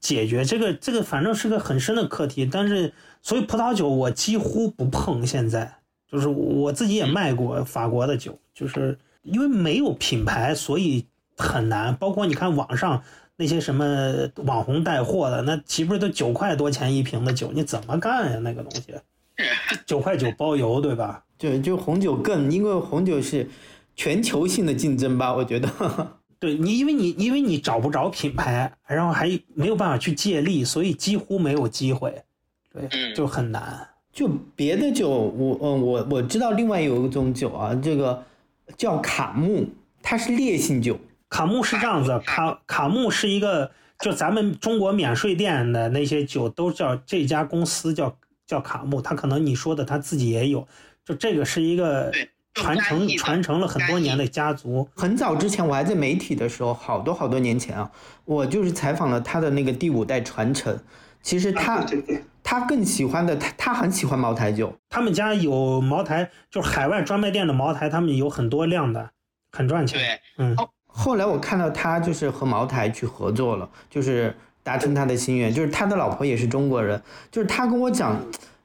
[0.00, 0.72] 解决这个？
[0.74, 2.44] 这个反正是个很深的课题。
[2.46, 5.78] 但是，所以葡萄酒我几乎不碰，现在
[6.10, 8.38] 就是我自己也卖过法国的酒。
[8.54, 11.06] 就是因为没有品牌，所以
[11.36, 11.96] 很难。
[11.96, 13.02] 包括你看网上
[13.36, 17.50] 那些什么网红带货的，那岂不是都九块多钱一瓶的酒？
[17.52, 18.38] 你怎么干呀？
[18.40, 18.94] 那个东西，
[19.86, 21.24] 九块九包邮，对吧？
[21.38, 23.48] 就就红酒更，因为红酒是
[23.96, 25.34] 全球性的竞争吧？
[25.34, 25.68] 我觉得，
[26.42, 32.20] 对你，因为你因为你找不着品牌，然后还没有办法去借力，所以几乎没有机会，
[32.72, 33.88] 对，就很难。
[34.12, 38.20] 就别的酒，我嗯，我我知道另外有一种酒啊，这个。
[38.76, 39.66] 叫卡木，
[40.02, 40.98] 它是烈性酒。
[41.28, 48.16] 卡木是这样子，卡卡木是一个，就咱们中国免税店的那些酒都叫这家公司叫
[48.46, 50.66] 叫卡木，他可能你说的他自己也有，
[51.04, 52.10] 就这个是一个
[52.54, 54.88] 传承传承了很多年的家族。
[54.94, 57.90] 很早之前我还在媒体的时候，好多好多年前啊，
[58.24, 60.78] 我就是采访了他的那个第五代传承。
[61.22, 61.84] 其实他
[62.42, 64.76] 他更喜欢的，他他很喜欢茅台酒。
[64.90, 69.10] 他们家有茅台，就是海外专卖店的茅台，他们有很多量的，
[69.52, 69.98] 很赚钱。
[69.98, 70.56] 对，嗯。
[70.94, 77.00] 后来我看到他就是和茅台去合作了，就是达成他的心愿，就是他的老婆也是中国人，
[77.30, 78.20] 就是他跟我讲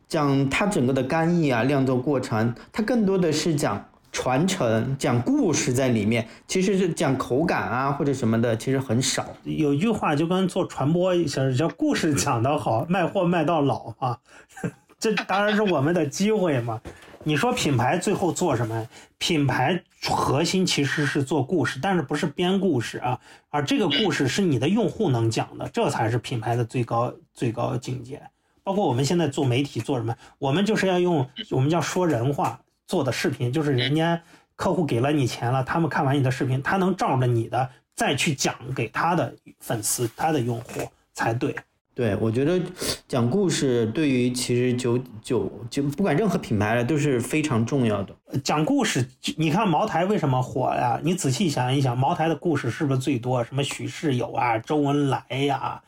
[0.07, 3.89] 讲它整个的干邑啊酿造过程，它更多的是讲。
[4.09, 9.23] 传承讲故事在里面，其实是讲口感啊或者什么的，其实很少。
[9.43, 14.17] 有一句话就跟做传播一样，叫故事讲得好，卖货卖到老啊。
[14.97, 16.81] 这当然是我们的机会嘛。
[17.25, 18.87] 你说品牌最后做什么？
[19.19, 23.19] 品牌核心其实是做故事，但是不是编故事啊？
[23.49, 28.23] 而这个故事是你的用户能讲的，这才是品牌的最高最高境界。
[28.67, 32.59] 包括我们现在做媒体做什么，我们就是要用我们叫说人话。
[32.85, 34.21] 做的视频就是人家
[34.57, 40.81] 客户给了你钱了，他们看完你的视频，他能照着你的再去讲给他的粉丝、他的用户
[41.13, 41.55] 才对。
[41.95, 42.61] 对，我觉得
[43.07, 48.13] 讲故事对于其实九九就不管任何品牌了都是非常重要的。
[48.43, 49.07] 讲故事，
[49.37, 50.99] 你看茅台为什么火呀？
[51.01, 53.41] 你仔细想一想，茅台的故事是不是最多？
[53.45, 55.81] 什么许世友啊、周恩来呀，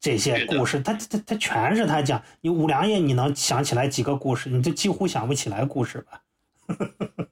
[0.00, 2.20] 这些故事，他他他全是他讲。
[2.40, 4.48] 你五粮液，你能想起来几个故事？
[4.48, 6.22] 你就几乎想不起来故事吧？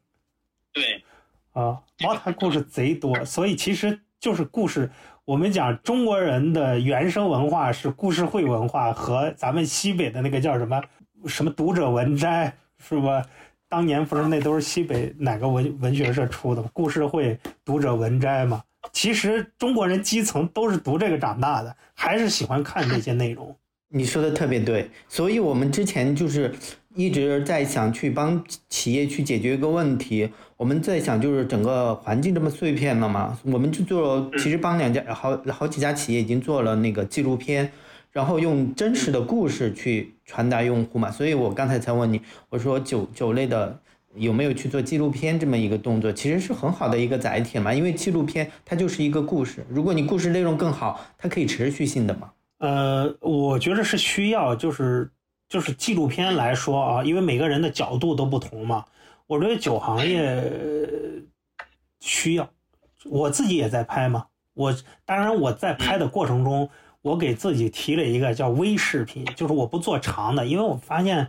[0.73, 1.03] 对，
[1.53, 4.91] 啊，茅台故事贼多，所以其实就是故事。
[5.25, 10.83] 我们讲中国人的原生文化是故事会文化，和咱们西北的那个叫什么
[11.27, 13.25] 什么读者文摘是吧？
[13.69, 16.63] 当年不是那都是西北哪个文文学社出的？
[16.73, 18.63] 故事会、读者文摘嘛。
[18.93, 23.55] 其实中国人基层都是读这个长大的，还是喜欢看这些内容。
[23.91, 26.55] 你说的特别对，所以我们之前就是
[26.95, 30.29] 一直在想去帮企业去解决一个问题。
[30.57, 37.73] 我们在想，就是整个环境这么碎片了嘛，我们就做，其实帮两家好好几家企业已经做了那个纪录片，
[38.13, 41.11] 然后用真实的故事去传达用户嘛。
[41.11, 42.21] 所以我刚才才问你，
[42.51, 43.81] 我说酒酒类的
[44.19, 52.31] 有没有去做纪录片这么一个动作，其实是很好的一个载体嘛，因为纪录片它就是一个故事，如果你故事内容更好，它可以持续性的嘛。
[52.59, 55.11] 呃，我觉得是需要，就是
[55.49, 58.85] 就是纪录片来说啊，因为每个人的角度都不同嘛。
[59.27, 60.43] 我认为酒行业
[62.01, 62.51] 需要，
[63.05, 64.27] 我自己也在拍嘛。
[64.55, 64.75] 我
[65.05, 66.69] 当然我在拍的过程中，
[67.03, 71.29] 我给自己提了一个叫微视频，就是我不做长的，因为我发现，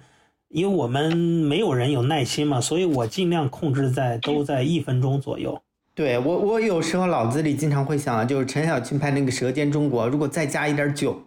[0.49, 5.61] 因为我们没有人有耐心嘛，所以我尽量控制在都在一分钟左右。
[5.93, 11.21] 对我，我有时候脑子里经常会想，就是陈小青拍那个《舌尖中国》，如果再加一点酒，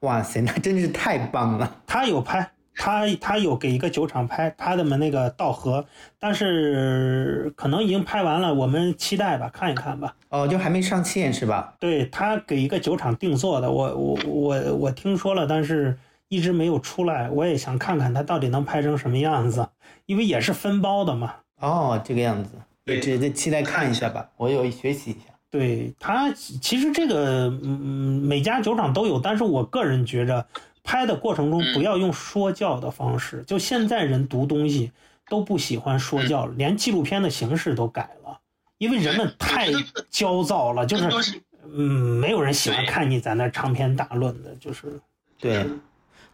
[0.00, 1.80] 哇塞，那真是太棒了。
[1.86, 5.84] 他有拍，他他有给一个酒厂拍他的们那个道河，
[6.20, 10.14] 但是可能已经拍完了，我们期待吧，看一看吧。
[10.28, 11.74] 哦，就还没上线是吧？
[11.80, 15.96] 对他给一个酒厂定做的，我我我我听说了，但是
[16.28, 19.68] 一直没有出来，我也想看看他到底能拍成什么样子，
[20.06, 21.34] 因为也是分包的嘛。
[21.60, 22.50] 哦，这个样子。
[22.86, 25.34] 这这期待看一下吧，我有学习一下。
[25.50, 30.46] 对它，其实这个嗯，每家酒厂都有，但是我个人觉着，
[30.82, 33.42] 拍的过程中不要用说教的方式。
[33.46, 34.90] 就现在人读东西
[35.28, 38.38] 都不喜欢说教了，连纪录片的形式都改了，
[38.78, 39.70] 因为人们太
[40.10, 45.00] 焦躁了，就是嗯，没有人喜欢看你在那长篇大论的，就是
[45.38, 45.66] 对，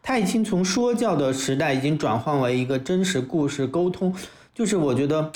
[0.04, 4.14] 他已经从说教的时代已经转换为一个真实故事沟通，
[4.54, 5.32] 就是我觉得。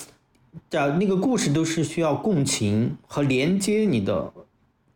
[0.70, 4.32] 讲那个故事都是需要共情和连接你的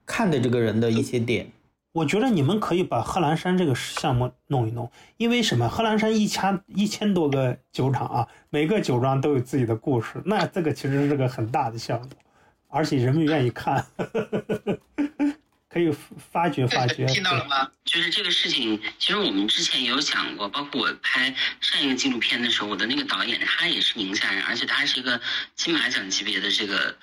[0.04, 1.46] 看的这个人的一些点。
[1.92, 5.68] 我觉得你们可以把贺兰山这个项目弄一弄，因为什么？
[5.68, 12.08] 贺兰山一千一千多个酒厂啊，每个酒庄都有自己的故事，那这个其实是个很大的项目，
[12.68, 13.86] 而且人们愿意看。
[15.72, 15.90] 可以
[16.30, 17.70] 发掘发掘，听到了吗？
[17.84, 25.18] 就是这个事情，其实我们之前也有想过，包括我拍上一个纪录片的时候，我的那个导演他也是宁夏人，而且他是一个
[25.56, 26.98] 金马奖级别的这个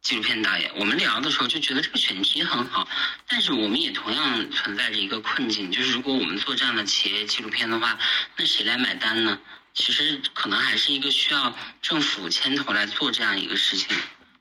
[0.00, 0.70] 纪录片导演。
[0.76, 2.88] 我们聊的时候就觉得这个选题很好，
[3.28, 7.98] 但是我们也同样存在着一个困境，就是如果我们做这样的企业纪录片的话，
[8.36, 9.38] 那谁来买单呢？
[9.74, 13.94] 其实可能还是一个需要政府牵头来做这样一个事情，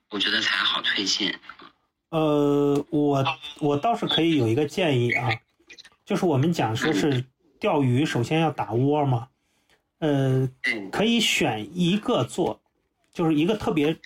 [0.10, 1.36] 我觉得才好推进。
[2.16, 3.26] 呃，我
[3.60, 5.30] 我倒是可以有一个建议啊，
[6.06, 7.26] 就是我们讲说是
[7.60, 9.28] 钓鱼，首先要打窝嘛，
[10.00, 10.50] 呃，
[10.94, 12.62] 可以选一个做，
[13.14, 13.98] 就是一个特别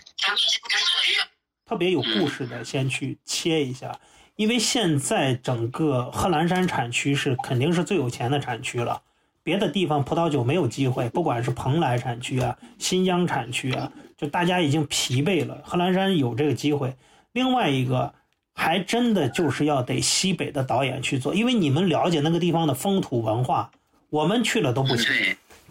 [1.67, 3.99] 特别有故事的，先去切一下，
[4.37, 9.03] 因为现在整个贺兰山产区是肯定是最有钱的产区了，
[9.43, 16.95] 别的地方葡萄酒没有机会，不管是蓬莱产区啊、新疆产区啊，就大家已经疲惫了，贺兰山有这个机会。
[17.31, 18.13] 另外一个，
[18.53, 23.71] 还真的就是要得西北的导演去做，因为你们了解那个地方的风土文化，
[24.09, 25.13] 我们去了都不行。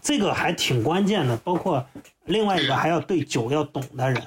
[0.00, 1.36] 这个还挺关键的。
[1.38, 1.84] 包括
[2.24, 4.22] 另外一个，还要对酒要懂的人，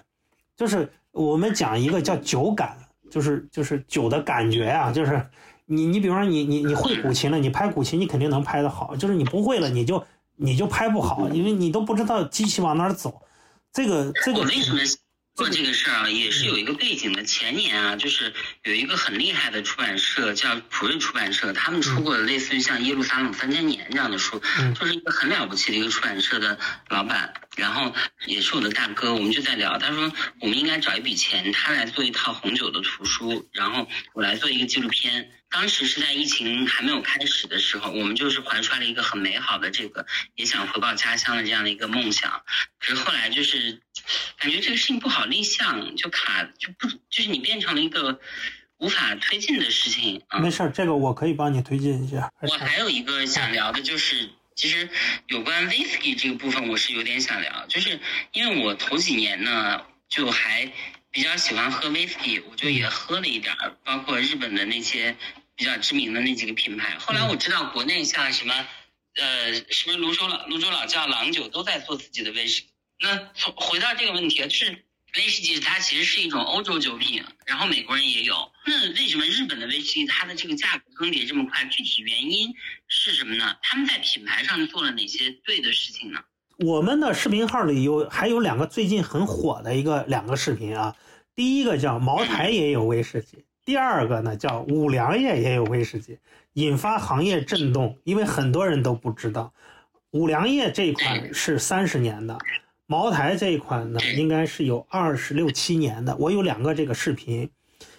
[0.57, 2.77] 就是我们讲一个叫酒感，
[3.09, 5.25] 就是就是酒的感觉啊，就是
[5.65, 10.05] 你你比方说你你你会古琴了，你拍古琴你肯定能拍得好，就是你不会了你就
[10.35, 13.21] 你就拍不好，因为你都不知道机器往哪走。
[13.71, 14.45] 这个这个。
[15.35, 17.23] 做这个事儿啊，也是有一个背景的。
[17.23, 18.33] 前年啊，就是
[18.63, 24.41] 有一个很厉害的出版社叫普瑞出版社，他们出过类似于像《耶路撒冷三千年》这样的书，
[24.77, 26.59] 就是一个很了不起的一个出版社的
[26.89, 27.93] 老板，然后
[28.25, 29.13] 也是我的大哥。
[29.13, 35.31] 我们就在聊，他说我们应该找一笔钱，他来做一套红酒的图书，然后我来做一个纪录片。
[35.49, 40.05] 当时是在疫情还没有开始的时候，我们就是怀揣了一个很美好的这个
[40.35, 42.41] 也想回报家乡的这样的一个梦想。
[42.79, 43.81] 可是后来就是
[44.37, 48.19] 感觉这个事情不好立项，就卡就不就是你变成了一个
[48.77, 50.39] 无法推进的事情啊。
[50.39, 52.31] 没事儿，这个我可以帮你推进一下。
[52.41, 54.89] 我还有一个想聊的就是，其实
[55.27, 57.99] 有关 whisky 这个部分，我是有点想聊，就是
[58.33, 60.71] 因为我头几年呢就还
[61.11, 65.15] 比较喜欢喝 whisky，我就也喝了一点儿，包括日本的那些。
[65.53, 68.67] 比较知名的那几个品牌，后来我知道国内像什么，
[69.13, 72.69] 呃，是不是泸州老泸州老窖、郎酒都在做自己的威士忌？
[73.01, 74.83] 那从回到这个问题，就是
[75.17, 78.51] 威士忌它其实是一种欧洲酒品，然后美国人也有。
[78.65, 81.65] 那为什么日本的威士忌它的这个价格更迭这么快？
[81.65, 82.53] 具体原因
[82.87, 83.57] 是什么呢？
[83.63, 86.19] 他们在品牌上做了哪些对的事情呢？
[86.59, 90.95] 我们的视频号里有还有两个最近很火的一个两个视频啊，
[91.35, 96.19] 第一个叫茅台也有威士忌，第二个呢叫五粮液也有威士忌，
[96.53, 99.51] 引发行业震动，因为很多人都不知道，
[100.11, 102.37] 五粮液这一款是三十年的，
[102.91, 107.49] 茅台这一款呢应该是有二十六七年的，我有两个这个视频，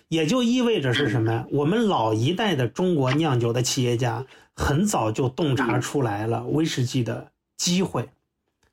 [0.09, 1.47] 也就意味着是什么呀？
[1.51, 8.10] 我们老一代的中国酿酒的企业家很早就洞察出来了威士忌的机会。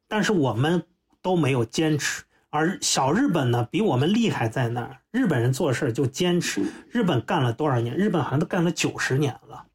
[0.09, 0.83] 但是我们
[1.21, 4.97] 都没有坚持，而小日本呢，比我们厉害在哪儿？
[5.11, 6.61] 日本人做事就坚持。
[6.91, 7.95] 日本干了多少年？
[7.95, 9.67] 日本好像都干了九十年了。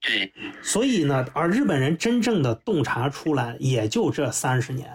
[0.00, 0.32] 对，
[0.62, 4.88] 所以呢，而日本人真正的洞察出来，也就这三十年。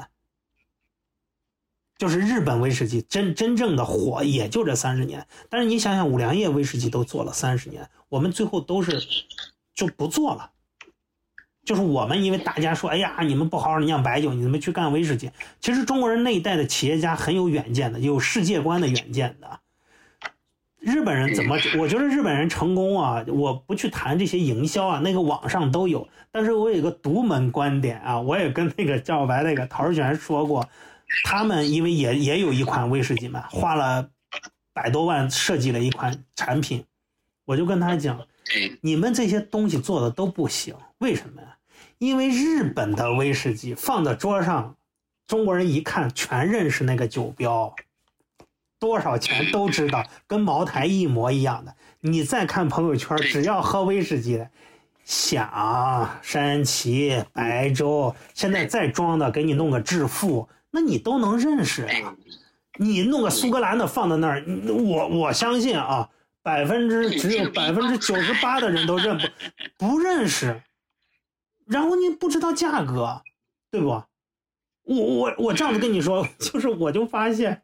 [2.01, 5.27] 就是日本威士忌真真正的火，也就这三十年。
[5.51, 8.99] 但是你想想，五粮液威士忌都做了三十年，我们最后都是
[9.75, 10.49] 就不做了。
[11.63, 15.29] 就是我们，因为大家说，哎呀，你们不好好酿白酒，你怎么去干威士忌？
[15.59, 19.59] 其实中国人那一代的企业家很有远见的，有世界观的远见的。
[20.79, 21.55] 日本人怎么？
[21.77, 23.23] 我觉得日本人成功啊！
[23.27, 26.09] 我不去谈这些营销啊，那个网上都有。
[26.31, 30.67] 但是我有一个独门观点啊，我也跟那个赵白那个陶世全说过，
[31.23, 34.09] 他们因为也也有一款威士忌嘛，花了
[34.73, 36.85] 百多万设计了一款产品，
[37.45, 38.25] 我就跟他讲，
[38.81, 41.57] 你们这些东西做的都不行，为什么呀？
[41.97, 44.75] 因为日本的威士忌放在桌上，
[45.27, 47.75] 中国人一看全认识那个酒标，
[48.79, 51.75] 多少钱都知道，跟茅台一模一样的。
[51.99, 54.49] 你再看朋友圈，只要喝威士忌的，
[55.03, 62.15] 响、山崎、白州，现在再装的给你弄个致富，那你都能认识啊。
[62.77, 66.09] 你弄个苏格兰的放在那儿，我我相信啊，
[66.41, 69.27] 百分之只有百分之九十八的人都认不
[69.77, 70.63] 不认识。
[71.67, 73.21] 然后你不知道价格，
[73.69, 73.87] 对不？
[73.87, 77.61] 我我我这样子跟你说， 就是我就发现，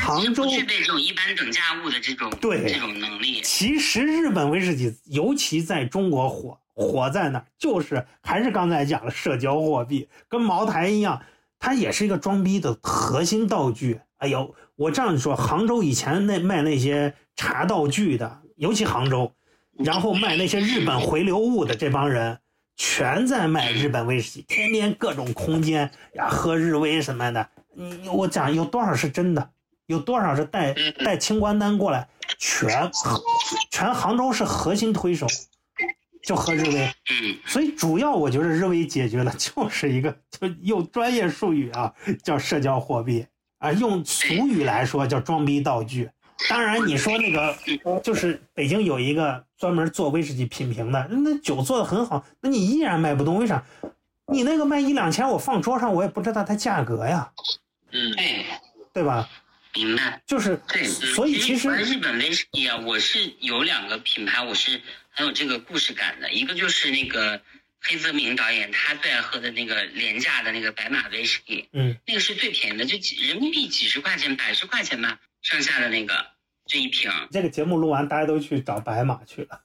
[0.00, 3.40] 杭州具备这种一般等价物的这种对这种能力。
[3.42, 11.22] 其实日本威士忌，尤其在中国火火在哪，就是还是刚才讲的社交货币，跟茅台一样，
[11.64, 13.98] 它也是一个装逼的核心道具。
[14.18, 19.32] 哎呦，我这样说，杭州以前那卖那些茶道具的，尤其杭州，
[19.78, 22.38] 然后卖那些日本回流物的这帮人。
[22.76, 27.48] 全在卖日本威士忌，天天各种空间呀，喝日威什么的。
[27.72, 29.48] 你我讲有多少是真的，
[29.86, 32.90] 有多少是带带清关单过来，全
[33.70, 35.26] 全杭州是核心推手，
[36.24, 36.92] 就喝日威。
[37.10, 41.92] 嗯所以主要我觉得日威解决了就是一个，就用专业术语啊
[42.22, 43.26] 叫社交货币
[43.58, 46.10] 啊，用俗语来说叫装逼道具。
[46.48, 47.56] 当然，你说那个
[48.02, 53.64] 就是北京有一个专门做威士忌品评的，那酒做的很好，那你依然卖不动，为啥？
[54.26, 57.30] 你那个卖一两千，我放桌上，我也不知道它价格呀。
[57.92, 58.44] 嗯，对，
[58.92, 59.28] 对吧？
[59.74, 60.20] 明白。
[60.26, 64.80] 就是对，所以其实日本威士忌啊，我是有两个品牌，我是
[65.14, 66.30] 很有这个故事感的。
[66.32, 67.40] 一个就是那个
[67.80, 75.18] 黑泽明导演他最爱喝的那个廉价的那个白马威士忌，嗯，那个是最便宜的，就几人民币几十块钱，百十块钱吧。
[75.42, 76.26] 剩下的那个
[76.66, 79.60] 这一瓶，这个节目录完，大家都去找白马去了。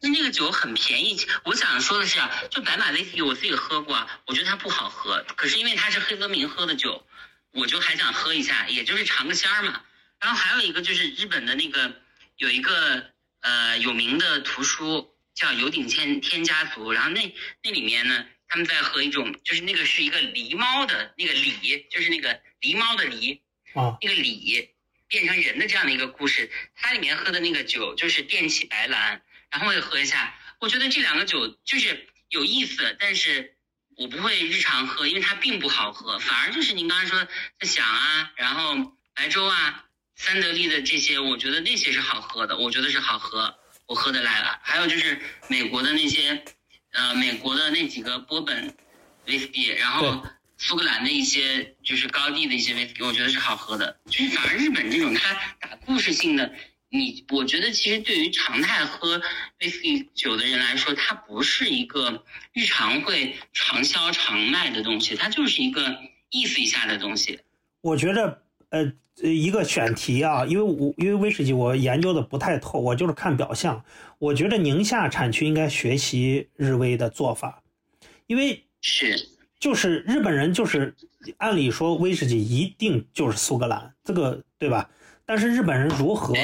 [0.00, 5.22] 那那个酒很便宜，我想说的是啊，就白马威士忌我自己喝过，我觉得它不好喝。
[5.36, 7.06] 可是因为它是黑泽明喝的酒，
[7.52, 9.82] 我就还想喝一下，也就是尝个鲜儿嘛。
[10.18, 11.94] 然后还有一个就是日本的那个
[12.38, 13.10] 有一个
[13.40, 23.40] 呃有名的图书叫《有顶天天家族》，然后那那里面呢，他们在喝一种，就是那个是一个狸猫的那个狸，就是那个狸猫的狸
[23.74, 24.68] 啊，那个狸。
[25.08, 33.54] 变成人的这样的一个故事，它里面喝的那个酒就是电气白兰，然后我也喝一下，我觉得这两个酒就是有意思，但是
[33.96, 37.24] 我不会日常喝，因为它并不好喝，反而就是您刚才说
[37.60, 39.84] 的想啊，然后白粥啊、
[40.16, 43.54] 三得利的这些，我觉得那些是好喝的，我觉得是好喝，
[43.86, 44.58] 我喝得来了。
[44.62, 46.42] 还有就是美国的那些，
[46.92, 48.74] 呃，美国的那几个波本
[49.26, 50.26] 威士忌，然后。
[50.58, 53.94] 苏格兰的一些就是高地的一些威士忌，我觉得是好喝的。
[54.06, 56.50] 就是反而日本这种它打故事性的，
[56.88, 59.20] 你我觉得其实对于常态喝
[59.60, 62.24] 威士忌酒的人来说，它不是一个
[62.54, 65.98] 日常会常销常卖的东西，它就是一个
[66.30, 67.38] 意思一下的东西。
[67.82, 68.90] 我觉得呃
[69.22, 73.82] 一个选题啊，因为我因为威士忌我研究的不太透，我就是看表象。
[74.18, 77.62] 我觉得宁夏产区应该学习日威的做法，
[78.26, 79.30] 因为是。
[79.58, 80.94] 就是日本人，就是
[81.38, 84.90] 按理说威士忌一定就是苏格兰，这个对吧？
[85.24, 86.34] 但是日本人如何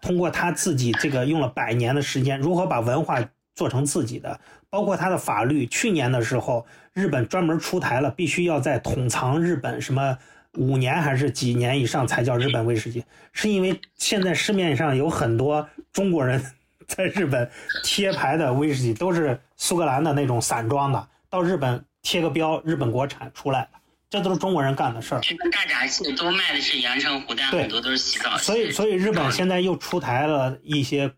[0.00, 3.22] 通过他自己这个用了百年的时间，如何把文化
[3.54, 4.40] 做成自己的，
[4.70, 5.66] 包括他的法律。
[5.66, 6.64] 去年的时候，
[6.94, 10.16] 日本专门出台了，必须要在统藏日本什么
[10.58, 16.44] 五年还是几年以上才叫日本威士忌，是因为现在市面上有很多中国人
[16.86, 17.50] 在日本
[17.82, 23.78] 贴牌的威士忌都是苏格兰的那种散装的，到日本贴个标，日本国产出来的，
[24.10, 25.20] 这都是中国人干的事儿。
[25.22, 28.36] 这个大闸蟹都卖的是阳澄湖，但对很多都是洗澡。
[28.36, 31.12] 所以，所以日本现在又出台了一些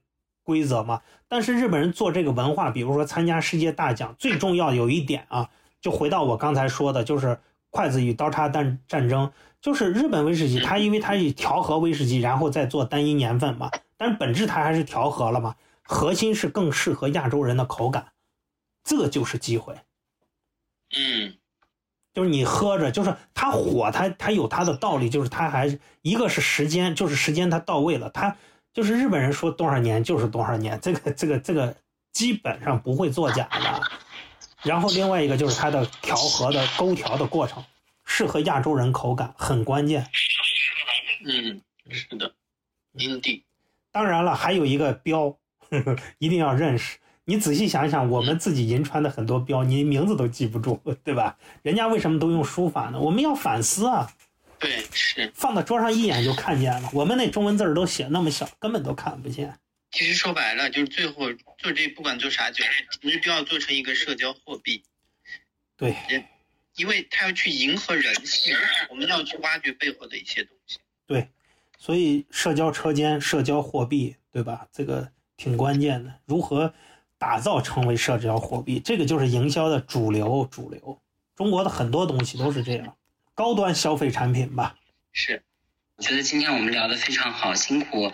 [0.45, 1.01] 规则嘛。
[1.27, 5.49] 但是日本人做这个文化，比如说参加世界大奖，最重要有一点啊，
[5.81, 7.37] 就回到我刚才说的，就是
[7.75, 18.13] 筷子与刀叉战战争，就是日本威士忌，它因为它以调和威士忌，然后再做单一年份嘛，但是本质它还是调和了嘛，核心是更适合亚洲人的口感，
[18.85, 19.75] 这就是机会。
[20.97, 21.35] 嗯，
[22.13, 28.37] 就是你喝着，就是它火，它它有它的道理，就是它还是一个是时间，就是时间它到位了，它
[28.73, 31.75] 就是日本人说多少年就是多少年，这个这个这个
[32.13, 33.83] 基本上不会作假的。
[34.65, 37.63] 然后另外一个就是它的调和的勾调的过程，
[38.05, 40.07] 适合亚洲人口感很关键。
[41.27, 41.61] 嗯，
[41.91, 42.35] 是的，
[42.93, 43.45] 因地。
[43.93, 45.37] 当然了，还有一个标，
[45.71, 46.99] 呵 呵一定要认识。
[47.27, 51.37] 你仔细想想，我们自己银川的很多标，你名字都记不住，对吧？
[51.63, 53.01] 人家为什么都用书法呢？
[53.01, 54.11] 我们要反思啊。
[54.59, 55.31] 对，是。
[55.35, 56.91] 放到桌上一眼就看见了。
[56.93, 59.59] 我们那中文字儿都写那么小，根本都看不见。
[59.95, 62.65] 其实说白了，就是最后做这不管做啥酒，
[63.01, 64.83] 其实都要做成一个社交货币，
[65.77, 65.95] 对，
[66.75, 68.57] 因为他要去迎合人性，
[68.91, 70.81] 我们要去挖掘背后的一些东西。
[71.07, 71.29] 对，
[71.79, 74.67] 所以社交车间、社交货币，对吧？
[74.73, 76.13] 这个挺关键的。
[76.27, 76.75] 如何
[77.17, 80.49] 打造成为社交货币，这个就是营销的主流。
[80.51, 81.01] 主流，
[81.37, 82.97] 中国的很多东西都是这样，
[83.33, 84.77] 高端消费产品吧。
[85.13, 85.41] 是，
[85.95, 88.13] 我觉得今天我们聊得非常好，辛苦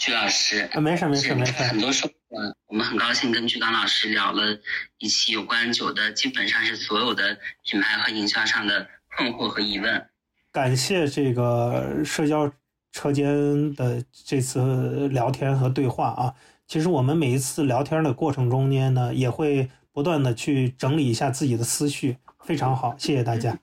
[0.00, 0.68] 鞠老师。
[0.72, 1.52] 啊，没事没事没事。
[1.52, 4.58] 很多收获，我们很高兴跟鞠刚老师聊了
[4.98, 10.08] 一期有关酒的，基本上是所有的品牌和营销上的困惑和疑问。
[10.50, 12.50] 感谢这个社交
[12.92, 16.34] 车间的这次聊天和对话啊。
[16.66, 22.16] 其实我们每一次聊天的过程中间呢，也会不断的去整理一下自己的思绪，
[22.46, 23.58] 非常好，谢谢大家。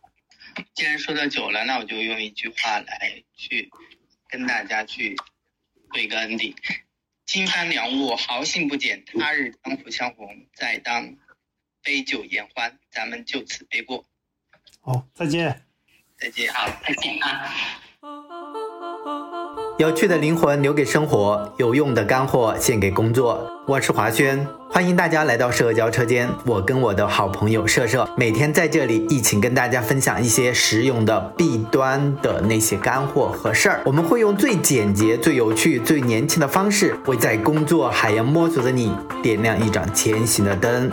[0.75, 3.71] 既然说到酒了，那我就用一句话来去
[4.29, 5.25] 跟大家去做
[5.99, 6.55] 一个 ending：
[7.25, 11.15] 金帆良物，豪兴不减；他日当扶相逢，再当
[11.83, 12.77] 杯酒言欢。
[12.91, 14.05] 咱们就此别过，
[14.81, 15.63] 好，再见。
[16.19, 16.51] 再见。
[16.53, 17.53] 好，再见啊。
[19.79, 23.56] 有趣的灵魂留给生活，有用的干货献给工作。
[23.67, 26.29] 我是华轩，欢迎大家来到社交车间。
[26.45, 33.81] 我跟我的好朋友社社每天在这里一起跟大家分享一些实用的弊端的那些干货和事儿。
[33.83, 40.89] 我们会用最简洁、最有趣、最年轻的方式，为在工作海洋摸索的你点亮一盏前行的灯。